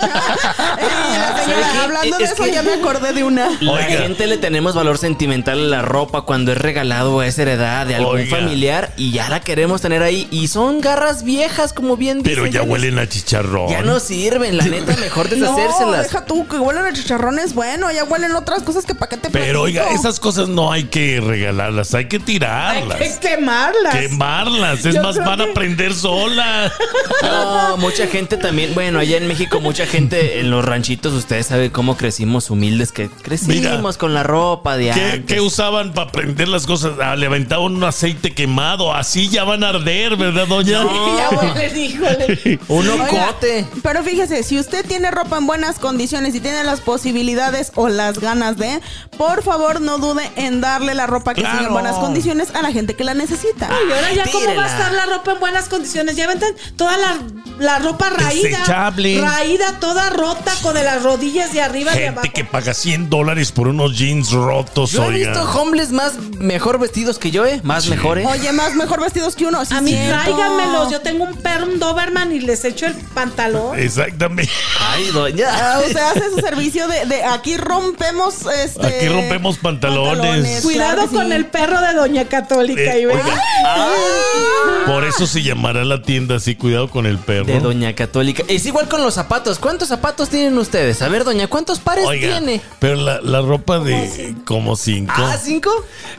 hablando 1.83 2.17
de 2.17 2.23
Es 2.25 2.31
eso, 2.31 2.43
que- 2.43 2.51
ya 2.51 2.61
me 2.63 2.73
acordé 2.73 3.13
de 3.13 3.23
una. 3.23 3.49
La 3.61 3.71
Oiga. 3.71 3.85
gente 3.87 4.27
le 4.27 4.37
tenemos 4.37 4.75
valor 4.75 4.97
sentimental 4.97 5.59
a 5.59 5.67
la 5.77 5.81
ropa 5.81 6.21
cuando 6.23 6.51
es 6.51 6.57
regalado 6.57 7.15
o 7.15 7.21
es 7.23 7.37
heredad 7.39 7.85
de 7.87 7.95
algún 7.95 8.17
Oiga. 8.17 8.37
familiar 8.37 8.93
y 8.97 9.11
ya 9.11 9.29
la 9.29 9.39
queremos 9.41 9.81
tener 9.81 10.03
ahí. 10.03 10.27
Y 10.31 10.47
son 10.49 10.81
garras 10.81 11.23
viejas, 11.23 11.73
como 11.73 11.95
bien 11.97 12.21
Pero 12.23 12.43
dicen. 12.43 12.61
ya 12.61 12.65
no- 12.65 12.71
huelen 12.73 12.99
a 12.99 13.07
chicharrón. 13.07 13.69
Ya 13.69 13.81
no 13.81 13.99
sirven, 13.99 14.57
la 14.57 14.65
neta, 14.65 14.95
mejor 14.97 15.29
No, 15.37 15.55
deshacérselas. 15.55 16.03
deja 16.03 16.25
tú, 16.25 16.47
que 16.47 16.57
huelen 16.57 16.85
a 16.85 16.93
chicharrones, 16.93 17.53
bueno, 17.53 17.91
ya 17.91 18.03
huelen 18.03 18.35
otras 18.35 18.63
cosas 18.63 18.85
que 18.85 18.95
para 18.95 19.09
qué 19.09 19.17
te 19.17 19.29
Pero 19.29 19.61
oiga, 19.63 19.89
esas 19.91 20.19
cosas 20.19 20.47
no 20.49 20.71
hay 20.71 20.85
que 20.85 21.21
regalarlas, 21.21 21.93
hay 21.93 22.07
que 22.07 22.17
Hay 22.17 22.23
tirarlas. 22.23 22.97
que 22.97 23.19
quemarlas. 23.19 23.95
Quemarlas, 23.95 24.85
es 24.85 24.95
Yo 24.95 25.03
más, 25.03 25.17
van 25.17 25.41
a 25.41 25.53
prender 25.53 25.93
solas. 25.93 26.71
No, 27.21 27.77
mucha 27.77 28.07
gente 28.07 28.37
también, 28.37 28.73
bueno, 28.73 28.99
allá 28.99 29.17
en 29.17 29.27
México 29.27 29.59
mucha 29.59 29.85
gente 29.85 30.39
en 30.39 30.49
los 30.49 30.63
ranchitos, 30.65 31.13
ustedes 31.13 31.47
saben 31.47 31.69
cómo 31.71 31.97
crecimos 31.97 32.49
humildes, 32.49 32.91
que 32.91 33.09
crecimos 33.09 33.55
Mira. 33.55 33.81
con 33.97 34.13
la 34.13 34.23
ropa 34.23 34.77
de 34.77 34.91
¿Qué, 34.91 35.01
antes. 35.03 35.25
qué 35.25 35.41
usaban 35.41 35.93
para 35.93 36.11
prender 36.11 36.47
las 36.47 36.65
cosas? 36.65 36.93
Ah, 37.01 37.15
le 37.15 37.25
aventaban 37.25 37.75
un 37.75 37.83
aceite 37.83 38.33
quemado, 38.33 38.93
así 38.93 39.29
ya 39.29 39.43
van 39.43 39.63
a 39.63 39.69
arder, 39.69 40.15
¿verdad, 40.15 40.47
doña? 40.47 40.83
Ya 40.83 41.29
huelen, 41.37 41.77
híjole. 41.77 42.59
Un 42.67 42.87
Oiga, 42.89 43.05
ocote. 43.29 43.65
Pero 43.83 44.03
fíjese, 44.03 44.43
si 44.43 44.57
usted 44.59 44.85
tiene 44.85 45.11
ropa 45.11 45.37
en 45.37 45.47
buenas 45.47 45.79
condiciones 45.79 46.35
y 46.35 46.39
tiene 46.39 46.63
las 46.63 46.81
posibilidades 46.81 47.71
o 47.75 47.89
las 47.89 48.19
ganas 48.19 48.57
de, 48.57 48.79
por 49.17 49.43
favor 49.43 49.81
no 49.81 49.97
dude 49.97 50.29
en 50.35 50.61
darle 50.61 50.93
la 50.93 51.07
ropa 51.07 51.33
que 51.33 51.41
sigue 51.41 51.51
Claro. 51.51 51.67
en 51.67 51.73
buenas 51.73 51.95
condiciones 51.97 52.49
a 52.55 52.61
la 52.61 52.71
gente 52.71 52.95
que 52.95 53.03
la 53.03 53.13
necesita. 53.13 53.69
Y 53.87 53.91
ahora 53.91 54.13
ya 54.13 54.31
cómo 54.31 54.55
va 54.55 54.65
a 54.65 54.67
estar 54.67 54.91
la 54.93 55.05
ropa 55.07 55.33
en 55.33 55.39
buenas 55.39 55.67
condiciones. 55.67 56.15
Ya 56.15 56.27
venden 56.27 56.53
toda 56.79 56.97
la, 56.97 57.17
la 57.59 57.77
ropa 57.79 58.09
raída. 58.09 58.49
Desechable. 58.49 59.21
Raída, 59.21 59.79
toda 59.79 60.09
rota, 60.09 60.51
con 60.63 60.73
de 60.73 60.83
las 60.83 61.03
rodillas 61.03 61.51
de 61.53 61.61
arriba 61.61 61.91
de 61.93 62.07
abajo. 62.07 62.21
Gente 62.23 62.33
que 62.41 62.45
paga 62.45 62.73
100 62.73 63.09
dólares 63.09 63.51
por 63.51 63.67
unos 63.67 63.95
jeans 63.97 64.31
rotos, 64.31 64.91
Yo 64.93 65.03
he 65.05 65.09
visto 65.11 65.43
hombres 65.59 65.91
más 65.91 66.13
mejor 66.39 66.79
vestidos 66.79 67.19
que 67.19 67.31
yo, 67.31 67.45
¿eh? 67.45 67.59
Más 67.63 67.83
Sí. 67.83 67.89
mejores. 67.91 68.25
Oye, 68.25 68.51
más 68.53 68.75
mejor 68.75 69.01
vestidos 69.01 69.35
que 69.35 69.45
uno. 69.45 69.63
sí, 69.65 69.73
A 69.75 69.81
mí 69.81 69.91
cierto. 69.91 70.09
tráiganmelos. 70.23 70.89
Yo 70.91 71.01
tengo 71.01 71.25
un 71.25 71.35
perro, 71.35 71.65
un 71.65 71.79
Doberman 71.79 72.31
y 72.33 72.39
les 72.39 72.63
echo 72.65 72.85
el 72.87 72.93
pantalón. 72.93 73.77
Exactamente. 73.77 74.51
Ay, 74.79 75.07
doña. 75.11 75.47
Ah, 75.51 75.81
usted 75.85 75.99
hace 75.99 76.29
su 76.31 76.39
servicio 76.39 76.87
de, 76.87 77.05
de 77.07 77.23
aquí 77.25 77.57
rompemos 77.57 78.45
este 78.45 78.87
Aquí 78.87 79.07
rompemos 79.09 79.57
pantalones. 79.57 80.61
Cuidado 80.63 80.95
claro 80.95 81.11
con 81.11 81.27
sí. 81.27 81.33
el 81.33 81.45
perro 81.47 81.81
de 81.81 81.93
Doña 81.93 82.25
Católica. 82.25 82.95
Eh, 82.95 83.01
y 83.01 84.89
por 84.89 85.03
eso 85.03 85.27
se 85.27 85.43
llamará 85.43 85.83
la 85.83 86.01
tienda 86.01 86.35
así, 86.37 86.55
cuidado 86.55 86.68
con 86.89 87.05
el 87.05 87.17
perro. 87.17 87.45
De 87.45 87.59
Doña 87.59 87.93
Católica. 87.95 88.43
Es 88.47 88.65
igual 88.65 88.87
con 88.87 89.01
los 89.03 89.13
zapatos. 89.13 89.59
¿Cuántos 89.59 89.87
zapatos 89.89 90.29
tienen 90.29 90.57
ustedes? 90.57 91.01
A 91.01 91.09
ver, 91.09 91.23
Doña, 91.23 91.47
¿cuántos 91.47 91.79
pares 91.79 92.05
Oiga, 92.05 92.37
tiene? 92.39 92.61
pero 92.79 92.95
la, 92.95 93.21
la 93.21 93.41
ropa 93.41 93.79
de 93.79 94.35
como 94.45 94.75
cinco. 94.75 95.13
Ah, 95.15 95.37
¿cinco? 95.41 95.71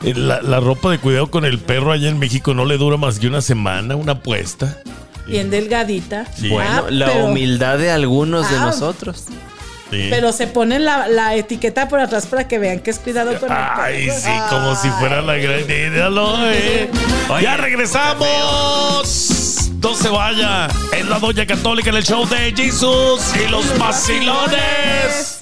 Eh, 0.03 0.13
La, 0.15 0.41
la 0.41 0.59
ropa 0.59 0.91
de 0.91 0.99
cuidado 0.99 1.31
con 1.31 1.45
el 1.45 1.59
perro 1.59 1.91
allá 1.91 2.09
en 2.09 2.19
México 2.19 2.53
no 2.53 2.65
le 2.65 2.77
dura 2.77 2.97
más 2.97 3.19
que 3.19 3.27
una 3.27 3.41
semana, 3.41 3.95
una 3.95 4.19
puesta. 4.19 4.77
Bien 5.27 5.49
delgadita. 5.49 6.25
Sí. 6.35 6.49
Bueno, 6.49 6.69
Ah, 6.87 6.91
la 6.91 7.05
pero- 7.07 7.25
humildad 7.27 7.77
de 7.77 7.91
algunos 7.91 8.49
de 8.49 8.57
Ah. 8.57 8.65
nosotros. 8.65 9.25
Sí. 9.91 10.07
Pero 10.09 10.31
se 10.31 10.47
ponen 10.47 10.85
la, 10.85 11.07
la 11.07 11.35
etiqueta 11.35 11.87
por 11.89 11.99
atrás 11.99 12.25
para 12.25 12.47
que 12.47 12.57
vean 12.57 12.79
que 12.79 12.91
es 12.91 12.99
cuidado 12.99 13.37
con 13.39 13.51
el 13.51 13.57
Ay, 13.57 14.09
sí, 14.09 14.29
como 14.49 14.75
si 14.75 14.89
fuera 14.91 15.21
la 15.21 15.35
gran. 15.35 15.59
Eh. 15.67 16.89
¡Ya 17.41 17.57
regresamos! 17.57 19.57
No 19.81 19.95
se 19.95 20.09
vaya. 20.09 20.67
Es 20.95 21.05
la 21.07 21.19
Doña 21.19 21.45
Católica 21.45 21.89
en 21.89 21.95
el 21.97 22.03
show 22.03 22.25
de 22.27 22.53
Jesus 22.55 23.21
y 23.35 23.49
los 23.49 23.77
vacilones. 23.79 25.39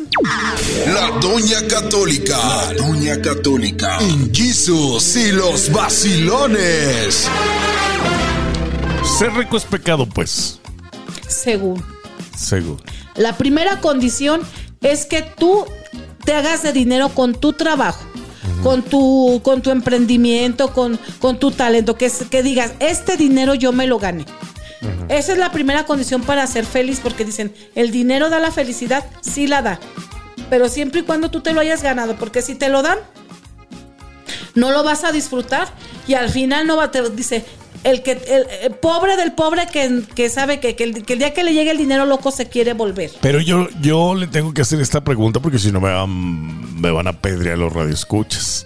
La 0.88 1.12
Doña 1.19 1.67
Católica. 1.67 2.38
La 2.38 2.73
Doña 2.73 3.21
Católica. 3.21 3.97
En 3.99 4.33
Jesus 4.33 5.15
y 5.17 5.31
los 5.33 5.71
vacilones. 5.71 7.27
Ser 9.17 9.33
rico 9.33 9.57
es 9.57 9.65
pecado, 9.65 10.07
pues. 10.07 10.59
Según. 11.27 11.83
Seguro. 12.38 12.81
La 13.19 13.38
primera 13.38 13.82
condición 13.82 14.41
es 14.79 15.05
que 15.05 15.21
tú 15.21 15.65
te 16.23 16.34
hagas 16.34 16.63
de 16.63 16.71
dinero 16.71 17.10
con 17.10 17.36
tu 17.36 17.51
trabajo. 17.51 18.05
Con 18.63 18.82
tu, 18.82 19.41
con 19.43 19.62
tu 19.62 19.71
emprendimiento, 19.71 20.73
con, 20.73 20.99
con 21.19 21.39
tu 21.39 21.51
talento, 21.51 21.95
que, 21.95 22.12
que 22.29 22.43
digas, 22.43 22.73
este 22.79 23.15
dinero 23.15 23.53
yo 23.55 23.71
me 23.71 23.88
lo 23.88 23.99
gané. 23.99 24.25
Esa 25.08 25.34
es 25.34 25.38
la 25.38 25.51
primera 25.51 25.86
condición 25.86 26.23
para 26.23 26.45
ser 26.47 26.65
feliz, 26.65 26.99
porque 27.01 27.23
dicen, 27.23 27.53
el 27.75 27.91
dinero 27.91 28.29
da 28.29 28.39
la 28.39 28.51
felicidad, 28.51 29.05
sí 29.21 29.47
la 29.47 29.62
da, 29.62 29.79
pero 30.49 30.67
siempre 30.67 31.01
y 31.01 31.03
cuando 31.03 31.32
tú 31.32 31.41
te 31.41 31.53
lo 31.53 31.62
hayas 31.62 31.84
ganado, 31.84 32.17
porque 32.17 32.41
si 32.41 32.55
te 32.55 32.69
lo 32.69 32.82
dan, 32.82 32.97
no 34.55 34.71
lo 34.71 34.84
vas 34.84 35.03
a 35.03 35.12
disfrutar 35.12 35.69
y 36.08 36.15
al 36.15 36.29
final 36.29 36.67
no 36.67 36.75
va 36.75 36.86
a 36.86 36.91
te 36.91 37.08
dice 37.12 37.45
el 37.83 38.03
que 38.03 38.11
el, 38.11 38.45
el 38.63 38.71
pobre 38.75 39.15
del 39.17 39.31
pobre 39.33 39.67
que, 39.71 40.01
que 40.15 40.29
sabe 40.29 40.59
que, 40.59 40.75
que 40.75 40.83
el, 40.83 41.03
que 41.05 41.13
el 41.13 41.19
día 41.19 41.33
que 41.33 41.43
le 41.43 41.53
llegue 41.53 41.71
el 41.71 41.77
dinero 41.77 42.05
loco 42.05 42.31
se 42.31 42.47
quiere 42.49 42.73
volver. 42.73 43.11
Pero 43.21 43.39
yo, 43.39 43.67
yo 43.81 44.15
le 44.15 44.27
tengo 44.27 44.53
que 44.53 44.61
hacer 44.61 44.81
esta 44.81 45.01
pregunta 45.03 45.39
porque 45.39 45.59
si 45.59 45.71
no 45.71 45.79
me 45.79 45.91
van, 45.91 46.79
me 46.81 46.91
van 46.91 47.07
a 47.07 47.13
pedrear 47.13 47.57
los 47.57 47.71
radioescuchas. 47.71 48.65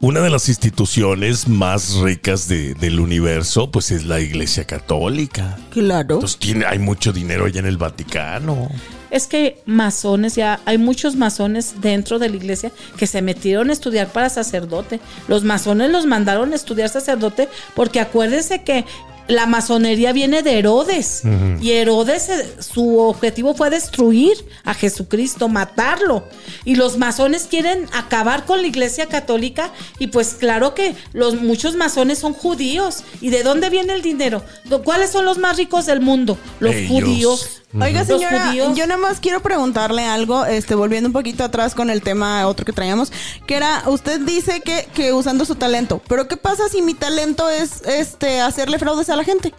Una 0.00 0.20
de 0.20 0.28
las 0.28 0.48
instituciones 0.48 1.48
más 1.48 1.94
ricas 1.96 2.46
de- 2.46 2.74
del 2.74 3.00
universo, 3.00 3.70
pues 3.70 3.90
es 3.90 4.04
la 4.04 4.20
Iglesia 4.20 4.64
Católica. 4.66 5.56
Claro. 5.70 6.16
Entonces 6.16 6.38
tiene, 6.38 6.66
hay 6.66 6.78
mucho 6.78 7.12
dinero 7.12 7.46
allá 7.46 7.60
en 7.60 7.66
el 7.66 7.78
Vaticano. 7.78 8.68
Es 9.14 9.28
que 9.28 9.62
masones, 9.64 10.34
ya 10.34 10.58
hay 10.64 10.76
muchos 10.76 11.14
masones 11.14 11.80
dentro 11.80 12.18
de 12.18 12.28
la 12.28 12.34
iglesia 12.34 12.72
que 12.96 13.06
se 13.06 13.22
metieron 13.22 13.70
a 13.70 13.72
estudiar 13.72 14.08
para 14.08 14.28
sacerdote. 14.28 14.98
Los 15.28 15.44
masones 15.44 15.92
los 15.92 16.04
mandaron 16.04 16.50
a 16.50 16.56
estudiar 16.56 16.88
sacerdote 16.88 17.48
porque 17.76 18.00
acuérdense 18.00 18.64
que 18.64 18.84
la 19.28 19.46
masonería 19.46 20.12
viene 20.12 20.42
de 20.42 20.58
Herodes 20.58 21.22
y 21.60 21.70
Herodes 21.70 22.28
eh, 22.28 22.56
su 22.58 22.98
objetivo 22.98 23.54
fue 23.54 23.70
destruir 23.70 24.32
a 24.64 24.74
Jesucristo, 24.74 25.48
matarlo. 25.48 26.24
Y 26.64 26.74
los 26.74 26.98
masones 26.98 27.44
quieren 27.44 27.86
acabar 27.92 28.44
con 28.46 28.62
la 28.62 28.66
iglesia 28.66 29.06
católica 29.06 29.70
y 30.00 30.08
pues 30.08 30.34
claro 30.34 30.74
que 30.74 30.96
los 31.12 31.40
muchos 31.40 31.76
masones 31.76 32.18
son 32.18 32.34
judíos. 32.34 33.04
¿Y 33.20 33.30
de 33.30 33.44
dónde 33.44 33.70
viene 33.70 33.94
el 33.94 34.02
dinero? 34.02 34.42
¿Cuáles 34.82 35.10
son 35.10 35.24
los 35.24 35.38
más 35.38 35.56
ricos 35.56 35.86
del 35.86 36.00
mundo? 36.00 36.36
Los 36.58 36.74
Ellos. 36.74 36.88
judíos. 36.90 37.60
Oiga, 37.80 38.04
señora, 38.04 38.52
yo 38.54 38.86
nada 38.86 38.98
más 38.98 39.18
quiero 39.20 39.40
preguntarle 39.40 40.04
algo, 40.04 40.44
este, 40.46 40.74
volviendo 40.74 41.08
un 41.08 41.12
poquito 41.12 41.42
atrás 41.44 41.74
con 41.74 41.90
el 41.90 42.02
tema 42.02 42.46
otro 42.46 42.64
que 42.64 42.72
traíamos, 42.72 43.12
que 43.46 43.56
era, 43.56 43.82
usted 43.86 44.20
dice 44.20 44.60
que, 44.60 44.86
que 44.94 45.12
usando 45.12 45.44
su 45.44 45.56
talento, 45.56 46.00
pero 46.08 46.28
¿qué 46.28 46.36
pasa 46.36 46.68
si 46.70 46.82
mi 46.82 46.94
talento 46.94 47.50
es 47.50 47.82
este 47.86 48.40
hacerle 48.40 48.78
fraudes 48.78 49.10
a 49.10 49.16
la 49.16 49.24
gente? 49.24 49.52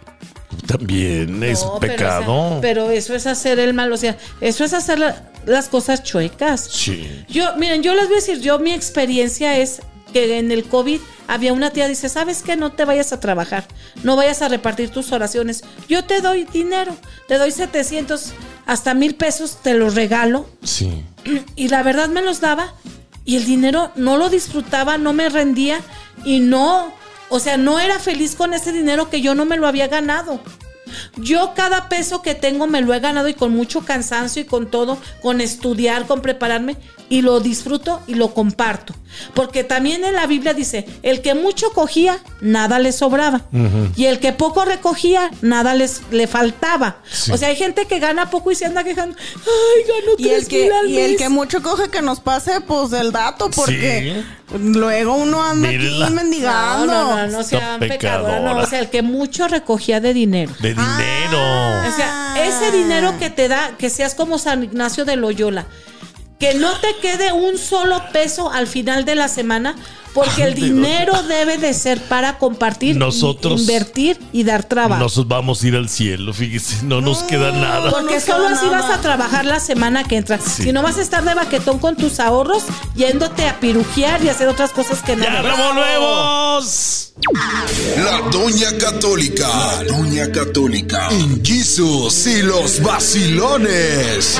También 0.66 1.42
es 1.42 1.62
No, 1.62 1.78
pero, 1.80 1.92
pecado. 1.94 2.46
o 2.46 2.50
sea, 2.52 2.60
pero 2.60 2.90
eso 2.90 3.14
es 3.14 3.26
hacer 3.26 3.58
el 3.58 3.74
mal, 3.74 3.92
o 3.92 3.96
sea, 3.96 4.16
eso 4.40 4.64
es 4.64 4.72
hacer 4.72 4.98
la- 4.98 5.30
las 5.44 5.68
cosas 5.68 6.02
chuecas. 6.02 6.60
sí. 6.62 7.24
Yo, 7.28 7.54
miren, 7.56 7.82
yo 7.82 7.94
les 7.94 8.04
voy 8.06 8.14
a 8.14 8.20
decir, 8.20 8.40
yo 8.40 8.58
mi 8.58 8.72
experiencia 8.72 9.56
es 9.58 9.80
que 10.16 10.38
en 10.38 10.50
el 10.50 10.64
COVID 10.64 10.98
había 11.28 11.52
una 11.52 11.70
tía 11.70 11.88
dice, 11.88 12.08
¿sabes 12.08 12.42
qué? 12.42 12.56
No 12.56 12.72
te 12.72 12.86
vayas 12.86 13.12
a 13.12 13.20
trabajar, 13.20 13.66
no 14.02 14.16
vayas 14.16 14.40
a 14.40 14.48
repartir 14.48 14.88
tus 14.88 15.12
oraciones. 15.12 15.62
Yo 15.90 16.06
te 16.06 16.22
doy 16.22 16.44
dinero, 16.44 16.96
te 17.28 17.36
doy 17.36 17.50
700 17.50 18.32
hasta 18.64 18.94
mil 18.94 19.14
pesos, 19.14 19.58
te 19.62 19.74
los 19.74 19.94
regalo. 19.94 20.48
Sí. 20.62 21.04
Y 21.54 21.68
la 21.68 21.82
verdad 21.82 22.08
me 22.08 22.22
los 22.22 22.40
daba 22.40 22.72
y 23.26 23.36
el 23.36 23.44
dinero 23.44 23.90
no 23.94 24.16
lo 24.16 24.30
disfrutaba, 24.30 24.96
no 24.96 25.12
me 25.12 25.28
rendía 25.28 25.80
y 26.24 26.40
no, 26.40 26.94
O 27.28 27.38
sea, 27.38 27.58
no 27.58 27.78
era 27.78 27.98
feliz 27.98 28.36
con 28.36 28.54
ese 28.54 28.72
dinero 28.72 29.10
que 29.10 29.20
yo 29.20 29.34
no 29.34 29.44
me 29.44 29.58
lo 29.58 29.66
había 29.66 29.88
ganado. 29.88 30.40
Yo 31.16 31.52
cada 31.54 31.88
peso 31.88 32.22
que 32.22 32.34
tengo 32.34 32.66
me 32.66 32.80
lo 32.80 32.94
he 32.94 33.00
ganado 33.00 33.28
y 33.28 33.34
con 33.34 33.52
mucho 33.52 33.84
cansancio 33.84 34.42
y 34.42 34.44
con 34.44 34.70
todo, 34.70 34.98
con 35.22 35.40
estudiar, 35.40 36.06
con 36.06 36.22
prepararme 36.22 36.76
y 37.08 37.22
lo 37.22 37.38
disfruto 37.40 38.02
y 38.08 38.14
lo 38.14 38.34
comparto. 38.34 38.94
Porque 39.32 39.64
también 39.64 40.04
en 40.04 40.14
la 40.14 40.26
Biblia 40.26 40.52
dice, 40.54 40.86
el 41.02 41.22
que 41.22 41.34
mucho 41.34 41.70
cogía, 41.72 42.18
nada 42.40 42.78
le 42.78 42.92
sobraba. 42.92 43.42
Y 43.96 44.06
el 44.06 44.18
que 44.18 44.32
poco 44.32 44.64
recogía, 44.64 45.30
nada 45.40 45.74
les, 45.74 46.02
le 46.10 46.26
faltaba. 46.26 46.98
O 47.32 47.36
sea, 47.36 47.48
hay 47.48 47.56
gente 47.56 47.86
que 47.86 47.98
gana 48.00 48.28
poco 48.30 48.50
y 48.50 48.56
se 48.56 48.66
anda 48.66 48.82
quejando, 48.84 49.16
ay, 49.18 49.84
gano 49.88 50.12
Y 50.18 50.28
el, 50.28 50.36
tres 50.38 50.48
que, 50.48 50.62
mil 50.64 50.72
al 50.72 50.90
y 50.90 50.98
el 50.98 51.10
mes". 51.12 51.18
que 51.18 51.28
mucho 51.28 51.62
coge 51.62 51.88
que 51.88 52.02
nos 52.02 52.20
pase, 52.20 52.60
pues, 52.60 52.92
el 52.92 53.12
dato, 53.12 53.48
porque 53.50 54.22
luego 54.58 55.14
uno 55.14 55.42
anda 55.42 55.68
Mírela. 55.68 56.06
aquí 56.06 56.14
No, 56.14 56.22
mendigando. 56.22 56.86
no, 56.86 57.16
no, 57.16 57.26
no 57.28 57.40
Está 57.40 57.44
sean 57.44 57.80
pecadoras. 57.80 58.42
No, 58.42 58.58
o 58.58 58.66
sea, 58.66 58.80
el 58.80 58.90
que 58.90 59.02
mucho 59.02 59.48
recogía 59.48 60.00
de 60.00 60.12
dinero. 60.12 60.52
De 60.60 60.74
dinero. 60.76 61.80
O 61.80 61.90
sea, 61.96 62.34
ese 62.46 62.70
dinero 62.70 63.18
que 63.18 63.30
te 63.30 63.48
da, 63.48 63.76
que 63.76 63.90
seas 63.90 64.14
como 64.14 64.38
San 64.38 64.62
Ignacio 64.62 65.04
de 65.04 65.16
Loyola, 65.16 65.66
que 66.38 66.54
no 66.54 66.70
te 66.80 66.96
quede 67.00 67.32
un 67.32 67.56
solo 67.58 68.02
peso 68.12 68.50
al 68.52 68.66
final 68.66 69.04
de 69.04 69.14
la 69.14 69.28
semana, 69.28 69.74
porque 70.12 70.44
el 70.44 70.54
dinero 70.54 71.22
debe 71.24 71.58
de 71.58 71.74
ser 71.74 72.00
para 72.00 72.38
compartir, 72.38 72.96
Nosotros- 72.96 73.60
invertir 73.60 74.18
y 74.32 74.44
dar 74.44 74.64
trabajo. 74.64 75.02
Nosotros 75.02 75.28
vamos 75.28 75.62
a 75.62 75.66
ir 75.68 75.76
al 75.76 75.88
cielo, 75.90 76.32
fíjese, 76.32 76.82
no 76.84 77.00
nos 77.02 77.22
queda 77.22 77.52
nada. 77.52 77.90
porque 77.90 78.18
solo 78.20 78.46
así 78.48 78.64
nada. 78.66 78.80
vas 78.80 78.98
a 78.98 79.00
trabajar 79.02 79.44
la 79.44 79.60
semana 79.60 80.04
que 80.04 80.16
entra. 80.16 80.38
Sí. 80.38 80.64
Si 80.64 80.72
no 80.72 80.82
vas 80.82 80.96
a 80.96 81.02
estar 81.02 81.22
de 81.24 81.34
baquetón 81.34 81.78
con 81.78 81.96
tus 81.96 82.18
ahorros, 82.20 82.62
yéndote 82.94 83.46
a 83.46 83.60
pirujear 83.60 84.24
y 84.24 84.28
hacer 84.30 84.48
otras 84.48 84.70
cosas 84.72 85.02
que 85.02 85.16
no. 85.16 85.24
¡Ya 85.24 85.42
revolvemos! 85.42 87.12
La 87.96 88.20
Doña 88.30 88.76
Católica. 88.78 89.48
La 89.48 89.84
Doña 89.84 90.30
Católica. 90.32 91.08
En 91.10 91.44
Jesus 91.44 92.26
y 92.26 92.42
los 92.42 92.80
vacilones. 92.82 94.38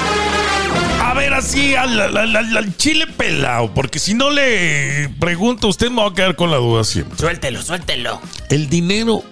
A 1.07 1.15
ver, 1.15 1.33
así 1.35 1.75
al, 1.77 1.99
al- 2.01 2.17
al- 2.37 2.57
al 2.57 2.77
chile 2.77 3.07
pelado, 3.07 3.73
porque 3.73 3.99
si 4.01 4.13
no 4.15 4.31
le 4.31 5.09
pregunto, 5.21 5.69
usted 5.69 5.89
me 5.89 6.03
va 6.03 6.09
a 6.09 6.15
quedar 6.15 6.35
con 6.35 6.51
la 6.51 6.57
duda 6.57 6.83
siempre. 6.85 7.17
Suéltelo, 7.17 7.63
suéltelo. 7.63 8.21
¿El 8.51 8.69
dinero 8.69 9.23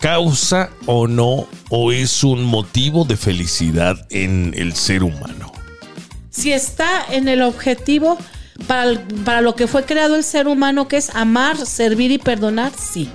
causa 0.00 0.70
o 0.86 1.08
no 1.08 1.46
o 1.70 1.92
es 1.92 2.22
un 2.24 2.44
motivo 2.44 3.04
de 3.04 3.16
felicidad 3.16 4.06
en 4.10 4.54
el 4.56 4.74
ser 4.74 5.02
humano? 5.02 5.52
si 6.30 6.50
está 6.50 7.04
en 7.10 7.28
el 7.28 7.42
objetivo 7.42 8.16
para, 8.66 8.84
el- 8.84 9.00
para 9.00 9.42
lo 9.42 9.54
que 9.54 9.66
fue 9.66 9.84
creado 9.84 10.16
el 10.16 10.24
ser 10.24 10.48
humano, 10.48 10.88
que 10.88 10.96
es 10.96 11.10
amar, 11.14 11.58
servir 11.66 12.10
y 12.10 12.16
perdonar, 12.18 12.72
sí. 12.78 13.10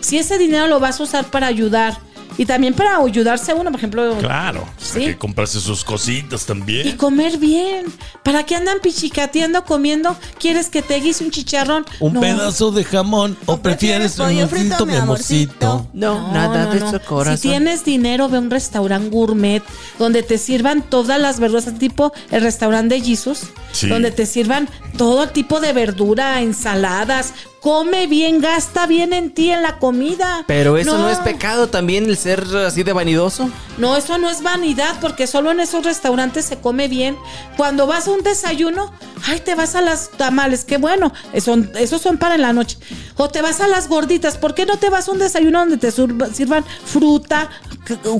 Si 0.00 0.18
ese 0.18 0.36
dinero 0.36 0.66
lo 0.66 0.80
vas 0.80 0.98
a 0.98 1.04
usar 1.04 1.26
para 1.26 1.46
ayudar 1.46 1.96
y 2.38 2.46
también 2.46 2.74
para 2.74 2.96
ayudarse 2.98 3.52
a 3.52 3.54
uno, 3.54 3.70
por 3.70 3.78
ejemplo, 3.80 4.16
Claro, 4.18 4.66
pues 4.76 4.94
hay 4.96 5.00
Sí. 5.02 5.06
que 5.08 5.18
comprarse 5.18 5.60
sus 5.60 5.84
cositas 5.84 6.42
y 6.42 6.46
también. 6.46 6.96
comer 6.96 7.38
bien. 7.38 7.86
¿Para 8.22 8.44
qué 8.44 8.56
andan 8.56 8.78
pichicateando 8.82 9.64
comiendo? 9.64 10.16
¿Quieres 10.38 10.68
que 10.68 10.82
te 10.82 10.96
guise 11.00 11.24
un 11.24 11.30
chicharrón? 11.30 11.84
Un 12.00 12.14
No. 12.14 12.20
pedazo 12.20 12.70
de 12.72 12.84
jamón 12.84 13.36
o, 13.46 13.52
¿O 13.54 13.62
prefieres 13.62 14.14
prefieres 14.14 14.42
un 14.44 14.48
frito, 14.50 14.86
mi 14.86 14.94
amorcito. 14.96 15.86
No, 15.92 16.18
No, 16.20 16.32
nada 16.32 16.64
no, 16.64 16.70
de 16.72 16.78
eso, 16.78 17.00
corazón. 17.06 17.38
Si 17.38 17.48
tienes 17.48 17.84
dinero, 17.84 18.28
ve 18.28 18.36
a 18.36 18.40
un 18.40 18.50
restaurante 18.50 19.08
gourmet 19.10 19.62
donde 19.98 20.22
te 20.22 20.38
sirvan 20.38 20.82
todas 20.82 21.20
las 21.20 21.38
verduras, 21.40 21.66
tipo 21.78 22.12
el 22.30 22.42
restaurante 22.42 22.96
de 22.96 23.00
Jesus, 23.00 23.40
Sí. 23.72 23.88
donde 23.88 24.10
te 24.10 24.26
sirvan 24.26 24.68
todo 24.96 25.28
tipo 25.28 25.60
de 25.60 25.72
verdura, 25.72 26.40
ensaladas. 26.42 27.32
Come 27.60 28.06
bien, 28.06 28.40
gasta 28.40 28.86
bien 28.86 29.12
en 29.12 29.32
ti 29.34 29.50
en 29.50 29.60
la 29.62 29.78
comida. 29.78 30.44
Pero 30.46 30.76
eso 30.76 30.96
no. 30.98 31.10
es 31.10 31.18
pecado 31.18 31.66
también 31.68 32.06
el 32.06 32.16
ser 32.26 32.56
así 32.66 32.82
de 32.82 32.92
vanidoso. 32.92 33.48
No, 33.78 33.96
eso 33.96 34.18
no 34.18 34.28
es 34.28 34.42
vanidad, 34.42 34.98
porque 35.00 35.26
solo 35.26 35.50
en 35.50 35.60
esos 35.60 35.84
restaurantes 35.84 36.44
se 36.44 36.58
come 36.58 36.88
bien. 36.88 37.16
Cuando 37.56 37.86
vas 37.86 38.08
a 38.08 38.10
un 38.10 38.22
desayuno, 38.22 38.92
ay, 39.26 39.40
te 39.40 39.54
vas 39.54 39.74
a 39.74 39.80
las 39.80 40.10
tamales, 40.10 40.64
qué 40.64 40.76
bueno, 40.76 41.12
son, 41.40 41.70
esos 41.78 42.02
son 42.02 42.18
para 42.18 42.34
en 42.34 42.42
la 42.42 42.52
noche. 42.52 42.78
O 43.16 43.28
te 43.28 43.42
vas 43.42 43.60
a 43.60 43.68
las 43.68 43.88
gorditas, 43.88 44.36
¿por 44.36 44.54
qué 44.54 44.66
no 44.66 44.78
te 44.78 44.90
vas 44.90 45.08
a 45.08 45.12
un 45.12 45.18
desayuno 45.18 45.60
donde 45.60 45.78
te 45.78 45.90
sirvan 45.90 46.64
fruta, 46.84 47.48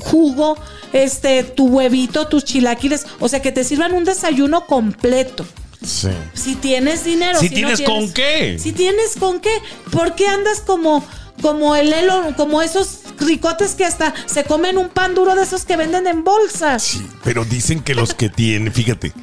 jugo, 0.01 0.57
este, 0.93 1.43
tu 1.43 1.67
huevito, 1.67 2.27
tus 2.27 2.45
chilaquiles? 2.45 3.05
O 3.19 3.27
sea, 3.27 3.41
que 3.41 3.51
te 3.51 3.63
sirvan 3.63 3.93
un 3.93 4.05
desayuno 4.05 4.65
completo. 4.65 5.45
Sí. 5.85 6.09
Si 6.33 6.55
tienes 6.55 7.03
dinero. 7.03 7.39
Si 7.39 7.49
no 7.49 7.55
tienes 7.55 7.81
con 7.81 8.11
qué. 8.11 8.57
Si 8.59 8.71
tienes 8.71 9.15
con 9.17 9.39
qué. 9.39 9.61
¿Por 9.91 10.15
qué 10.15 10.27
andas 10.27 10.61
como, 10.61 11.03
como 11.41 11.75
el 11.75 11.93
elo, 11.93 12.33
como 12.35 12.61
esos 12.61 13.01
ricotes 13.19 13.75
que 13.75 13.85
hasta 13.85 14.13
se 14.25 14.43
comen 14.43 14.77
un 14.77 14.89
pan 14.89 15.15
duro 15.15 15.35
de 15.35 15.43
esos 15.43 15.65
que 15.65 15.77
venden 15.77 16.07
en 16.07 16.23
bolsas? 16.23 16.83
Sí, 16.83 17.07
pero 17.23 17.45
dicen 17.45 17.81
que 17.81 17.95
los 17.95 18.13
que 18.13 18.29
tienen, 18.29 18.73
fíjate, 18.73 19.13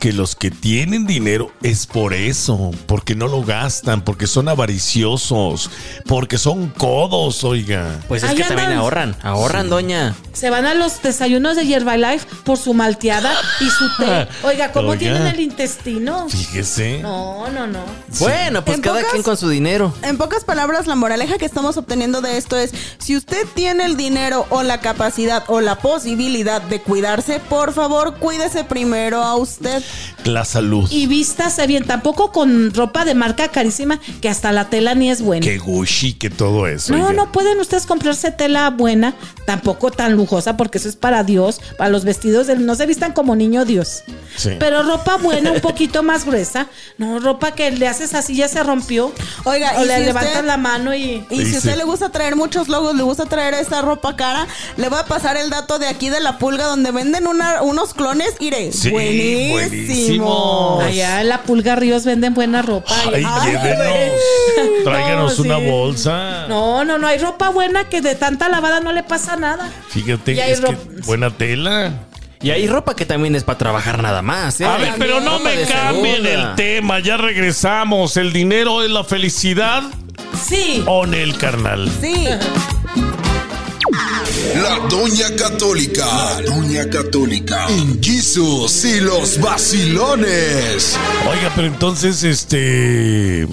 que 0.00 0.12
los 0.14 0.34
que 0.34 0.50
tienen 0.50 1.06
dinero 1.06 1.52
es 1.62 1.86
por 1.86 2.14
eso, 2.14 2.70
porque 2.86 3.14
no 3.14 3.28
lo 3.28 3.42
gastan, 3.44 4.02
porque 4.02 4.26
son 4.26 4.48
avariciosos, 4.48 5.70
porque 6.06 6.38
son 6.38 6.68
codos, 6.70 7.44
oiga. 7.44 8.00
Pues 8.08 8.22
es 8.22 8.30
Ahí 8.30 8.36
que 8.36 8.44
también 8.44 8.72
ahorran. 8.72 9.14
Ahorran, 9.22 9.68
doña. 9.68 10.14
Se 10.32 10.48
van 10.50 10.64
a 10.66 10.74
los 10.74 11.02
desayunos 11.02 11.56
de 11.56 11.70
Herbalife 11.72 12.26
por 12.44 12.56
su 12.56 12.72
malteada 12.74 13.32
y 13.60 13.68
su 13.68 13.88
té. 13.98 14.26
Oiga, 14.42 14.72
¿cómo 14.72 14.88
Oiga. 14.90 14.98
tienen 15.00 15.26
el 15.26 15.40
intestino? 15.40 16.28
Fíjese. 16.28 17.00
No, 17.02 17.48
no, 17.50 17.66
no. 17.66 17.80
Bueno, 18.18 18.64
pues 18.64 18.76
En 18.76 18.82
cada 18.82 19.00
pocas- 19.00 19.10
quien 19.12 19.22
con 19.22 19.36
su 19.36 19.48
dinero. 19.48 19.92
En 20.02 20.16
pocas 20.16 20.44
palabras, 20.44 20.86
la 20.86 20.94
moraleja 20.94 21.36
que 21.36 21.44
estamos 21.44 21.76
obteniendo 21.76 22.20
de 22.22 22.38
esto 22.38 22.56
es, 22.56 22.72
si 22.98 23.16
usted 23.16 23.46
tiene 23.54 23.84
el 23.84 23.96
dinero 23.96 24.46
o 24.50 24.62
la 24.62 24.80
capacidad 24.80 25.44
o 25.48 25.60
la 25.60 25.78
posibilidad 25.78 26.62
de 26.62 26.80
cuidarse, 26.80 27.38
por 27.40 27.72
favor, 27.74 28.14
cuídese 28.18 28.64
primero 28.64 29.22
a 29.22 29.36
usted. 29.36 29.82
La 30.24 30.44
salud. 30.44 30.86
Y 30.90 31.06
vístase 31.06 31.66
bien, 31.66 31.84
tampoco 31.84 32.30
con 32.30 32.74
ropa 32.74 33.04
de 33.06 33.14
marca 33.14 33.48
carísima 33.48 33.98
que 34.20 34.28
hasta 34.28 34.52
la 34.52 34.68
tela 34.68 34.94
ni 34.94 35.10
es 35.10 35.22
buena. 35.22 35.44
Que 35.46 35.56
Gucci, 35.58 36.12
que 36.12 36.28
todo 36.28 36.66
eso. 36.66 36.92
No, 36.94 37.06
oiga. 37.06 37.12
no 37.14 37.32
pueden 37.32 37.58
ustedes 37.58 37.86
comprarse 37.86 38.30
tela 38.30 38.68
buena, 38.70 39.14
tampoco 39.46 39.90
tan 39.90 40.12
lujosa, 40.14 40.56
porque 40.58 40.76
eso 40.78 40.88
es 40.90 40.96
para 40.96 41.24
Dios, 41.24 41.60
para 41.78 41.88
los 41.90 42.04
vestidos, 42.04 42.48
no 42.58 42.74
se 42.74 42.84
vistan 42.86 43.12
como 43.12 43.34
niño 43.34 43.64
Dios. 43.64 44.02
Sí. 44.36 44.50
Pero 44.58 44.82
ropa 44.82 45.16
buena, 45.16 45.52
un 45.52 45.60
poquito 45.60 46.02
más 46.02 46.26
gruesa, 46.26 46.66
no 46.98 47.18
ropa 47.18 47.52
que 47.52 47.70
le 47.70 47.88
haces 47.88 48.12
así 48.14 48.36
ya 48.36 48.48
se 48.48 48.62
rompió. 48.62 49.12
Oiga, 49.44 49.72
o 49.78 49.84
y 49.84 49.86
le 49.88 49.96
si 49.98 50.04
levantas 50.04 50.32
usted- 50.34 50.44
la 50.46 50.56
mano 50.58 50.94
y 50.94 51.24
Y 51.30 51.44
si 51.46 51.54
a 51.54 51.58
usted 51.58 51.72
sí. 51.72 51.78
le 51.78 51.84
gusta 51.84 52.10
traer 52.10 52.36
muchos 52.36 52.68
logos, 52.68 52.94
le 52.94 53.02
gusta 53.02 53.24
traer 53.24 53.54
esa 53.54 53.80
ropa 53.80 54.16
cara, 54.16 54.46
le 54.76 54.88
voy 54.90 54.98
a 54.98 55.04
pasar 55.06 55.36
el 55.38 55.48
dato 55.50 55.78
de 55.78 55.86
aquí 55.88 56.10
de 56.10 56.20
la 56.20 56.38
pulga 56.38 56.66
donde 56.66 56.90
venden 56.90 57.26
una- 57.26 57.62
unos 57.62 57.94
clones, 57.94 58.34
iré. 58.38 58.70
Sí, 58.72 58.90
buenísimo. 58.90 59.79
Buenísimos. 59.86 60.82
allá 60.84 61.20
en 61.20 61.28
la 61.28 61.42
Pulga 61.42 61.76
Ríos 61.76 62.04
venden 62.04 62.34
buena 62.34 62.62
ropa. 62.62 62.94
Ay, 63.12 63.24
Ay, 63.26 63.52
llévenos. 63.52 64.84
Tráiganos 64.84 65.38
No, 65.38 65.44
una 65.44 65.58
sí. 65.58 65.66
bolsa. 65.70 66.46
No, 66.48 66.84
no, 66.84 66.98
no, 66.98 67.06
hay 67.06 67.18
ropa 67.18 67.50
buena 67.50 67.88
que 67.88 68.00
de 68.00 68.14
tanta 68.14 68.48
lavada 68.48 68.80
no 68.80 68.92
le 68.92 69.02
pasa 69.02 69.36
nada. 69.36 69.68
Fíjate, 69.88 70.32
Y 70.34 70.40
hay 70.40 70.52
es 70.52 70.60
que 70.60 70.76
buena 71.06 71.30
tela. 71.30 71.92
Y 72.42 72.50
hay 72.50 72.66
ropa 72.66 72.96
que 72.96 73.04
también 73.04 73.34
es 73.34 73.44
para 73.44 73.58
trabajar 73.58 74.02
nada 74.02 74.22
más, 74.22 74.58
¿eh? 74.62 74.64
A 74.64 74.78
ver, 74.78 74.94
pero 74.98 75.20
no 75.20 75.38
me 75.40 75.62
cambien 75.64 76.22
segunda. 76.22 76.30
el 76.50 76.54
tema, 76.56 76.98
ya 77.00 77.18
regresamos. 77.18 78.16
¿El 78.16 78.32
dinero 78.32 78.82
es 78.82 78.90
la 78.90 79.04
felicidad 79.04 79.82
Sí. 80.42 80.82
o 80.86 81.04
en 81.04 81.12
el 81.14 81.36
carnal? 81.36 81.90
Sí. 82.00 82.26
La 84.62 84.78
Doña 84.88 85.34
Católica. 85.36 86.06
La 86.06 86.42
Doña 86.42 86.88
Católica. 86.88 87.66
En 87.68 88.02
Jesus 88.02 88.84
y 88.84 89.00
los 89.00 89.40
vacilones. 89.40 90.96
Oiga, 91.28 91.52
pero 91.54 91.66
entonces, 91.68 92.22
este. 92.24 93.46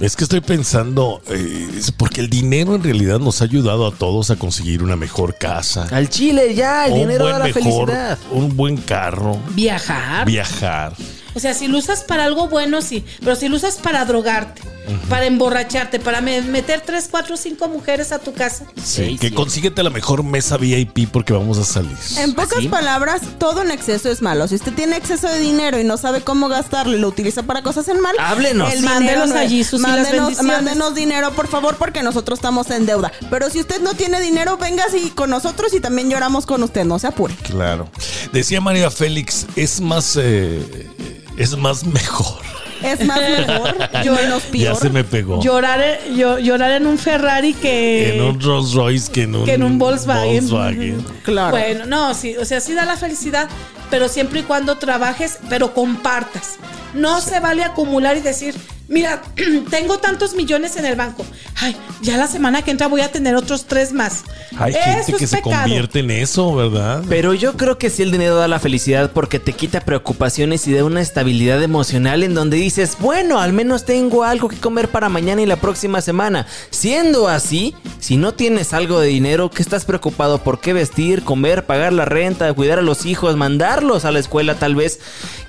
Es 0.00 0.16
que 0.16 0.24
estoy 0.24 0.40
pensando, 0.40 1.22
eh, 1.30 1.68
es 1.78 1.92
porque 1.92 2.20
el 2.22 2.28
dinero 2.28 2.74
en 2.74 2.82
realidad 2.82 3.20
nos 3.20 3.40
ha 3.40 3.44
ayudado 3.44 3.86
a 3.86 3.92
todos 3.92 4.30
a 4.30 4.36
conseguir 4.36 4.82
una 4.82 4.96
mejor 4.96 5.36
casa. 5.38 5.86
Al 5.92 6.08
chile, 6.08 6.54
ya, 6.56 6.86
el 6.86 6.94
dinero 6.94 7.26
da 7.26 7.38
la 7.38 7.44
mejor, 7.44 7.62
felicidad. 7.62 8.18
un 8.32 8.56
buen 8.56 8.78
carro, 8.78 9.38
Viajar. 9.50 10.26
viajar. 10.26 10.94
O 11.34 11.40
sea, 11.40 11.54
si 11.54 11.68
lo 11.68 11.78
usas 11.78 12.02
para 12.02 12.24
algo 12.24 12.48
bueno, 12.48 12.82
sí. 12.82 13.04
Pero 13.20 13.36
si 13.36 13.48
lo 13.48 13.56
usas 13.56 13.76
para 13.76 14.04
drogarte, 14.04 14.60
para 15.08 15.26
emborracharte, 15.26 15.98
para 16.00 16.20
me- 16.20 16.40
meter 16.42 16.82
tres, 16.84 17.08
cuatro, 17.10 17.36
cinco 17.36 17.68
mujeres 17.68 18.12
a 18.12 18.18
tu 18.18 18.32
casa. 18.32 18.64
Sí, 18.82 19.04
Sí, 19.12 19.18
que 19.18 19.28
sí. 19.28 19.34
consíguete 19.34 19.82
la 19.82 19.90
mejor 19.90 20.22
mesa 20.22 20.56
VIP 20.56 21.06
porque 21.10 21.32
vamos 21.32 21.58
a 21.58 21.64
salir. 21.64 21.96
En 22.18 22.34
pocas 22.34 22.58
¿Así? 22.58 22.68
palabras, 22.68 23.22
todo 23.38 23.62
en 23.62 23.70
exceso 23.70 24.10
es 24.10 24.22
malo. 24.22 24.46
Si 24.48 24.54
usted 24.54 24.72
tiene 24.72 24.96
exceso 24.96 25.28
de 25.28 25.38
dinero 25.40 25.78
y 25.80 25.84
no 25.84 25.96
sabe 25.96 26.20
cómo 26.22 26.48
gastarlo 26.48 26.96
y 26.96 27.00
lo 27.00 27.08
utiliza 27.08 27.42
para 27.42 27.62
cosas 27.62 27.88
en 27.88 28.00
mal, 28.00 28.14
Háblenos. 28.18 28.72
el 28.72 28.82
Mándenos 28.82 29.00
dinero 29.00 29.26
no 29.26 29.34
a 29.34 29.44
es- 29.44 29.50
Jesus 29.50 29.80
y 29.80 29.82
las 29.82 29.90
mándenos, 29.92 30.42
mándenos 30.42 30.94
dinero, 30.94 31.32
por 31.32 31.48
favor, 31.48 31.76
porque 31.76 32.02
nosotros 32.02 32.38
estamos 32.38 32.70
en 32.70 32.86
deuda. 32.86 33.12
Pero 33.30 33.50
si 33.50 33.60
usted 33.60 33.80
no 33.80 33.94
tiene 33.94 34.20
dinero, 34.20 34.56
venga 34.56 34.84
así 34.84 35.10
con 35.14 35.30
nosotros 35.30 35.72
y 35.74 35.80
también 35.80 36.10
lloramos 36.10 36.46
con 36.46 36.62
usted, 36.62 36.84
no 36.84 36.98
se 36.98 37.06
apure. 37.06 37.34
Claro. 37.42 37.88
Decía 38.32 38.60
María 38.60 38.90
Félix, 38.90 39.46
es 39.56 39.80
más, 39.80 40.16
eh, 40.20 40.88
es 41.36 41.56
más 41.56 41.84
mejor 41.84 42.40
Es 42.84 43.04
más 43.06 43.20
mejor, 43.20 43.76
Yo- 44.04 44.14
menos 44.14 44.42
Ya 44.44 44.50
peor. 44.50 44.76
se 44.76 44.90
me 44.90 45.04
pegó. 45.04 45.40
Llorar, 45.42 45.80
en- 45.80 46.16
llo- 46.16 46.38
llorar 46.38 46.72
en 46.72 46.86
un 46.86 46.98
Ferrari 46.98 47.54
que... 47.54 48.14
en 48.16 48.22
un 48.22 48.40
Rolls 48.40 48.72
Royce 48.72 49.10
que 49.10 49.22
en 49.22 49.34
un, 49.36 49.44
que 49.44 49.54
en 49.54 49.62
un 49.62 49.78
Volkswagen. 49.78 50.48
Volkswagen. 50.48 51.04
Claro. 51.22 51.50
Bueno, 51.52 51.86
no, 51.86 52.14
sí, 52.14 52.36
o 52.36 52.44
sea, 52.44 52.60
sí 52.60 52.74
da 52.74 52.84
la 52.84 52.96
felicidad, 52.96 53.48
pero 53.90 54.08
siempre 54.08 54.40
y 54.40 54.42
cuando 54.42 54.78
trabajes, 54.78 55.38
pero 55.48 55.74
compartas. 55.74 56.56
No 56.94 57.20
se 57.20 57.40
vale 57.40 57.64
acumular 57.64 58.16
y 58.16 58.20
decir, 58.20 58.54
mira, 58.92 59.22
tengo 59.70 59.98
tantos 59.98 60.34
millones 60.34 60.76
en 60.76 60.84
el 60.84 60.94
banco. 60.94 61.24
Ay, 61.60 61.76
ya 62.02 62.16
la 62.16 62.26
semana 62.26 62.62
que 62.62 62.70
entra 62.70 62.86
voy 62.88 63.00
a 63.00 63.10
tener 63.10 63.34
otros 63.34 63.64
tres 63.66 63.92
más. 63.92 64.24
Hay 64.58 64.74
Eso 64.74 64.82
gente 64.84 65.12
que 65.14 65.24
es 65.24 65.30
se 65.30 65.36
pecado. 65.38 65.62
convierte 65.62 66.00
en 66.00 66.10
eso, 66.10 66.54
¿verdad? 66.54 67.02
Pero 67.08 67.34
yo 67.34 67.56
creo 67.56 67.78
que 67.78 67.88
sí 67.90 68.02
el 68.02 68.10
dinero 68.12 68.36
da 68.36 68.48
la 68.48 68.58
felicidad 68.58 69.10
porque 69.12 69.38
te 69.38 69.52
quita 69.52 69.80
preocupaciones 69.80 70.66
y 70.68 70.74
da 70.74 70.84
una 70.84 71.00
estabilidad 71.00 71.62
emocional 71.62 72.22
en 72.22 72.34
donde 72.34 72.56
dices, 72.58 72.96
bueno, 73.00 73.40
al 73.40 73.52
menos 73.52 73.84
tengo 73.84 74.24
algo 74.24 74.48
que 74.48 74.56
comer 74.56 74.88
para 74.88 75.08
mañana 75.08 75.40
y 75.42 75.46
la 75.46 75.56
próxima 75.56 76.00
semana. 76.00 76.46
Siendo 76.70 77.28
así, 77.28 77.74
si 77.98 78.16
no 78.16 78.32
tienes 78.34 78.72
algo 78.74 79.00
de 79.00 79.08
dinero, 79.08 79.50
¿qué 79.50 79.62
estás 79.62 79.84
preocupado 79.84 80.38
por 80.38 80.60
qué 80.60 80.72
vestir, 80.72 81.22
comer, 81.22 81.64
pagar 81.64 81.92
la 81.92 82.04
renta, 82.04 82.52
cuidar 82.52 82.78
a 82.78 82.82
los 82.82 83.06
hijos, 83.06 83.36
mandarlos 83.36 84.04
a 84.04 84.10
la 84.10 84.18
escuela 84.18 84.56
tal 84.56 84.74
vez? 84.74 85.00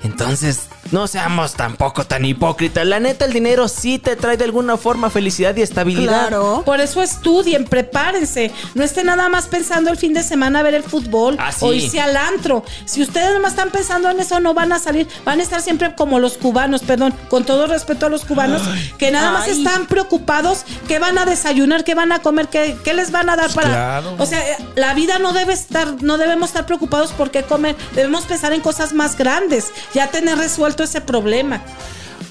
Entonces, 0.02 0.68
no 0.90 1.06
seamos 1.06 1.54
tampoco 1.54 2.04
tan 2.06 2.24
hipócritas. 2.24 2.86
La 2.86 3.00
neta, 3.00 3.24
el 3.24 3.32
dinero 3.32 3.68
sí 3.68 3.98
te 3.98 4.16
trae 4.16 4.36
de 4.36 4.44
alguna 4.44 4.76
forma 4.76 5.10
felicidad 5.10 5.56
y 5.56 5.62
estabilidad. 5.62 6.28
Claro. 6.28 6.62
Por 6.64 6.80
eso 6.80 7.02
estudien, 7.02 7.64
prepárense. 7.64 8.50
No 8.74 8.82
estén 8.84 9.06
nada 9.06 9.28
más 9.28 9.46
pensando 9.46 9.90
el 9.90 9.96
fin 9.96 10.14
de 10.14 10.22
semana 10.22 10.60
a 10.60 10.62
ver 10.62 10.74
el 10.74 10.82
fútbol 10.82 11.36
Ah, 11.38 11.52
sí. 11.52 11.64
o 11.64 11.72
irse 11.72 12.00
al 12.00 12.16
antro. 12.16 12.64
Si 12.84 13.02
ustedes 13.02 13.32
nomás 13.34 13.52
están 13.52 13.70
pensando 13.70 14.10
en 14.10 14.20
eso, 14.20 14.40
no 14.40 14.54
van 14.54 14.72
a 14.72 14.78
salir. 14.78 15.08
Van 15.24 15.40
a 15.40 15.42
estar 15.42 15.60
siempre 15.60 15.94
como 15.94 16.18
los 16.18 16.36
cubanos, 16.38 16.82
perdón, 16.82 17.14
con 17.28 17.44
todo 17.44 17.66
respeto 17.66 18.06
a 18.06 18.08
los 18.08 18.24
cubanos, 18.24 18.62
que 18.98 19.10
nada 19.10 19.30
más 19.32 19.48
están 19.48 19.86
preocupados 19.86 20.64
qué 20.88 20.98
van 20.98 21.18
a 21.18 21.24
desayunar, 21.24 21.84
qué 21.84 21.94
van 21.94 22.12
a 22.12 22.20
comer, 22.20 22.48
qué, 22.48 22.76
qué 22.84 22.94
les 22.94 23.10
van 23.10 23.30
a 23.30 23.36
dar 23.36 23.50
para. 23.52 23.68
claro. 23.68 24.16
O 24.18 24.26
sea, 24.26 24.40
la 24.74 24.94
vida 24.94 25.18
no 25.18 25.32
debe 25.32 25.52
estar, 25.52 26.02
no 26.02 26.18
debemos 26.18 26.50
estar 26.50 26.66
preocupados 26.66 27.12
por 27.12 27.30
qué 27.30 27.42
comer. 27.42 27.76
Debemos 27.94 28.24
pensar 28.24 28.52
en 28.52 28.60
cosas 28.60 28.92
más 28.92 29.16
grandes, 29.16 29.66
ya 29.94 30.08
tener 30.08 30.36
resuelto 30.38 30.73
ese 30.82 31.00
problema. 31.00 31.62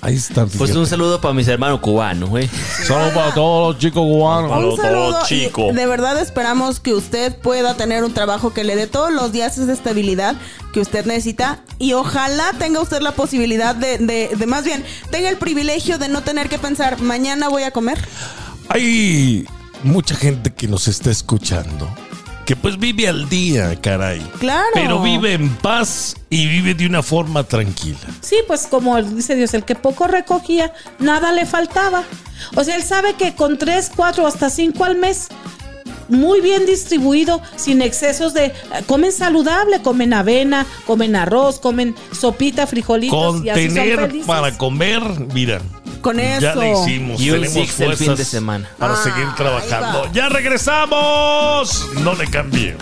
Ahí 0.01 0.15
está. 0.15 0.41
Pues 0.45 0.57
fíjate. 0.57 0.79
un 0.79 0.87
saludo 0.87 1.21
para 1.21 1.33
mis 1.33 1.47
hermanos 1.47 1.79
cubanos, 1.79 2.29
güey. 2.29 2.49
Solo 2.85 3.13
para 3.13 3.33
todos 3.33 3.73
los 3.73 3.81
chicos 3.81 4.01
cubanos. 4.03 4.73
Un 4.73 4.77
saludo 4.77 5.19
y 5.21 5.25
chicos. 5.25 5.73
de 5.73 5.85
verdad 5.85 6.19
esperamos 6.19 6.81
que 6.81 6.93
usted 6.93 7.37
pueda 7.37 7.75
tener 7.75 8.03
un 8.03 8.13
trabajo 8.13 8.53
que 8.53 8.65
le 8.65 8.75
dé 8.75 8.87
todos 8.87 9.13
los 9.13 9.31
días 9.31 9.57
esa 9.57 9.71
estabilidad 9.71 10.35
que 10.73 10.81
usted 10.81 11.05
necesita 11.05 11.61
y 11.79 11.93
ojalá 11.93 12.51
tenga 12.59 12.81
usted 12.81 13.01
la 13.01 13.13
posibilidad 13.13 13.75
de, 13.75 13.97
de, 13.97 14.31
de 14.35 14.45
más 14.45 14.65
bien, 14.65 14.83
tenga 15.09 15.29
el 15.29 15.37
privilegio 15.37 15.97
de 15.97 16.09
no 16.09 16.21
tener 16.21 16.49
que 16.49 16.59
pensar, 16.59 16.99
mañana 16.99 17.47
voy 17.47 17.63
a 17.63 17.71
comer. 17.71 17.97
Hay 18.67 19.47
mucha 19.83 20.15
gente 20.15 20.53
que 20.53 20.67
nos 20.67 20.87
está 20.87 21.11
escuchando 21.11 21.87
que 22.45 22.55
pues 22.55 22.77
vive 22.77 23.07
al 23.07 23.29
día, 23.29 23.79
caray. 23.79 24.19
Claro. 24.39 24.69
Pero 24.73 25.01
vive 25.01 25.33
en 25.33 25.49
paz 25.49 26.15
y 26.29 26.47
vive 26.47 26.73
de 26.73 26.85
una 26.85 27.01
forma 27.01 27.43
tranquila. 27.43 27.99
Sí, 28.21 28.37
pues 28.47 28.67
como 28.67 29.01
dice 29.01 29.35
Dios, 29.35 29.53
el 29.53 29.63
que 29.63 29.75
poco 29.75 30.07
recogía, 30.07 30.73
nada 30.99 31.31
le 31.31 31.45
faltaba. 31.45 32.03
O 32.55 32.63
sea, 32.63 32.75
él 32.75 32.83
sabe 32.83 33.13
que 33.13 33.35
con 33.35 33.57
tres, 33.57 33.91
cuatro, 33.95 34.27
hasta 34.27 34.49
cinco 34.49 34.83
al 34.83 34.97
mes, 34.97 35.29
muy 36.09 36.41
bien 36.41 36.65
distribuido, 36.65 37.41
sin 37.55 37.81
excesos 37.81 38.33
de... 38.33 38.51
Comen 38.87 39.11
saludable, 39.11 39.81
comen 39.81 40.13
avena, 40.13 40.65
comen 40.85 41.15
arroz, 41.15 41.59
comen 41.59 41.95
sopita, 42.11 42.67
frijolitos 42.67 43.35
Con 43.35 43.45
y 43.45 43.49
así 43.49 43.67
son 43.67 43.75
tener 43.75 44.25
para 44.25 44.57
comer, 44.57 45.01
mira. 45.33 45.61
Con 46.03 46.19
eso. 46.19 46.41
Ya 46.41 46.55
le 46.55 46.71
hicimos. 46.73 47.19
Y 47.19 47.29
un 47.31 47.41
tenemos 47.41 47.53
six 47.53 47.79
el 47.79 47.87
fin 47.87 47.95
fuerzas 47.97 48.17
de 48.19 48.25
semana. 48.25 48.69
Para 48.77 48.93
Ah, 48.93 49.03
seguir 49.03 49.27
trabajando. 49.35 50.11
¡Ya 50.13 50.29
regresamos! 50.29 51.87
No 52.01 52.13
le 52.13 52.27
cambie. 52.29 52.75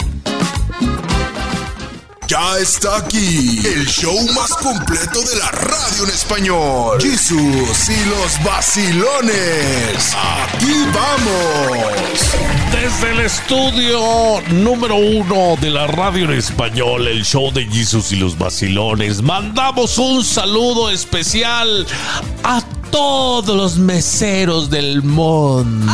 Ya 2.28 2.58
está 2.60 2.96
aquí 2.98 3.60
el 3.66 3.86
show 3.88 4.16
más 4.34 4.52
completo 4.54 5.20
de 5.22 5.36
la 5.36 5.52
radio 5.52 6.06
en 6.06 6.10
español. 6.12 7.02
Jesús 7.02 7.90
y 7.90 8.06
los 8.10 8.42
vacilones. 8.44 10.16
Aquí 10.16 10.74
vamos. 10.94 12.32
Desde 12.72 13.12
el 13.12 13.20
estudio 13.20 14.42
número 14.50 14.96
uno 14.96 15.58
de 15.60 15.70
la 15.72 15.88
radio 15.88 16.24
en 16.24 16.32
español, 16.32 17.06
el 17.08 17.26
show 17.26 17.52
de 17.52 17.66
Jesus 17.68 18.14
y 18.14 18.16
los 18.16 18.38
vacilones, 18.38 19.22
mandamos 19.22 19.98
un 19.98 20.24
saludo 20.24 20.90
especial 20.90 21.86
a 22.46 22.62
todos 22.92 23.56
los 23.56 23.78
meseros 23.78 24.70
del 24.70 25.02
mundo. 25.02 25.92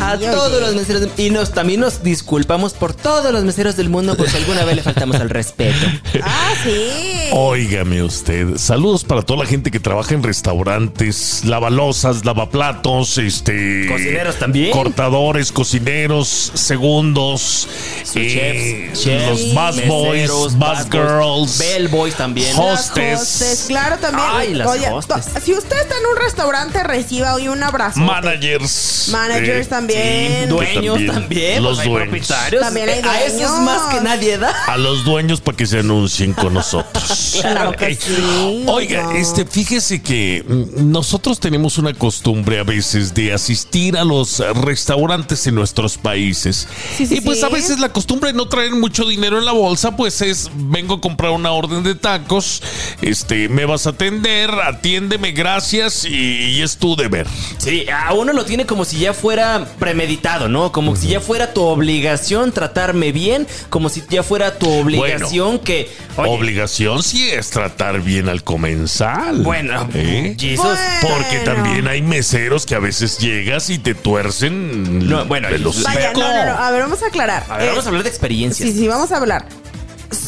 A 0.00 0.16
todos 0.18 0.60
los 0.60 0.74
meseros 0.74 1.00
del- 1.02 1.12
y 1.16 1.30
nos 1.30 1.50
también 1.52 1.80
nos 1.80 2.02
disculpamos 2.02 2.72
por 2.74 2.94
todos 2.94 3.32
los 3.32 3.44
meseros 3.44 3.76
del 3.76 3.88
mundo 3.88 4.16
porque 4.16 4.36
alguna 4.36 4.64
vez 4.64 4.76
le 4.76 4.82
faltamos 4.82 5.16
al 5.16 5.30
respeto. 5.30 5.86
Ah, 6.22 6.52
sí. 6.62 6.90
Óigame 7.32 8.02
usted, 8.02 8.56
saludos 8.56 9.04
para 9.04 9.22
toda 9.22 9.40
la 9.44 9.46
gente 9.46 9.70
que 9.70 9.78
trabaja 9.80 10.14
en 10.14 10.22
restaurantes, 10.22 11.42
lavalosas, 11.44 12.24
lavaplatos, 12.24 13.18
este... 13.18 13.86
Cocineros 13.88 14.36
también. 14.36 14.72
Cortadores, 14.72 15.52
cocineros, 15.52 16.50
segundos, 16.54 17.68
eh, 18.14 18.90
chefs, 18.92 19.02
chefs, 19.04 19.28
los 19.28 19.54
bus 19.54 19.86
boys, 19.86 20.12
meseros, 20.20 20.58
bus 20.58 20.68
bus 20.68 20.90
girls, 20.90 21.58
Bellboys 21.58 22.14
también. 22.14 22.56
Host- 22.56 22.96
Las 22.96 23.20
hostes. 23.22 23.64
Claro, 23.68 23.96
también. 23.98 24.28
Ay, 24.32 24.54
las 24.54 24.68
hostes. 24.90 25.26
to- 25.34 25.40
si 25.40 25.54
usted 25.54 25.77
está 25.80 25.96
en 25.96 26.06
un 26.06 26.16
restaurante, 26.16 26.82
reciba 26.82 27.34
hoy 27.34 27.48
un 27.48 27.62
abrazo. 27.62 28.00
managers. 28.00 29.08
Managers 29.10 29.66
eh, 29.66 29.70
también. 29.70 30.48
Dueños 30.48 31.06
también. 31.06 31.62
Los 31.62 31.76
pues 31.76 31.88
dueños. 31.88 32.08
propietarios. 32.08 32.62
También 32.62 32.88
hay 32.88 33.00
A 33.00 33.24
esos 33.24 33.60
más 33.60 33.94
que 33.94 34.00
nadie 34.00 34.38
da. 34.38 34.50
A 34.66 34.76
los 34.76 35.04
dueños 35.04 35.40
para 35.40 35.56
que 35.56 35.66
se 35.66 35.80
anuncien 35.80 36.32
con 36.32 36.54
nosotros. 36.54 37.36
Claro 37.48 37.72
que 37.72 37.94
sí, 37.94 38.64
Oiga, 38.66 39.16
este, 39.16 39.44
fíjese 39.44 40.02
que 40.02 40.44
mm, 40.46 40.90
nosotros 40.90 41.38
tenemos 41.38 41.78
una 41.78 41.94
costumbre 41.94 42.58
a 42.58 42.64
veces 42.64 43.14
de 43.14 43.32
asistir 43.32 43.96
a 43.96 44.04
los 44.04 44.40
restaurantes 44.56 45.46
en 45.46 45.54
nuestros 45.54 45.96
países. 45.96 46.66
Sí, 46.96 47.06
sí, 47.06 47.16
y 47.16 47.20
pues 47.20 47.38
sí. 47.40 47.44
a 47.44 47.48
veces 47.48 47.78
la 47.78 47.92
costumbre 47.92 48.32
de 48.32 48.36
no 48.36 48.48
traer 48.48 48.72
mucho 48.72 49.06
dinero 49.06 49.38
en 49.38 49.44
la 49.44 49.52
bolsa, 49.52 49.96
pues 49.96 50.20
es 50.20 50.50
vengo 50.54 50.94
a 50.94 51.00
comprar 51.00 51.30
una 51.30 51.52
orden 51.52 51.82
de 51.82 51.94
tacos, 51.94 52.62
este, 53.02 53.48
me 53.48 53.64
vas 53.64 53.86
a 53.86 53.90
atender, 53.90 54.50
atiéndeme, 54.50 55.32
gracias 55.32 55.67
y, 55.72 56.08
y 56.08 56.62
es 56.62 56.76
tu 56.78 56.96
deber. 56.96 57.26
Sí, 57.58 57.86
a 57.90 58.12
uno 58.14 58.32
lo 58.32 58.44
tiene 58.44 58.64
como 58.66 58.84
si 58.84 58.98
ya 58.98 59.12
fuera 59.12 59.66
premeditado, 59.78 60.48
¿no? 60.48 60.72
Como 60.72 60.96
si 60.96 61.08
ya 61.08 61.20
fuera 61.20 61.52
tu 61.52 61.62
obligación 61.62 62.52
tratarme 62.52 63.12
bien, 63.12 63.46
como 63.68 63.88
si 63.88 64.02
ya 64.08 64.22
fuera 64.22 64.58
tu 64.58 64.68
obligación 64.70 65.58
que... 65.58 65.90
oye, 66.16 66.30
Obligación 66.30 67.02
sí 67.02 67.28
es 67.28 67.50
tratar 67.50 68.00
bien 68.00 68.28
al 68.28 68.42
comensal. 68.42 69.42
Bueno, 69.42 69.88
¿Eh? 69.94 70.36
Jesus, 70.38 70.64
Bueno. 70.64 70.78
Porque 71.02 71.38
también 71.44 71.86
hay 71.88 72.02
meseros 72.02 72.64
que 72.66 72.74
a 72.74 72.78
veces 72.78 73.18
llegas 73.18 73.70
y 73.70 73.78
te 73.78 73.94
tuercen 73.94 75.06
No, 75.08 75.24
bueno, 75.26 75.48
el 75.48 75.66
hocico. 75.66 75.88
Vaya, 75.88 76.12
no, 76.12 76.20
no, 76.20 76.44
no. 76.46 76.58
A 76.58 76.70
ver, 76.70 76.82
vamos 76.82 77.02
a 77.02 77.06
aclarar. 77.06 77.44
a 77.48 77.56
ver, 77.58 77.66
Eh, 77.66 77.70
vamos 77.70 77.84
a 77.84 77.88
hablar 77.88 78.02
de 78.04 78.08
experiencias. 78.08 78.68
Sí, 78.70 78.76
sí, 78.76 78.88
vamos 78.88 79.12
a 79.12 79.16
hablar. 79.18 79.46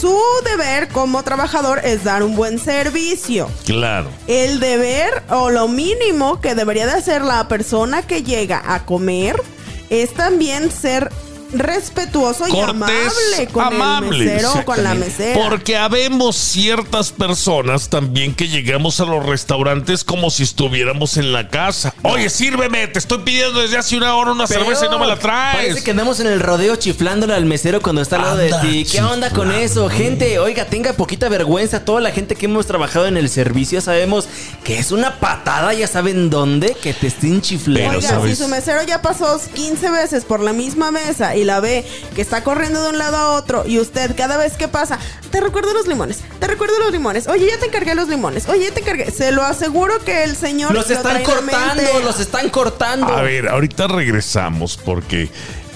Su 0.01 0.19
deber 0.47 0.89
como 0.89 1.23
trabajador 1.25 1.81
es 1.85 2.05
dar 2.05 2.23
un 2.23 2.35
buen 2.35 2.59
servicio. 2.59 3.51
Claro. 3.67 4.09
El 4.29 4.59
deber 4.59 5.23
o 5.29 5.51
lo 5.51 5.69
mínimo 5.69 6.41
que 6.41 6.55
debería 6.55 6.87
de 6.87 6.93
hacer 6.93 7.21
la 7.21 7.49
persona 7.49 8.01
que 8.01 8.23
llega 8.23 8.63
a 8.67 8.87
comer 8.87 9.37
es 9.91 10.15
también 10.15 10.71
ser 10.71 11.11
respetuoso 11.53 12.47
y 12.47 12.51
Cortés, 12.51 12.71
amable 12.71 13.49
con 13.53 13.65
amable, 13.65 14.25
el 14.25 14.25
mesero 14.25 14.53
o 14.55 14.65
con 14.65 14.83
la 14.83 14.95
mesera. 14.95 15.41
Porque 15.41 15.77
habemos 15.77 16.37
ciertas 16.37 17.11
personas 17.13 17.89
también 17.89 18.35
que 18.35 18.49
llegamos 18.49 19.01
a 19.01 19.05
los 19.05 19.25
restaurantes 19.25 20.05
como 20.05 20.31
si 20.31 20.43
estuviéramos 20.43 21.17
en 21.17 21.33
la 21.33 21.49
casa. 21.49 21.95
Oye, 22.03 22.31
sírveme, 22.31 22.87
te 22.89 22.99
estoy 22.99 23.19
pidiendo 23.19 23.61
desde 23.61 23.79
hace 23.79 23.97
una 23.97 24.15
hora 24.15 24.33
una 24.33 24.47
Pero 24.47 24.61
cerveza 24.61 24.87
y 24.87 24.89
no 24.89 24.99
me 24.99 25.07
la 25.07 25.19
traes. 25.19 25.57
Parece 25.57 25.85
que 25.85 25.91
andamos 25.91 26.21
en 26.21 26.29
el 26.29 26.41
rodeo 26.41 26.77
chiflándole 26.77 27.35
al 27.35 27.45
mesero 27.45 27.81
cuando 27.81 28.03
está 28.03 28.17
al 28.17 28.23
lado 28.23 28.41
Anda 28.41 28.63
de 28.63 28.69
ti. 28.69 28.87
¿Qué 28.91 29.03
onda 29.03 29.31
con 29.31 29.51
eso? 29.51 29.89
Gente, 29.89 30.39
oiga, 30.39 30.67
tenga 30.67 30.93
poquita 30.93 31.29
vergüenza. 31.29 31.85
Toda 31.85 32.01
la 32.01 32.11
gente 32.11 32.37
que 32.37 32.47
hemos 32.47 32.67
trabajado 32.67 33.07
en 33.07 33.17
el 33.17 33.29
servicio 33.29 33.81
sabemos 33.81 34.29
que 34.65 34.79
es 34.79 34.93
una 34.93 35.19
patada, 35.19 35.73
ya 35.75 35.87
saben 35.87 36.31
dónde, 36.31 36.77
que 36.81 36.95
te 36.95 37.09
estén 37.09 37.41
chiflando. 37.41 37.81
Pero, 37.81 37.99
Oiga, 37.99 38.09
¿sabes? 38.09 38.39
si 38.39 38.45
su 38.45 38.49
mesero 38.49 38.83
ya 38.83 39.03
pasó 39.03 39.41
15 39.55 39.91
veces 39.91 40.25
por 40.25 40.41
la 40.41 40.53
misma 40.53 40.91
mesa 40.91 41.37
y 41.41 41.45
la 41.45 41.61
ve 41.61 41.85
que 42.15 42.23
está 42.23 42.45
corriendo 42.45 42.83
de 42.83 42.91
un 42.91 42.99
lado 42.99 43.17
a 43.17 43.31
otro 43.37 43.65
y 43.67 43.79
usted 43.79 44.15
cada 44.17 44.37
vez 44.37 44.55
que 44.55 44.69
pasa, 44.69 44.99
te 45.31 45.41
recuerdo 45.41 45.73
los 45.73 45.87
limones, 45.87 46.19
te 46.39 46.47
recuerdo 46.47 46.79
los 46.79 46.93
limones, 46.93 47.27
oye, 47.29 47.47
ya 47.51 47.59
te 47.59 47.67
encargué 47.67 47.95
los 47.95 48.09
limones, 48.09 48.49
oye, 48.49 48.65
ya 48.65 48.75
te 48.75 48.81
encargué. 48.81 49.11
Se 49.11 49.33
lo 49.33 49.43
aseguro 49.43 49.99
que 50.05 50.25
el 50.25 50.37
señor... 50.37 50.75
Los 50.75 50.89
lo 50.89 50.97
están 50.97 51.23
cortando, 51.23 52.01
los 52.05 52.21
están 52.21 52.49
cortando. 52.51 53.07
A 53.07 53.23
ver, 53.23 53.49
ahorita 53.49 53.89
regresamos 53.89 54.77
porque 54.77 55.29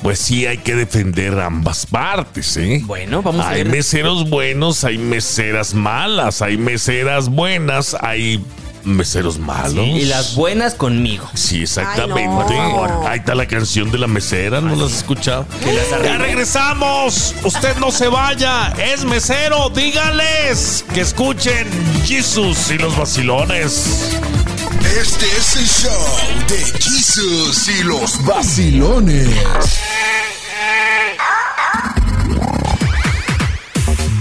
pues 0.03 0.19
sí 0.19 0.47
hay 0.47 0.59
que 0.59 0.75
defender 0.75 1.41
ambas 1.41 1.87
partes, 1.87 2.59
¿eh? 2.59 2.83
Bueno, 2.85 3.23
vamos 3.23 3.47
a 3.47 3.49
hay 3.49 3.65
ver. 3.65 3.73
meseros 3.73 4.29
buenos, 4.29 4.85
hay 4.85 4.99
meseras 4.99 5.73
malas, 5.73 6.43
hay 6.43 6.59
meseras 6.59 7.31
buenas, 7.31 7.97
hay 7.99 8.45
meseros 8.85 9.39
malos. 9.39 9.87
Y 9.87 10.05
las 10.05 10.35
buenas 10.35 10.75
conmigo. 10.75 11.29
Sí, 11.35 11.63
exactamente. 11.63 12.23
Ay, 12.23 12.29
no. 12.29 12.35
Por 12.37 12.89
favor. 12.89 13.07
Ahí 13.09 13.19
está 13.19 13.35
la 13.35 13.47
canción 13.47 13.91
de 13.91 13.99
la 13.99 14.07
mesera, 14.07 14.61
¿no 14.61 14.75
la 14.75 14.87
has 14.87 14.93
escuchado? 14.93 15.47
Ya 16.03 16.19
regresamos. 16.19 17.35
Usted 17.45 17.77
no 17.77 17.91
se 17.91 18.09
vaya. 18.09 18.69
Es 18.93 19.05
mesero. 19.05 19.71
Dígales 19.71 20.85
que 20.95 21.01
escuchen 21.01 21.69
Jesus 22.05 22.71
y 22.71 22.79
los 22.79 22.97
vacilones. 22.97 24.19
Este 25.01 25.27
es 25.27 25.57
el 25.57 25.67
show 25.67 26.07
de 26.49 26.65
Jesus 26.79 27.69
y 27.69 27.83
los 27.85 28.25
vacilones. 28.25 29.29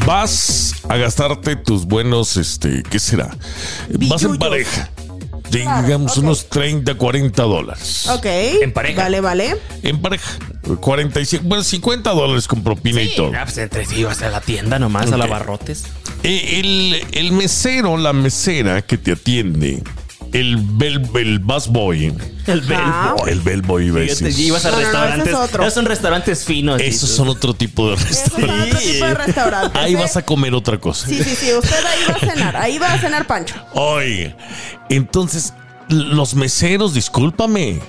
Vas 0.06 0.76
a 0.90 0.98
gastarte 0.98 1.56
tus 1.56 1.86
buenos, 1.86 2.36
este, 2.38 2.84
¿qué 2.84 3.00
será? 3.00 3.36
Vas 4.10 4.24
en 4.24 4.38
pareja. 4.38 4.90
Digamos 5.50 6.18
unos 6.18 6.50
30, 6.50 6.96
40 6.96 7.44
dólares. 7.44 8.08
Ok. 8.10 8.26
En 8.26 8.74
pareja. 8.74 9.04
Vale, 9.04 9.22
vale. 9.22 9.56
En 9.84 10.02
pareja. 10.02 10.32
45, 10.80 11.44
bueno, 11.48 11.64
50 11.64 12.10
dólares 12.12 12.48
con 12.48 12.64
propina 12.64 13.02
y 13.02 13.16
todo. 13.16 13.32
Ah, 13.38 13.44
pues 13.46 13.58
entre 13.60 13.86
sí 13.86 13.98
ibas 14.00 14.22
a 14.24 14.30
la 14.30 14.42
tienda 14.42 14.80
nomás, 14.80 15.06
a 15.12 15.16
Ok. 15.16 15.18
la 15.20 15.26
barrotes. 15.28 15.84
Eh, 16.24 16.60
El, 16.60 17.06
el 17.12 17.32
mesero, 17.34 17.98
la 17.98 18.14
mesera 18.14 18.82
que 18.82 18.98
te 18.98 19.12
atiende, 19.12 19.84
el 20.34 20.58
bell, 20.58 21.02
el 21.16 21.40
busboy, 21.40 22.14
El 22.48 22.64
Ah. 22.74 23.16
el 23.28 23.40
bellboy, 23.40 23.90
Fíjate, 23.90 24.32
y 24.32 24.48
ibas 24.48 24.66
a 24.66 24.72
No, 24.72 24.76
no, 24.78 24.82
no, 24.82 24.86
restaurantes. 24.90 25.28
es 25.30 25.36
otro. 25.36 25.64
esos 25.64 25.74
son 25.74 25.86
restaurantes 25.86 26.44
finos. 26.44 26.82
Esos 26.82 27.10
son 27.10 27.28
otro 27.30 27.54
tipo 27.54 27.90
de 27.92 27.96
restaurantes. 27.96 28.76
otro 28.76 28.80
tipo 28.92 29.06
de 29.06 29.14
restaurantes. 29.14 29.82
Ahí 29.82 29.94
¿eh? 29.94 29.98
vas 29.98 30.18
a 30.18 30.22
comer 30.26 30.54
otra 30.54 30.78
cosa. 30.80 31.08
Sí, 31.08 31.24
sí, 31.24 31.36
sí. 31.36 31.54
Usted 31.54 31.86
ahí 31.86 32.00
va 32.10 32.16
a 32.16 32.20
cenar. 32.34 32.58
Ahí 32.58 32.78
va 32.80 32.94
a 32.94 33.00
cenar 33.00 33.26
Pancho. 33.28 33.56
Oye, 33.74 34.36
entonces, 34.90 35.54
los 35.90 36.36
meseros, 36.36 36.94
discúlpame, 36.94 37.80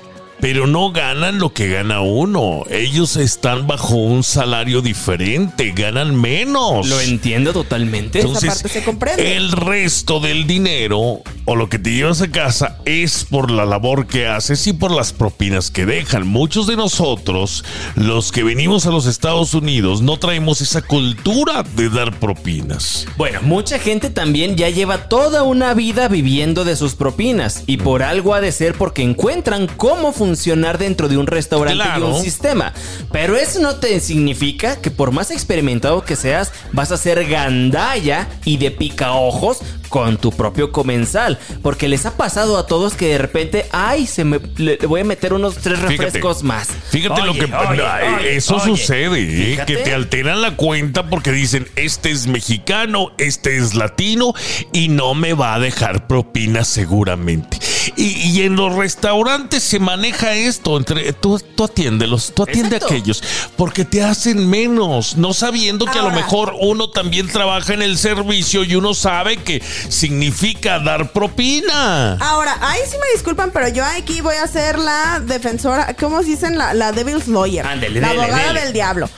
pero 0.40 0.66
no 0.66 0.92
ganan 0.92 1.38
lo 1.38 1.52
que 1.52 1.68
gana 1.68 2.00
uno. 2.00 2.64
Ellos 2.70 3.16
están 3.16 3.66
bajo 3.66 3.96
un 3.96 4.22
salario 4.22 4.82
diferente, 4.82 5.72
ganan 5.74 6.20
menos. 6.20 6.88
Lo 6.88 7.00
entiendo 7.00 7.52
totalmente. 7.52 8.20
Entonces, 8.20 8.54
parte 8.54 8.68
se 8.68 8.84
comprende. 8.84 9.36
el 9.36 9.52
resto 9.52 10.20
del 10.20 10.46
dinero 10.46 11.22
o 11.46 11.56
lo 11.56 11.68
que 11.68 11.78
te 11.78 11.92
llevas 11.92 12.22
a 12.22 12.30
casa 12.30 12.78
es 12.84 13.24
por 13.24 13.50
la 13.50 13.64
labor 13.64 14.06
que 14.06 14.26
haces 14.26 14.66
y 14.66 14.72
por 14.72 14.90
las 14.90 15.12
propinas 15.12 15.70
que 15.70 15.86
dejan. 15.86 16.26
Muchos 16.26 16.66
de 16.66 16.76
nosotros, 16.76 17.64
los 17.94 18.32
que 18.32 18.44
venimos 18.44 18.86
a 18.86 18.90
los 18.90 19.06
Estados 19.06 19.54
Unidos, 19.54 20.02
no 20.02 20.18
traemos 20.18 20.60
esa 20.60 20.82
cultura 20.82 21.62
de 21.76 21.88
dar 21.90 22.18
propinas. 22.18 23.06
Bueno, 23.16 23.40
mucha 23.42 23.78
gente 23.78 24.10
también 24.10 24.56
ya 24.56 24.70
lleva 24.70 25.08
toda 25.08 25.42
una 25.42 25.74
vida 25.74 26.08
viviendo 26.08 26.64
de 26.64 26.76
sus 26.76 26.94
propinas 26.94 27.62
y 27.66 27.78
por 27.78 28.02
algo 28.02 28.34
ha 28.34 28.40
de 28.40 28.52
ser 28.52 28.74
porque 28.74 29.02
encuentran 29.02 29.66
cómo 29.76 30.12
funcionar 30.24 30.78
dentro 30.78 31.08
de 31.08 31.18
un 31.18 31.26
restaurante 31.26 31.74
Claro. 31.84 32.08
y 32.08 32.12
un 32.14 32.22
sistema. 32.22 32.72
Pero 33.12 33.36
eso 33.36 33.60
no 33.60 33.76
te 33.76 34.00
significa 34.00 34.80
que 34.80 34.90
por 34.90 35.12
más 35.12 35.30
experimentado 35.30 36.02
que 36.04 36.16
seas, 36.16 36.50
vas 36.72 36.92
a 36.92 36.96
ser 36.96 37.26
gandalla 37.28 38.26
y 38.46 38.56
de 38.56 38.70
picaojos 38.70 39.58
con 39.90 40.16
tu 40.16 40.32
propio 40.32 40.72
comensal. 40.72 41.38
Porque 41.62 41.88
les 41.88 42.06
ha 42.06 42.16
pasado 42.16 42.56
a 42.58 42.66
todos 42.66 42.94
que 42.94 43.08
de 43.08 43.18
repente, 43.18 43.66
ay, 43.70 44.06
se 44.06 44.24
me 44.24 44.40
le 44.56 44.76
voy 44.86 45.02
a 45.02 45.04
meter 45.04 45.32
unos 45.34 45.56
tres 45.58 45.78
Fíjate. 45.78 45.96
refrescos 45.96 46.42
más. 46.42 46.68
Fíjate 46.90 47.22
lo 47.22 47.34
que 47.34 47.44
oye, 47.44 47.82
oye, 48.18 48.36
eso 48.36 48.58
sucede, 48.58 49.52
¿eh? 49.52 49.60
Que 49.66 49.76
te 49.76 49.92
alteran 49.94 50.40
la 50.42 50.56
cuenta 50.56 51.08
porque 51.10 51.30
dicen 51.32 51.68
este 51.76 52.10
es 52.10 52.26
mexicano, 52.26 53.12
este 53.18 53.56
es 53.58 53.74
latino 53.74 54.32
y 54.72 54.88
no 54.88 55.14
me 55.14 55.34
va 55.34 55.54
a 55.54 55.58
dejar 55.58 56.06
propina 56.08 56.64
seguramente. 56.64 57.58
Y, 57.96 58.04
y 58.30 58.42
en 58.42 58.56
los 58.56 58.74
restaurantes 58.74 59.62
se 59.62 59.78
maneja 59.78 60.13
esto 60.22 60.76
entre 60.76 61.12
tú, 61.12 61.38
tú 61.54 61.64
atiéndelos, 61.64 62.32
tú 62.34 62.42
atiende 62.44 62.76
Exacto. 62.76 62.86
a 62.94 62.96
aquellos 62.96 63.22
porque 63.56 63.84
te 63.84 64.02
hacen 64.02 64.48
menos, 64.48 65.16
no 65.16 65.32
sabiendo 65.34 65.86
que 65.86 65.98
a 65.98 66.02
lo 66.02 66.10
mejor 66.10 66.54
uno 66.60 66.90
también 66.90 67.28
trabaja 67.28 67.74
en 67.74 67.82
el 67.82 67.98
servicio 67.98 68.64
y 68.64 68.74
uno 68.74 68.94
sabe 68.94 69.36
que 69.38 69.62
significa 69.88 70.78
dar 70.78 71.12
propina. 71.12 72.14
Ahora, 72.20 72.56
ahí 72.60 72.80
sí 72.88 72.96
me 73.00 73.12
disculpan, 73.14 73.50
pero 73.52 73.68
yo 73.68 73.84
aquí 73.84 74.20
voy 74.20 74.36
a 74.36 74.46
ser 74.46 74.78
la 74.78 75.20
defensora, 75.20 75.94
¿cómo 75.98 76.22
se 76.22 76.28
dicen? 76.30 76.58
La, 76.58 76.74
la 76.74 76.92
Devil's 76.92 77.28
Lawyer. 77.28 77.64
La 77.64 77.76
dele, 77.76 78.04
abogada 78.04 78.48
dele. 78.48 78.60
del 78.60 78.72
diablo. 78.72 79.08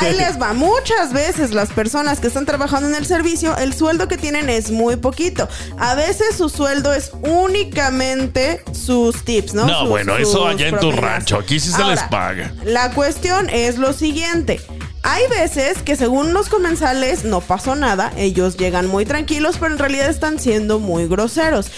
Ahí 0.00 0.12
les 0.16 0.40
va. 0.40 0.52
Muchas 0.54 1.12
veces 1.12 1.52
las 1.52 1.70
personas 1.70 2.20
que 2.20 2.26
están 2.28 2.46
trabajando 2.46 2.88
en 2.88 2.94
el 2.94 3.06
servicio, 3.06 3.56
el 3.58 3.74
sueldo 3.74 4.08
que 4.08 4.16
tienen 4.16 4.48
es 4.48 4.70
muy 4.70 4.96
poquito. 4.96 5.48
A 5.78 5.94
veces 5.94 6.36
su 6.36 6.48
sueldo 6.48 6.92
es 6.92 7.12
únicamente 7.22 8.62
sus 8.72 9.24
tips, 9.24 9.54
¿no? 9.54 9.66
No, 9.66 9.80
Sus- 9.80 9.88
bueno, 9.88 10.16
eso 10.16 10.43
allá 10.46 10.68
en 10.68 10.78
tu 10.78 10.92
rancho. 10.92 11.38
Aquí 11.38 11.60
sí 11.60 11.70
se 11.70 11.84
les 11.84 12.02
paga. 12.04 12.52
La 12.64 12.90
cuestión 12.92 13.48
es 13.50 13.78
lo 13.78 13.92
siguiente. 13.92 14.60
Hay 15.06 15.28
veces 15.28 15.82
que 15.82 15.96
según 15.96 16.32
los 16.32 16.48
comensales 16.48 17.26
no 17.26 17.42
pasó 17.42 17.74
nada, 17.76 18.10
ellos 18.16 18.56
llegan 18.56 18.86
muy 18.86 19.04
tranquilos, 19.04 19.58
pero 19.60 19.72
en 19.72 19.78
realidad 19.78 20.08
están 20.08 20.38
siendo 20.38 20.78
muy 20.78 21.06
groseros. 21.06 21.70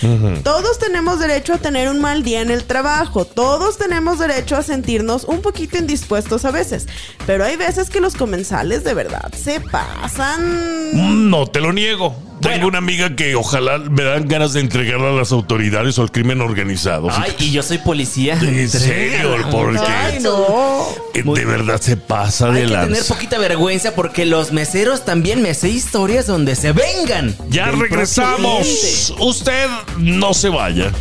Todos 0.44 0.78
tenemos 0.78 1.18
derecho 1.18 1.54
a 1.54 1.58
tener 1.58 1.88
un 1.88 2.00
mal 2.00 2.22
día 2.22 2.40
en 2.40 2.52
el 2.52 2.62
trabajo, 2.62 3.24
todos 3.24 3.78
tenemos 3.78 4.20
derecho 4.20 4.54
a 4.54 4.62
sentirnos 4.62 5.24
un 5.24 5.42
poquito 5.42 5.76
indispuestos 5.76 6.44
a 6.44 6.52
veces, 6.52 6.86
pero 7.26 7.44
hay 7.44 7.56
veces 7.56 7.90
que 7.90 8.00
los 8.00 8.14
comensales 8.14 8.84
de 8.84 8.94
verdad 8.94 9.32
se 9.34 9.58
pasan. 9.58 11.28
No 11.28 11.48
te 11.48 11.60
lo 11.60 11.72
niego. 11.72 12.14
Tengo 12.40 12.68
una 12.68 12.78
amiga 12.78 13.16
que 13.16 13.34
ojalá 13.34 13.78
me 13.78 14.02
dan 14.02 14.28
ganas 14.28 14.52
de 14.52 14.60
entregarla 14.60 15.08
a 15.08 15.12
las 15.12 15.32
autoridades 15.32 15.98
o 15.98 16.02
al 16.02 16.12
crimen 16.12 16.40
organizado. 16.40 17.08
Ay, 17.10 17.34
y 17.38 17.50
yo 17.50 17.62
soy 17.62 17.78
policía. 17.78 18.38
¿En 18.40 18.68
serio? 18.68 19.34
Entrégala, 19.34 19.50
¿Por 19.50 19.72
qué? 19.72 19.86
Ay, 19.86 20.18
no. 20.20 20.86
Eh, 21.14 21.22
de 21.22 21.44
verdad 21.44 21.80
se 21.80 21.96
pasa 21.96 22.52
Hay 22.52 22.62
de 22.62 22.68
que 22.68 22.74
tener 22.74 23.04
poquita 23.04 23.38
vergüenza 23.38 23.94
porque 23.94 24.26
los 24.26 24.52
meseros 24.52 25.04
también 25.04 25.42
me 25.42 25.54
sé 25.54 25.68
historias 25.68 26.26
donde 26.26 26.54
se 26.54 26.72
vengan. 26.72 27.34
Ya 27.48 27.70
regresamos. 27.70 29.14
Usted 29.18 29.68
no 29.98 30.34
se 30.34 30.48
vaya. 30.48 30.92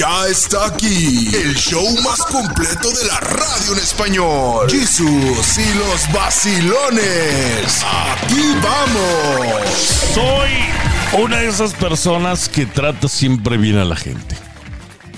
Ya 0.00 0.28
está 0.28 0.64
aquí 0.64 1.28
el 1.34 1.54
show 1.56 1.84
más 2.02 2.22
completo 2.22 2.88
de 2.90 3.04
la 3.04 3.20
radio 3.20 3.72
en 3.74 3.78
español. 3.80 4.70
Jesús 4.70 5.58
y 5.58 5.74
los 5.74 6.10
vacilones. 6.10 7.84
Aquí 7.84 8.54
vamos. 8.62 9.68
Soy 10.14 11.22
una 11.22 11.36
de 11.36 11.48
esas 11.48 11.74
personas 11.74 12.48
que 12.48 12.64
trata 12.64 13.08
siempre 13.08 13.58
bien 13.58 13.76
a 13.76 13.84
la 13.84 13.94
gente. 13.94 14.36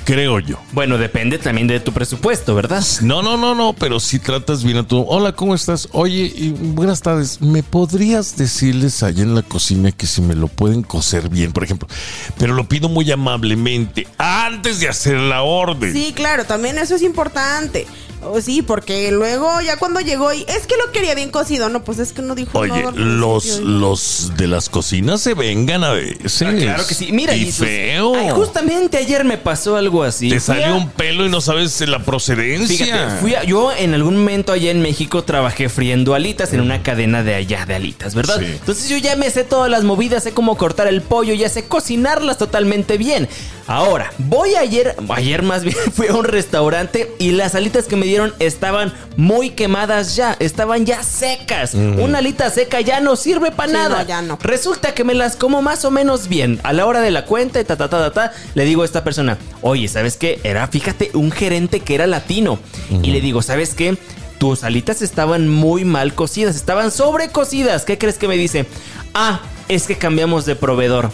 Creo 0.05 0.41
yo. 0.41 0.57
Bueno, 0.73 0.99
depende 0.99 1.39
también 1.39 1.69
de 1.69 1.79
tu 1.79 1.93
presupuesto, 1.93 2.55
¿verdad? 2.55 2.83
No, 3.03 3.23
no, 3.23 3.37
no, 3.37 3.55
no, 3.55 3.73
pero 3.73 4.01
si 4.01 4.19
tratas 4.19 4.65
bien 4.65 4.79
a 4.79 4.87
tu. 4.87 5.01
Hola, 5.09 5.33
¿cómo 5.33 5.55
estás? 5.55 5.89
Oye, 5.93 6.33
y 6.35 6.51
buenas 6.51 7.03
tardes. 7.03 7.41
¿Me 7.41 7.63
podrías 7.63 8.37
decirles 8.37 9.03
allá 9.03 9.23
en 9.23 9.35
la 9.35 9.43
cocina 9.43 9.93
que 9.93 10.07
si 10.07 10.21
me 10.21 10.35
lo 10.35 10.49
pueden 10.49 10.83
coser 10.83 11.29
bien, 11.29 11.53
por 11.53 11.63
ejemplo? 11.63 11.89
Pero 12.37 12.55
lo 12.55 12.69
pido 12.69 12.89
muy 12.89 13.11
amablemente 13.13 14.09
antes 14.19 14.81
de 14.81 14.89
hacer 14.89 15.19
la 15.19 15.43
orden. 15.43 15.93
Sí, 15.93 16.13
claro, 16.15 16.45
también 16.45 16.79
eso 16.79 16.97
es 16.97 17.03
importante. 17.03 17.87
Oh, 18.25 18.41
sí, 18.41 18.63
porque 18.63 19.11
luego 19.11 19.61
ya 19.61 19.77
cuando 19.77 20.01
llegó 20.01 20.33
y 20.33 20.43
es 20.49 20.67
que 20.67 20.77
lo 20.77 20.93
quería 20.93 21.15
bien 21.15 21.31
cocido, 21.31 21.69
no, 21.69 21.83
pues 21.83 21.99
es 21.99 22.13
que 22.13 22.23
no 22.23 22.35
dijo 22.35 22.57
Oye, 22.59 22.85
los, 22.95 23.59
los 23.61 24.33
de 24.37 24.47
las 24.47 24.69
cocinas 24.69 25.21
se 25.21 25.35
vengan 25.35 25.83
a 25.85 25.91
veces. 25.93 26.43
Ah, 26.43 26.53
claro 26.57 26.87
que 26.87 26.95
sí. 26.95 27.11
Mira, 27.13 27.35
y 27.35 27.47
Jesus, 27.47 27.67
feo. 27.67 28.15
ay, 28.15 28.31
justamente 28.31 28.97
ayer 28.99 29.25
me 29.25 29.39
pasó 29.39 29.77
algo 29.77 30.05
así. 30.05 30.31
Te 30.31 30.39
Fui 30.41 30.55
a- 30.55 30.61
salió 30.61 30.77
un 30.77 30.91
pelo 30.91 31.27
y 31.27 31.29
no 31.31 31.41
sabes 31.41 31.81
la 31.89 31.99
procedencia. 32.05 32.87
Fíjate, 32.87 33.17
fui 33.21 33.35
a- 33.35 33.45
yo 33.45 33.73
en 33.73 33.93
algún 33.95 34.17
momento 34.19 34.53
allá 34.53 34.71
en 34.71 34.83
México 34.83 35.25
trabajé 35.25 35.69
friendo 35.69 36.15
alitas 36.15 36.53
en 36.53 36.61
una 36.61 36.83
cadena 36.83 37.23
de 37.25 37.35
allá 37.35 37.67
de 37.67 37.75
alitas, 37.75 38.15
¿verdad? 38.15 38.39
Sí. 38.39 38.47
Entonces 38.47 38.89
yo 38.89 38.97
ya 38.99 39.17
me 39.17 39.31
sé 39.31 39.45
todas 39.45 39.71
las 39.71 39.83
movidas, 39.85 40.23
sé 40.23 40.33
cómo 40.33 40.57
cortar 40.57 40.87
el 40.87 41.03
pollo, 41.03 41.35
ya 41.35 41.49
sé 41.49 41.65
cocinarlas 41.67 42.39
totalmente 42.39 42.99
bien. 42.99 43.29
Ahora, 43.67 44.13
voy 44.19 44.55
ayer, 44.57 44.97
ayer 45.09 45.43
más 45.43 45.63
bien 45.65 45.77
fui 45.95 46.07
a 46.09 46.15
un 46.15 46.25
restaurante 46.25 47.13
y 47.19 47.33
las 47.33 47.55
alitas 47.55 47.87
que 47.87 47.97
me 47.97 48.07
estaban 48.39 48.93
muy 49.17 49.51
quemadas 49.51 50.17
ya, 50.17 50.37
estaban 50.39 50.85
ya 50.87 51.03
secas. 51.03 51.75
Una 51.75 52.19
alita 52.19 52.51
seca 52.51 52.81
ya 52.81 53.01
no 53.01 53.17
sirve 53.17 53.51
para 53.53 53.69
Sí, 53.71 53.75
nada. 53.75 54.03
no, 54.03 54.09
ya 54.09 54.23
no. 54.23 54.39
Resulta 54.43 54.95
que 54.95 55.05
me 55.05 55.15
las 55.15 55.37
como 55.37 55.63
más 55.63 55.85
o 55.85 55.91
menos 55.91 56.29
bien. 56.29 56.61
A 56.63 56.73
la 56.73 56.87
hora 56.87 57.01
de 57.01 57.11
la 57.11 57.25
cuenta 57.25 57.61
y 57.61 57.65
ta 57.65 57.77
ta 57.77 57.89
ta 57.89 57.99
ta, 57.99 58.13
ta, 58.13 58.33
le 58.55 58.65
digo 58.65 58.83
a 58.83 58.85
esta 58.85 59.05
persona, 59.05 59.39
oye, 59.61 59.89
¿sabes 59.89 60.17
qué? 60.17 60.41
Era, 60.45 60.67
fíjate, 60.69 61.11
un 61.15 61.31
gerente 61.33 61.81
que 61.81 61.95
era 61.95 62.07
latino. 62.07 62.59
Y 63.03 63.11
le 63.11 63.21
digo, 63.21 63.43
¿sabes 63.43 63.75
qué? 63.75 63.97
Tus 64.39 64.65
alitas 64.65 65.03
estaban 65.03 65.49
muy 65.49 65.85
mal 65.85 66.15
cocidas, 66.15 66.57
estaban 66.57 66.91
sobrecocidas. 66.91 67.85
¿Qué 67.85 67.97
crees 67.99 68.19
que 68.19 68.27
me 68.29 68.37
dice? 68.37 68.67
Ah, 69.15 69.41
es 69.69 69.87
que 69.87 69.97
cambiamos 69.97 70.45
de 70.47 70.57
proveedor. 70.57 71.11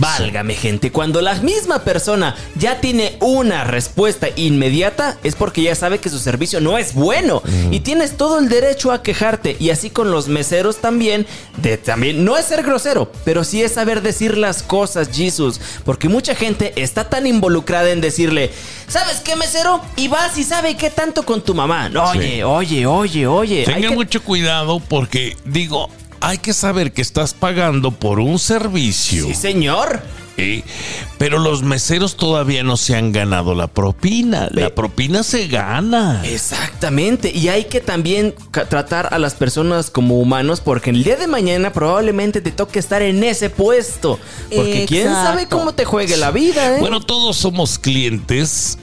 Válgame 0.00 0.54
gente, 0.54 0.92
cuando 0.92 1.20
la 1.20 1.34
misma 1.34 1.80
persona 1.82 2.36
ya 2.54 2.80
tiene 2.80 3.16
una 3.20 3.64
respuesta 3.64 4.28
inmediata 4.36 5.18
es 5.24 5.34
porque 5.34 5.62
ya 5.62 5.74
sabe 5.74 5.98
que 5.98 6.08
su 6.08 6.18
servicio 6.18 6.60
no 6.60 6.78
es 6.78 6.94
bueno 6.94 7.42
y 7.70 7.80
tienes 7.80 8.16
todo 8.16 8.38
el 8.38 8.48
derecho 8.48 8.92
a 8.92 9.02
quejarte 9.02 9.56
y 9.58 9.70
así 9.70 9.90
con 9.90 10.10
los 10.10 10.28
meseros 10.28 10.76
también, 10.76 11.26
de 11.56 11.76
también 11.78 12.24
no 12.24 12.36
es 12.38 12.44
ser 12.46 12.62
grosero, 12.62 13.10
pero 13.24 13.42
sí 13.42 13.62
es 13.62 13.72
saber 13.72 14.00
decir 14.02 14.36
las 14.38 14.62
cosas, 14.62 15.08
Jesus, 15.12 15.60
porque 15.84 16.08
mucha 16.08 16.34
gente 16.34 16.72
está 16.76 17.08
tan 17.10 17.26
involucrada 17.26 17.90
en 17.90 18.00
decirle, 18.00 18.52
¿sabes 18.86 19.16
qué 19.24 19.34
mesero? 19.36 19.80
Y 19.96 20.06
vas 20.08 20.38
y 20.38 20.44
sabe 20.44 20.76
qué 20.76 20.90
tanto 20.90 21.24
con 21.24 21.42
tu 21.42 21.54
mamá. 21.54 21.90
Oye, 22.12 22.36
Sí. 22.36 22.42
oye, 22.42 22.86
oye, 22.86 23.26
oye. 23.26 23.58
hay 23.60 23.64
Tenga 23.64 23.88
que- 23.88 23.94
mucho 23.94 24.22
cuidado 24.22 24.80
porque, 24.80 25.36
digo, 25.44 25.90
hay 26.20 26.38
que 26.38 26.52
saber 26.52 26.92
que 26.92 27.02
estás 27.02 27.34
pagando 27.34 27.90
por 27.90 28.20
un 28.20 28.38
servicio. 28.38 29.26
Sí, 29.26 29.34
señor. 29.34 30.02
¿eh? 30.38 30.62
Pero 31.18 31.38
los 31.38 31.62
meseros 31.62 32.16
todavía 32.16 32.62
no 32.62 32.76
se 32.76 32.94
han 32.94 33.12
ganado 33.12 33.54
la 33.54 33.66
propina. 33.66 34.48
La 34.52 34.74
propina 34.74 35.22
se 35.22 35.48
gana. 35.48 36.22
Exactamente, 36.24 37.30
y 37.34 37.48
hay 37.48 37.64
que 37.64 37.80
también 37.80 38.34
tratar 38.68 39.12
a 39.12 39.18
las 39.18 39.34
personas 39.34 39.90
como 39.90 40.18
humanos 40.18 40.60
porque 40.60 40.90
el 40.90 41.02
día 41.02 41.16
de 41.16 41.26
mañana 41.26 41.72
probablemente 41.72 42.40
te 42.40 42.52
toque 42.52 42.78
estar 42.78 43.02
en 43.02 43.22
ese 43.24 43.50
puesto. 43.50 44.18
Porque 44.54 44.86
quién 44.88 45.08
sabe 45.08 45.48
cómo 45.48 45.74
te 45.74 45.84
juegue 45.84 46.16
la 46.16 46.30
vida, 46.30 46.76
¿eh? 46.76 46.80
Bueno, 46.80 47.00
todos 47.00 47.36
somos 47.36 47.78
clientes. 47.78 48.78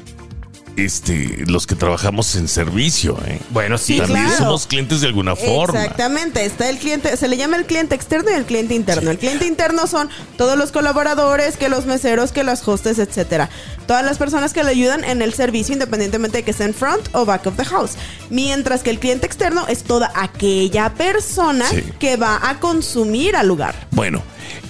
Este, 0.78 1.46
los 1.48 1.68
que 1.68 1.76
trabajamos 1.76 2.36
en 2.36 2.50
servicio, 2.50 3.18
¿eh? 3.26 3.40
bueno, 3.52 3.78
sí. 3.78 3.98
También 3.98 4.26
claro. 4.26 4.44
somos 4.44 4.68
clientes 4.68 5.00
de 5.00 5.08
alguna 5.08 5.36
forma. 5.36 5.80
Exactamente, 5.82 6.44
está 6.46 6.70
el 6.70 6.78
cliente, 6.78 7.16
se 7.16 7.30
le 7.30 7.38
llama 7.38 7.56
el 7.56 7.66
cliente 7.66 7.96
externo 7.96 8.30
y 8.30 8.34
el 8.34 8.44
cliente 8.46 8.76
interno. 8.76 9.10
El 9.10 9.18
cliente 9.18 9.48
interno 9.48 9.88
son 9.88 10.10
todos 10.38 10.58
los 10.58 10.74
colaboradores, 10.74 11.56
que 11.56 11.70
los 11.70 11.86
meseros, 11.86 12.34
que 12.34 12.44
las 12.44 12.68
hostes, 12.68 13.00
etcétera. 13.00 13.50
Todas 13.88 14.04
las 14.04 14.18
personas 14.18 14.52
que 14.52 14.64
le 14.64 14.72
ayudan 14.72 15.06
en 15.06 15.22
el 15.22 15.34
servicio, 15.34 15.72
independientemente 15.74 16.40
de 16.40 16.44
que 16.44 16.52
sea 16.52 16.66
en 16.66 16.74
front 16.74 17.08
o 17.14 17.24
back 17.24 17.46
of 17.48 17.56
the 17.56 17.64
house. 17.66 17.92
Mientras 18.30 18.84
que 18.84 18.90
el 18.90 19.00
cliente 19.00 19.26
externo 19.26 19.68
es 19.68 19.84
toda 19.84 20.12
aquella 20.16 20.90
persona 20.94 21.70
Sí. 21.70 21.84
que 22.00 22.18
va 22.18 22.50
a 22.50 22.60
consumir 22.60 23.36
al 23.38 23.48
lugar. 23.48 23.76
Bueno, 23.92 24.22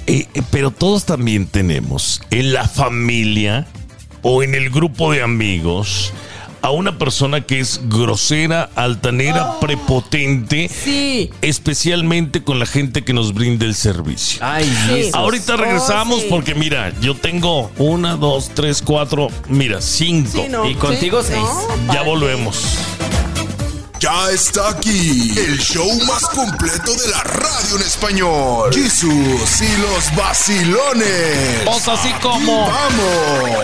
eh, 0.05 0.27
eh, 0.35 0.41
pero 0.51 0.69
todos 0.69 1.05
también 1.05 1.47
tenemos 1.47 2.21
en 2.29 2.53
la 2.53 2.67
familia 2.67 3.65
o 4.27 4.41
en 4.41 4.55
el 4.55 4.71
grupo 4.71 5.11
de 5.11 5.21
amigos 5.21 6.11
a 6.63 6.71
una 6.71 6.97
persona 6.97 7.41
que 7.41 7.59
es 7.59 7.79
grosera, 7.89 8.71
altanera, 8.73 9.59
prepotente, 9.59 10.67
Sí. 10.67 11.29
especialmente 11.43 12.43
con 12.43 12.57
la 12.57 12.65
gente 12.65 13.03
que 13.03 13.13
nos 13.13 13.35
brinda 13.35 13.65
el 13.67 13.75
servicio. 13.75 14.39
Ay, 14.41 14.63
Sí. 14.65 14.93
Jesus. 14.95 15.13
Ahorita 15.13 15.57
regresamos 15.57 16.17
Oh, 16.17 16.21
sí. 16.21 16.27
porque 16.27 16.55
mira, 16.55 16.91
yo 17.01 17.13
tengo 17.13 17.69
una, 17.77 18.15
dos, 18.15 18.49
tres, 18.55 18.81
cuatro, 18.83 19.27
mira, 19.47 19.79
cinco. 19.79 20.31
Sí, 20.33 20.49
no. 20.49 20.67
Y 20.67 20.73
contigo 20.73 21.21
Sí, 21.21 21.33
seis. 21.33 21.43
no, 21.85 21.93
Ya 21.93 22.01
volvemos. 22.01 22.79
Ya 23.99 24.29
está 24.31 24.69
aquí 24.69 25.31
el 25.37 25.57
show 25.59 25.87
más 26.05 26.21
completo 26.27 26.91
de 26.93 27.07
la 27.09 27.23
radio 27.23 27.75
en 27.77 27.81
español. 27.81 28.73
Jesús 28.73 29.61
y 29.61 29.81
los 29.81 30.15
vacilones. 30.15 31.65
O 31.67 31.79
sea, 31.79 31.93
así 31.93 32.11
como- 32.21 32.67
Vamos. 32.67 33.55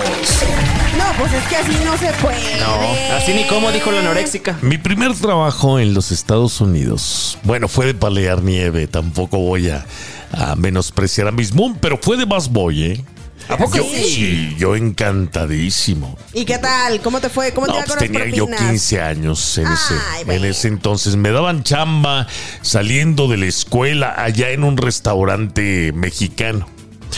No, 0.97 1.05
pues 1.17 1.33
es 1.33 1.43
que 1.47 1.55
así 1.57 1.71
no 1.85 1.97
se 1.97 2.11
puede. 2.21 2.59
No, 2.59 3.15
así 3.17 3.33
ni 3.33 3.45
como 3.47 3.71
dijo 3.71 3.91
la 3.91 3.99
anoréxica. 3.99 4.57
Mi 4.61 4.77
primer 4.77 5.13
trabajo 5.15 5.79
en 5.79 5.93
los 5.93 6.11
Estados 6.11 6.59
Unidos, 6.61 7.37
bueno, 7.43 7.67
fue 7.67 7.85
de 7.87 7.93
palear 7.93 8.41
nieve, 8.41 8.87
tampoco 8.87 9.37
voy 9.39 9.69
a, 9.69 9.85
a 10.31 10.55
menospreciar 10.55 11.27
a 11.27 11.31
Miss 11.31 11.53
Moon, 11.53 11.77
pero 11.79 11.97
fue 12.01 12.17
de 12.17 12.25
más 12.25 12.49
boy, 12.49 12.83
¿eh? 12.83 13.05
¿A 13.47 13.57
poco 13.57 13.77
yo, 13.77 13.83
sí? 13.83 14.55
yo 14.57 14.75
encantadísimo. 14.75 16.17
¿Y 16.33 16.45
qué 16.45 16.57
tal? 16.57 17.01
¿Cómo 17.01 17.19
te 17.19 17.29
fue? 17.29 17.53
¿Cómo 17.53 17.67
te 17.67 17.73
No, 17.73 17.79
va 17.79 17.83
pues 17.85 17.97
con 17.97 18.01
las 18.03 18.11
tenía 18.11 18.35
yo 18.35 18.45
propinas? 18.45 18.71
15 18.71 19.01
años 19.01 19.57
en, 19.57 19.67
ese, 19.67 20.35
en 20.35 20.45
ese 20.45 20.67
entonces. 20.67 21.15
Me 21.15 21.31
daban 21.31 21.63
chamba 21.63 22.27
saliendo 22.61 23.27
de 23.27 23.37
la 23.37 23.45
escuela 23.47 24.13
allá 24.17 24.49
en 24.51 24.63
un 24.63 24.77
restaurante 24.77 25.91
mexicano. 25.93 26.67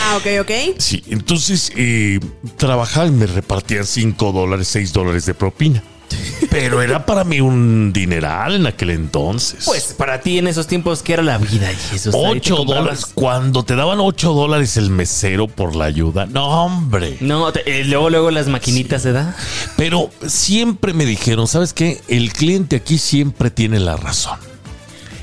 Ah, 0.01 0.17
ok, 0.17 0.41
ok. 0.41 0.51
Sí, 0.79 1.03
entonces 1.07 1.71
eh, 1.75 2.19
trabajaba 2.57 3.07
y 3.07 3.11
me 3.11 3.27
repartían 3.27 3.85
5 3.85 4.31
dólares, 4.31 4.67
6 4.69 4.91
dólares 4.91 5.25
de 5.25 5.33
propina. 5.33 5.83
Pero 6.49 6.81
era 6.81 7.05
para 7.05 7.23
mí 7.23 7.41
un 7.41 7.91
dineral 7.93 8.55
en 8.55 8.67
aquel 8.67 8.91
entonces. 8.91 9.63
Pues 9.65 9.93
para 9.97 10.21
ti 10.21 10.37
en 10.37 10.47
esos 10.47 10.67
tiempos, 10.67 11.01
¿qué 11.01 11.13
era 11.13 11.23
la 11.23 11.37
vida, 11.37 11.69
8 12.13 12.55
comprabas- 12.57 12.65
dólares. 12.65 13.05
Cuando 13.13 13.63
te 13.63 13.75
daban 13.75 13.99
8 13.99 14.33
dólares 14.33 14.77
el 14.77 14.89
mesero 14.89 15.47
por 15.47 15.75
la 15.75 15.85
ayuda. 15.85 16.25
No, 16.25 16.47
hombre. 16.65 17.17
No, 17.21 17.51
te- 17.51 17.79
eh, 17.79 17.83
luego, 17.85 18.09
luego 18.09 18.31
las 18.31 18.47
maquinitas 18.47 19.01
se 19.01 19.11
da. 19.13 19.35
Pero 19.77 20.09
siempre 20.27 20.93
me 20.93 21.05
dijeron, 21.05 21.47
¿sabes 21.47 21.73
qué? 21.73 22.01
El 22.07 22.33
cliente 22.33 22.75
aquí 22.77 22.97
siempre 22.97 23.49
tiene 23.49 23.79
la 23.79 23.95
razón. 23.97 24.37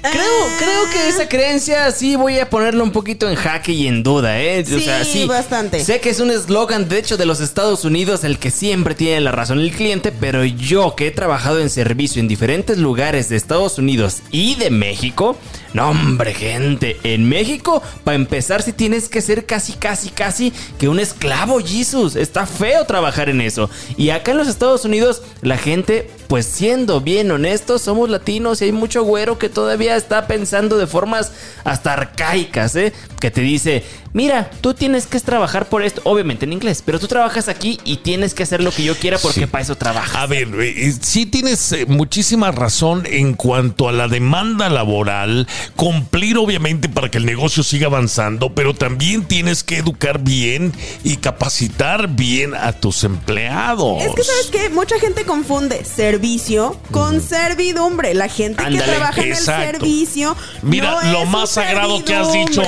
Creo, 0.03 0.46
creo 0.59 0.90
que 0.92 1.09
esa 1.09 1.28
creencia 1.28 1.90
sí 1.90 2.16
voy 2.16 2.38
a 2.38 2.48
ponerlo 2.48 2.82
un 2.84 2.92
poquito 2.92 3.28
en 3.28 3.36
jaque 3.36 3.72
y 3.72 3.86
en 3.86 4.03
duda, 4.03 4.40
¿eh? 4.40 4.64
Sí, 5.05 5.26
bastante. 5.26 5.84
Sé 5.84 6.01
que 6.01 6.11
es 6.11 6.20
un 6.20 6.30
eslogan, 6.30 6.88
de 6.88 6.98
hecho, 6.98 7.16
de 7.16 7.26
los 7.26 7.40
Estados 7.40 7.84
Unidos, 7.84 8.24
el 8.24 8.38
que 8.38 8.51
siempre 8.51 8.94
tiene 8.94 9.20
la 9.20 9.32
razón 9.32 9.61
el 9.61 9.72
cliente, 9.72 10.12
pero 10.12 10.44
yo 10.44 10.94
que 10.96 11.09
he 11.09 11.11
trabajado 11.11 11.61
en 11.61 11.70
servicio 11.70 12.20
en 12.20 12.28
diferentes 12.28 12.78
lugares 12.78 13.28
de 13.28 13.36
Estados 13.36 13.78
Unidos 13.78 14.22
y 14.30 14.55
de 14.55 14.70
México, 14.70 15.36
no, 15.72 15.90
hombre, 15.90 16.34
gente, 16.34 16.98
en 17.04 17.28
México, 17.28 17.82
para 18.02 18.16
empezar, 18.16 18.62
si 18.62 18.72
tienes 18.72 19.08
que 19.08 19.20
ser 19.20 19.46
casi, 19.46 19.74
casi, 19.74 20.10
casi 20.10 20.52
que 20.78 20.88
un 20.88 20.98
esclavo, 20.98 21.60
Jesus. 21.60 22.16
Está 22.16 22.46
feo 22.46 22.84
trabajar 22.84 23.28
en 23.28 23.40
eso. 23.40 23.70
Y 23.96 24.10
acá 24.10 24.32
en 24.32 24.38
los 24.38 24.48
Estados 24.48 24.84
Unidos, 24.84 25.22
la 25.42 25.56
gente, 25.56 26.10
pues 26.26 26.46
siendo 26.46 27.00
bien 27.00 27.30
honestos, 27.30 27.82
somos 27.82 28.10
latinos 28.10 28.60
y 28.60 28.66
hay 28.66 28.72
mucho 28.72 29.04
güero 29.04 29.38
que 29.38 29.48
todavía 29.48 29.96
está 29.96 30.26
pensando 30.26 30.76
de 30.76 30.88
formas 30.88 31.32
hasta 31.62 31.92
arcaicas, 31.92 32.74
¿eh? 32.74 32.92
Que 33.20 33.30
te 33.30 33.42
dice, 33.42 33.84
mira, 34.14 34.50
tú 34.62 34.72
tienes 34.74 35.06
que 35.06 35.20
trabajar 35.20 35.68
por 35.68 35.82
esto, 35.82 36.00
obviamente 36.04 36.46
en 36.46 36.52
inglés, 36.54 36.82
pero 36.84 36.98
tú 36.98 37.06
trabajas 37.06 37.48
aquí 37.48 37.78
y 37.84 37.98
tienes 37.98 38.32
que 38.34 38.42
hacer 38.42 38.62
lo 38.62 38.70
que 38.72 38.82
yo 38.82 38.96
quiera 38.96 39.18
porque 39.18 39.40
Sí. 39.40 39.46
para 39.46 39.62
eso 39.62 39.76
trabajas. 39.76 40.16
A 40.16 40.26
ver, 40.26 40.48
eh, 40.58 40.92
sí 41.02 41.26
tienes 41.26 41.70
eh, 41.72 41.84
muchísima 41.86 42.50
razón 42.50 43.04
en 43.06 43.34
cuanto 43.34 43.88
a 43.88 43.92
la 43.92 44.08
demanda 44.08 44.68
laboral, 44.70 45.46
cumplir 45.76 46.38
obviamente 46.38 46.88
para 46.88 47.10
que 47.10 47.18
el 47.18 47.26
negocio 47.26 47.62
siga 47.62 47.88
avanzando, 47.88 48.54
pero 48.54 48.74
también 48.74 49.24
tienes 49.24 49.62
que 49.62 49.76
educar 49.76 50.20
bien 50.20 50.72
y 51.04 51.18
capacitar 51.18 52.08
bien 52.08 52.54
a 52.54 52.72
tus 52.72 53.04
empleados. 53.04 54.02
Es 54.02 54.14
que, 54.14 54.24
¿sabes 54.24 54.46
qué? 54.50 54.70
Mucha 54.70 54.98
gente 54.98 55.24
confunde 55.24 55.84
servicio 55.84 56.78
con 56.90 57.20
servidumbre. 57.20 58.14
La 58.14 58.28
gente 58.28 58.62
Ándale, 58.64 58.78
que 58.78 58.90
trabaja 58.90 59.22
en 59.22 59.32
el 59.32 59.36
servicio. 59.36 60.36
Mira, 60.62 60.90
no 61.04 61.12
lo 61.12 61.22
es 61.24 61.28
más 61.28 61.50
sagrado 61.50 62.02
que 62.04 62.14
has 62.14 62.32
dicho. 62.32 62.62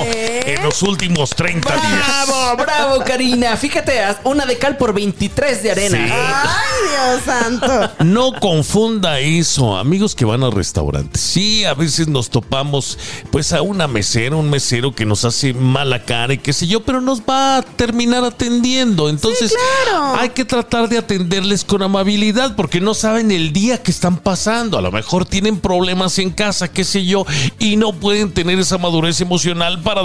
En 0.45 0.63
los 0.63 0.81
últimos 0.83 1.31
30 1.31 1.73
días. 1.73 2.27
Bravo, 2.27 2.57
bravo, 2.57 3.03
Karina. 3.05 3.55
Fíjate, 3.57 3.99
haz 3.99 4.17
una 4.23 4.45
de 4.45 4.57
cal 4.57 4.77
por 4.77 4.93
23 4.93 5.63
de 5.63 5.71
arena. 5.71 5.97
Sí. 5.97 6.13
Ay, 6.13 7.13
Dios 7.13 7.21
santo. 7.25 7.91
No 8.03 8.33
confunda 8.33 9.19
eso, 9.19 9.77
amigos 9.77 10.15
que 10.15 10.25
van 10.25 10.43
a 10.43 10.49
restaurantes. 10.49 11.21
Sí, 11.21 11.65
a 11.65 11.73
veces 11.73 12.07
nos 12.07 12.29
topamos 12.29 12.97
pues 13.31 13.53
a 13.53 13.61
una 13.61 13.87
mesera, 13.87 14.35
un 14.35 14.49
mesero 14.49 14.93
que 14.93 15.05
nos 15.05 15.25
hace 15.25 15.53
mala 15.53 16.03
cara 16.03 16.33
y 16.33 16.37
qué 16.37 16.53
sé 16.53 16.67
yo, 16.67 16.81
pero 16.83 17.01
nos 17.01 17.21
va 17.21 17.57
a 17.57 17.61
terminar 17.61 18.23
atendiendo. 18.23 19.09
Entonces, 19.09 19.53
claro. 19.85 20.15
hay 20.19 20.29
que 20.29 20.45
tratar 20.45 20.89
de 20.89 20.97
atenderles 20.97 21.63
con 21.63 21.81
amabilidad 21.81 22.55
porque 22.55 22.81
no 22.81 22.93
saben 22.93 23.31
el 23.31 23.53
día 23.53 23.81
que 23.81 23.91
están 23.91 24.17
pasando. 24.17 24.77
A 24.77 24.81
lo 24.81 24.91
mejor 24.91 25.25
tienen 25.25 25.59
problemas 25.59 26.19
en 26.19 26.29
casa, 26.29 26.71
qué 26.71 26.83
sé 26.83 27.05
yo, 27.05 27.25
y 27.59 27.75
no 27.75 27.93
pueden 27.93 28.31
tener 28.31 28.59
esa 28.59 28.77
madurez 28.77 29.21
emocional 29.21 29.81
para 29.81 30.03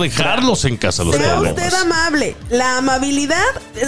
en 0.65 0.77
casa 0.77 1.05
los 1.05 1.17
Sea 1.17 1.35
problemas. 1.35 1.65
usted 1.65 1.79
amable. 1.79 2.37
La 2.51 2.79
amabilidad, 2.79 3.37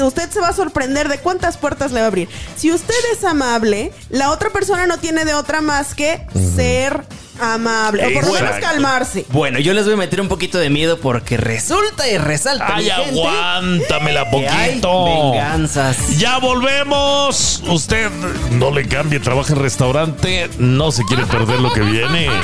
usted 0.03 0.30
se 0.30 0.41
va 0.41 0.49
a 0.49 0.53
sorprender 0.53 1.09
de 1.09 1.18
cuántas 1.18 1.57
puertas 1.57 1.93
le 1.93 2.01
va 2.01 2.07
a 2.07 2.09
abrir. 2.09 2.28
Si 2.57 2.72
usted 2.72 2.95
es 3.12 3.24
amable, 3.24 3.93
la 4.09 4.30
otra 4.30 4.51
persona 4.51 4.86
no 4.86 4.99
tiene 4.99 5.24
de 5.24 5.34
otra 5.34 5.61
más 5.61 5.95
que 5.95 6.26
ser 6.57 7.03
amable. 7.41 8.07
O 8.07 8.12
por 8.20 8.26
lo 8.26 8.32
menos 8.32 8.57
calmarse. 8.61 9.24
Bueno, 9.30 9.59
yo 9.59 9.72
les 9.72 9.84
voy 9.84 9.95
a 9.95 9.97
meter 9.97 10.20
un 10.20 10.28
poquito 10.28 10.59
de 10.59 10.68
miedo 10.70 10.99
porque 11.01 11.36
resulta 11.36 12.09
y 12.09 12.18
resalta. 12.18 12.74
Ay, 12.76 12.84
mi 12.84 12.91
gente, 12.91 13.20
aguántamela 13.20 14.30
que 14.30 14.49
hay 14.49 14.70
poquito. 14.80 15.05
venganzas. 15.32 16.18
Ya 16.18 16.38
volvemos. 16.38 17.62
Usted 17.66 18.11
no 18.53 18.70
le 18.70 18.86
cambie, 18.88 19.20
trabaja 19.20 19.53
en 19.55 19.59
restaurante, 19.61 20.51
no 20.59 20.93
se 20.93 21.05
quiere 21.05 21.24
perder 21.26 21.61
lo 21.61 21.72
que 21.72 21.80
viene. 21.80 22.28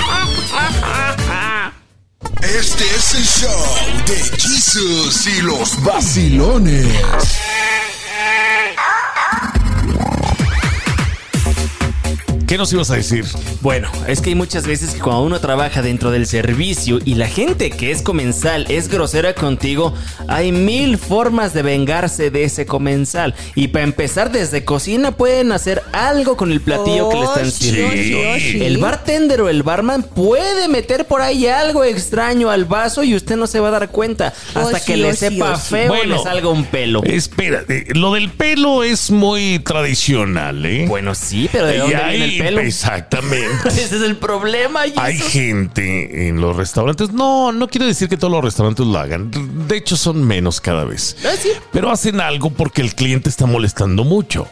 Este 2.20 2.84
es 2.84 3.14
el 3.14 3.24
show 3.24 4.04
de 4.06 4.16
Jesús 4.16 5.26
y 5.26 5.42
los 5.42 5.84
vacilones. 5.84 6.86
¿Qué 12.47 12.57
nos 12.59 12.72
ibas 12.72 12.92
a 12.92 12.94
decir? 12.94 13.24
Bueno, 13.61 13.90
es 14.07 14.20
que 14.20 14.28
hay 14.30 14.36
muchas 14.36 14.68
veces 14.68 14.90
que 14.94 15.01
cuando 15.01 15.22
uno 15.24 15.40
trabaja 15.40 15.82
dentro 15.82 16.12
del 16.12 16.26
servicio 16.26 17.01
y 17.05 17.14
la 17.16 17.26
gente 17.26 17.70
que 17.70 17.90
es 17.90 18.03
comensal 18.03 18.66
es 18.68 18.86
grosera 18.88 19.34
contigo, 19.34 19.92
hay 20.28 20.53
mil 20.53 20.97
formas 20.97 21.53
de 21.55 21.62
vengarse 21.62 22.30
de 22.30 22.44
ese 22.44 22.64
comensal. 22.64 23.34
Y 23.57 23.68
para 23.68 23.82
empezar, 23.82 24.30
desde 24.30 24.64
cocina 24.64 25.11
pueden 25.16 25.51
hacer 25.51 25.82
algo 25.92 26.36
con 26.36 26.53
el 26.53 26.61
platillo 26.61 27.09
que 27.09 27.16
le 27.16 27.24
están 27.24 27.49
Oshi, 27.49 27.51
sirviendo. 27.51 28.64
El 28.64 28.78
bartender 28.78 29.40
o 29.40 29.49
el 29.49 29.64
barman 29.64 30.05
puede 30.05 30.68
meter 30.68 31.05
por 31.07 31.22
ahí 31.22 31.49
algo 31.49 31.82
extraño 31.82 32.49
al 32.51 32.64
vaso 32.64 33.03
y 33.03 33.16
usted 33.16 33.34
no 33.36 33.49
se 33.49 33.59
va 33.59 33.68
a 33.68 33.72
dar 33.72 33.88
cuenta 33.90 34.32
hasta 34.55 34.78
que 34.84 34.97
le 34.97 35.09
oshi, 35.09 35.16
sepa 35.16 35.57
feo 35.59 35.86
y 35.86 35.88
Bueno. 35.88 36.16
le 36.18 36.22
salga 36.22 36.49
un 36.49 36.64
pelo. 36.64 37.03
Espérate, 37.03 37.86
lo 37.94 38.12
del 38.12 38.30
pelo 38.30 38.84
es 38.84 39.11
muy 39.11 39.59
tradicional, 39.59 40.64
¿eh? 40.64 40.84
Bueno, 40.86 41.12
sí, 41.16 41.49
pero 41.51 41.66
¿de 41.66 41.74
Y 41.74 41.78
dónde 41.78 41.97
hay- 41.97 42.16
viene 42.18 42.36
el 42.41 42.45
pelo? 42.47 42.61
Exactamente. 42.61 43.47
Ese 43.68 43.97
es 43.97 44.03
el 44.03 44.16
problema. 44.16 44.82
Hay 44.97 45.18
gente 45.18 46.28
en 46.28 46.41
los 46.41 46.57
restaurantes. 46.57 47.12
No, 47.12 47.53
no 47.53 47.68
quiero 47.68 47.87
decir 47.87 48.09
que 48.09 48.16
todos 48.16 48.32
los 48.32 48.45
restaurantes 48.45 48.87
lo 48.87 48.99
hagan. 48.99 49.30
De 49.68 49.76
hecho, 49.76 49.97
son 49.97 50.24
menos 50.24 50.61
cada 50.61 50.84
vez. 50.84 51.16
Ah, 51.24 51.34
sí. 51.39 51.51
Pero 51.72 51.91
hacen 51.91 52.20
algo 52.20 52.51
porque 52.51 52.82
el 52.82 52.95
cliente 52.95 53.28
está 53.28 53.47
molestando 53.47 54.05
mucho. 54.05 54.49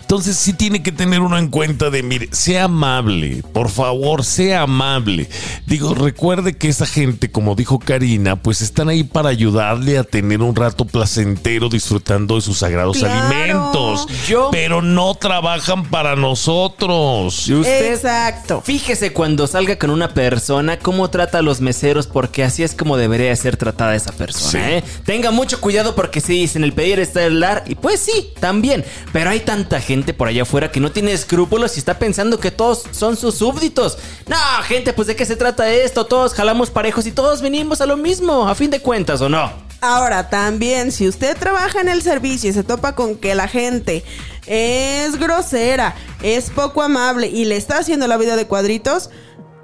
Entonces 0.00 0.36
sí 0.36 0.52
tiene 0.52 0.82
que 0.82 0.92
tener 0.92 1.20
uno 1.20 1.38
en 1.38 1.48
cuenta 1.48 1.90
de, 1.90 2.02
mire, 2.02 2.28
sea 2.32 2.64
amable, 2.64 3.42
por 3.52 3.68
favor, 3.70 4.24
sea 4.24 4.62
amable. 4.62 5.28
Digo, 5.66 5.94
recuerde 5.94 6.56
que 6.56 6.68
esa 6.68 6.86
gente, 6.86 7.30
como 7.30 7.54
dijo 7.54 7.78
Karina, 7.78 8.36
pues 8.36 8.60
están 8.60 8.88
ahí 8.88 9.02
para 9.04 9.30
ayudarle 9.30 9.98
a 9.98 10.04
tener 10.04 10.42
un 10.42 10.54
rato 10.54 10.84
placentero 10.84 11.68
disfrutando 11.68 12.36
de 12.36 12.42
sus 12.42 12.58
sagrados 12.58 12.98
Claro. 12.98 13.14
alimentos. 13.26 14.06
Yo- 14.28 14.50
Pero 14.52 14.82
no 14.82 15.14
trabajan 15.14 15.84
para 15.86 16.16
nosotros. 16.16 17.48
Y 17.48 17.54
usted 17.54 17.92
Exacto. 17.94 18.62
Fíjese 18.64 19.12
cuando 19.12 19.46
salga 19.46 19.76
con 19.78 19.90
una 19.90 20.08
persona 20.14 20.78
cómo 20.78 21.08
trata 21.10 21.38
a 21.38 21.42
los 21.42 21.60
meseros 21.60 22.06
porque 22.06 22.44
así 22.44 22.62
es 22.62 22.74
como 22.74 22.96
debería 22.96 23.34
ser 23.36 23.56
tratada 23.56 23.94
esa 23.94 24.12
persona. 24.12 24.50
Sí. 24.50 24.58
¿eh? 24.58 24.84
Tenga 25.04 25.30
mucho 25.30 25.60
cuidado 25.60 25.94
porque 25.94 26.20
si 26.20 26.32
dicen 26.34 26.64
el 26.64 26.72
pedir 26.72 26.98
está 27.00 27.24
el 27.24 27.40
dar 27.40 27.64
y 27.66 27.74
pues 27.74 28.00
sí, 28.00 28.28
también. 28.40 28.84
Pero 29.12 29.30
hay 29.30 29.40
tanta 29.64 29.80
gente 29.80 30.12
por 30.12 30.28
allá 30.28 30.42
afuera 30.42 30.70
que 30.70 30.78
no 30.78 30.92
tiene 30.92 31.12
escrúpulos 31.12 31.76
y 31.76 31.78
está 31.78 31.98
pensando 31.98 32.38
que 32.38 32.50
todos 32.50 32.84
son 32.90 33.16
sus 33.16 33.36
súbditos. 33.36 33.96
No, 34.26 34.36
gente, 34.64 34.92
pues 34.92 35.08
de 35.08 35.16
qué 35.16 35.24
se 35.24 35.36
trata 35.36 35.72
esto. 35.72 36.04
Todos 36.04 36.34
jalamos 36.34 36.70
parejos 36.70 37.06
y 37.06 37.12
todos 37.12 37.40
venimos 37.40 37.80
a 37.80 37.86
lo 37.86 37.96
mismo, 37.96 38.46
a 38.46 38.54
fin 38.54 38.70
de 38.70 38.80
cuentas, 38.80 39.22
¿o 39.22 39.28
no? 39.30 39.50
Ahora, 39.80 40.28
también, 40.28 40.92
si 40.92 41.08
usted 41.08 41.36
trabaja 41.36 41.80
en 41.80 41.88
el 41.88 42.02
servicio 42.02 42.50
y 42.50 42.52
se 42.52 42.62
topa 42.62 42.94
con 42.94 43.16
que 43.16 43.34
la 43.34 43.48
gente 43.48 44.04
es 44.46 45.18
grosera, 45.18 45.94
es 46.22 46.50
poco 46.50 46.82
amable 46.82 47.28
y 47.28 47.46
le 47.46 47.56
está 47.56 47.78
haciendo 47.78 48.06
la 48.06 48.18
vida 48.18 48.36
de 48.36 48.46
cuadritos, 48.46 49.08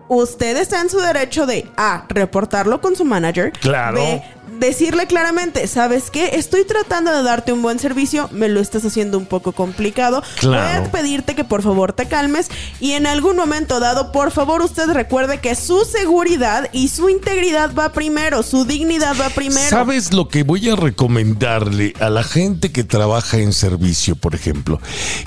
usted 0.09 0.57
está 0.57 0.81
en 0.81 0.89
su 0.89 0.99
derecho 0.99 1.47
de 1.47 1.71
A, 1.77 2.07
reportarlo 2.09 2.81
con 2.81 2.97
su 2.97 3.05
manager. 3.05 3.53
Claro. 3.53 3.97
B, 3.97 4.23
decirle 4.59 5.07
claramente, 5.07 5.67
¿sabes 5.67 6.11
qué? 6.11 6.31
Estoy 6.35 6.65
tratando 6.65 7.13
de 7.13 7.23
darte 7.23 7.53
un 7.53 7.63
buen 7.63 7.79
servicio, 7.79 8.29
me 8.33 8.49
lo 8.49 8.61
estás 8.61 8.85
haciendo 8.85 9.19
un 9.19 9.27
poco 9.27 9.53
complicado. 9.53 10.23
Claro. 10.39 10.81
Voy 10.81 10.89
a 10.89 10.93
pedirte 10.93 11.35
que 11.35 11.45
por 11.45 11.63
favor 11.63 11.93
te 11.93 12.07
calmes 12.07 12.49
y 12.81 12.93
en 12.93 13.07
algún 13.07 13.37
momento 13.37 13.81
dado, 13.81 14.13
por 14.13 14.31
favor, 14.31 14.63
usted 14.63 14.89
recuerde 14.91 15.39
que 15.39 15.55
su 15.55 15.85
seguridad 15.85 16.69
y 16.73 16.89
su 16.89 17.09
integridad 17.09 17.75
va 17.75 17.93
primero, 17.93 18.43
su 18.43 18.65
dignidad 18.65 19.17
va 19.21 19.31
primero. 19.31 19.69
¿Sabes 19.69 20.13
lo 20.13 20.29
que 20.29 20.43
voy 20.43 20.69
a 20.69 20.77
recomendarle 20.77 21.95
a 22.01 22.11
la 22.11 22.25
gente 22.25 22.73
que 22.73 22.85
trabaja 22.85 23.39
en 23.39 23.53
servicio, 23.53 24.17
por 24.17 24.35
ejemplo? 24.35 24.81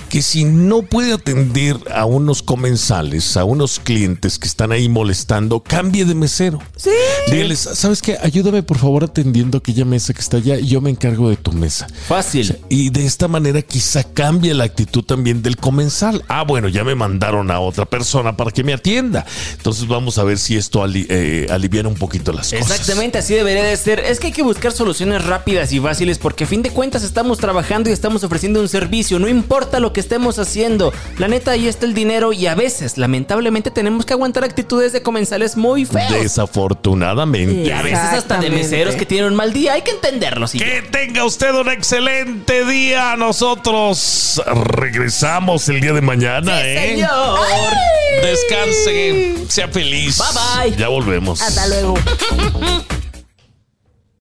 Que 0.10 0.22
si 0.22 0.44
no 0.46 0.82
puede 0.82 1.14
atender 1.14 1.78
a 1.94 2.06
unos 2.06 2.44
comensales, 2.44 3.38
a 3.38 3.44
unos 3.44 3.80
clientes 3.80 4.40
que 4.40 4.48
están 4.48 4.72
ahí 4.72 4.90
molestando, 4.90 5.62
cambie 5.62 6.06
de 6.06 6.16
mesero. 6.16 6.60
Sí. 6.76 6.92
Dígales, 7.32 7.60
¿sabes 7.60 8.02
qué? 8.02 8.18
Ayúdame 8.22 8.64
por 8.64 8.78
favor 8.78 9.04
atendiendo 9.14 9.60
aquella 9.60 9.86
mesa 9.86 10.12
que 10.14 10.22
está 10.22 10.38
allá 10.38 10.58
y 10.58 10.68
yo 10.68 10.82
me 10.82 10.90
encargo 10.90 11.30
de 11.30 11.38
tu 11.38 11.52
mesa. 11.54 11.86
Fácil. 12.08 12.58
Y 12.68 12.90
de 12.90 13.06
esta 13.06 13.28
manera 13.28 13.62
quizá 13.62 14.04
cambie 14.04 14.54
la 14.56 14.64
actitud 14.64 15.04
también 15.04 15.44
del 15.44 15.56
comensal. 15.56 16.24
Ah, 16.28 16.44
bueno, 16.44 16.68
ya 16.68 16.84
me 16.84 16.96
mandaron 16.96 17.52
a 17.52 17.60
otra 17.60 17.86
persona 17.86 18.36
para 18.36 18.50
que 18.50 18.64
me 18.64 18.74
atienda. 18.74 19.24
Entonces 19.56 19.88
vamos 19.88 20.18
a 20.18 20.24
ver 20.24 20.40
si 20.40 20.58
esto 20.58 20.84
ali- 20.84 21.06
eh, 21.10 21.46
aliviana 21.52 21.90
un 21.90 21.96
poquito 21.96 22.34
las 22.34 22.50
cosas. 22.52 22.72
Exactamente, 22.72 23.20
así 23.20 23.36
debería 23.36 23.64
de 23.64 23.78
ser. 23.78 24.00
Es 24.00 24.20
que 24.20 24.28
hay 24.28 24.34
que 24.34 24.42
buscar 24.42 24.72
soluciones 24.72 25.24
rápidas 25.24 25.72
y 25.72 25.80
fáciles 25.80 26.18
porque 26.18 26.46
a 26.46 26.48
fin 26.48 26.64
de 26.64 26.72
cuentas 26.72 27.04
estamos 27.04 27.38
trabajando 27.38 27.90
y 27.92 27.94
estamos 27.94 28.24
ofreciendo 28.24 28.60
un 28.62 28.68
servicio, 28.68 29.20
no 29.20 29.28
importa 29.30 29.80
lo 29.80 29.94
que 29.94 30.00
estemos 30.00 30.40
haciendo. 30.40 30.92
La 31.20 31.28
neta, 31.28 31.52
ahí 31.52 31.68
está 31.68 31.86
el 31.86 31.94
dinero 31.94 32.34
y 32.34 32.48
a 32.48 32.56
veces, 32.56 32.98
lamentablemente, 32.98 33.70
tenemos 33.70 34.06
que 34.06 34.14
aguantar 34.14 34.44
actitudes 34.44 34.92
de 34.92 35.04
comensales 35.04 35.56
muy 35.56 35.86
feos. 35.86 36.12
Desafortunadamente. 36.12 37.68
Y 37.68 37.72
a 37.72 37.82
veces 37.82 38.00
hasta 38.00 38.40
de 38.40 38.50
meseros 38.50 38.96
que 38.96 39.03
tienen 39.06 39.28
un 39.32 39.36
mal 39.36 39.54
día, 39.54 39.74
hay 39.74 39.82
que 39.82 39.92
entenderlo. 39.92 40.48
sí. 40.48 40.58
Que 40.60 40.82
tenga 40.84 41.24
usted 41.26 41.52
un 41.54 41.70
excelente 41.70 42.66
día. 42.66 43.16
Nosotros 43.18 44.42
regresamos 44.46 45.68
el 45.70 45.82
día 45.82 45.94
de 45.94 46.02
mañana, 46.02 46.60
Sí, 46.62 46.68
¿eh? 46.68 46.90
señor. 46.96 47.40
Descanse, 48.22 49.36
sea 49.50 49.68
feliz. 49.68 50.18
Bye, 50.18 50.70
bye. 50.72 50.78
Ya 50.78 50.88
volvemos. 50.88 51.42
Hasta 51.42 51.68
luego. 51.68 51.96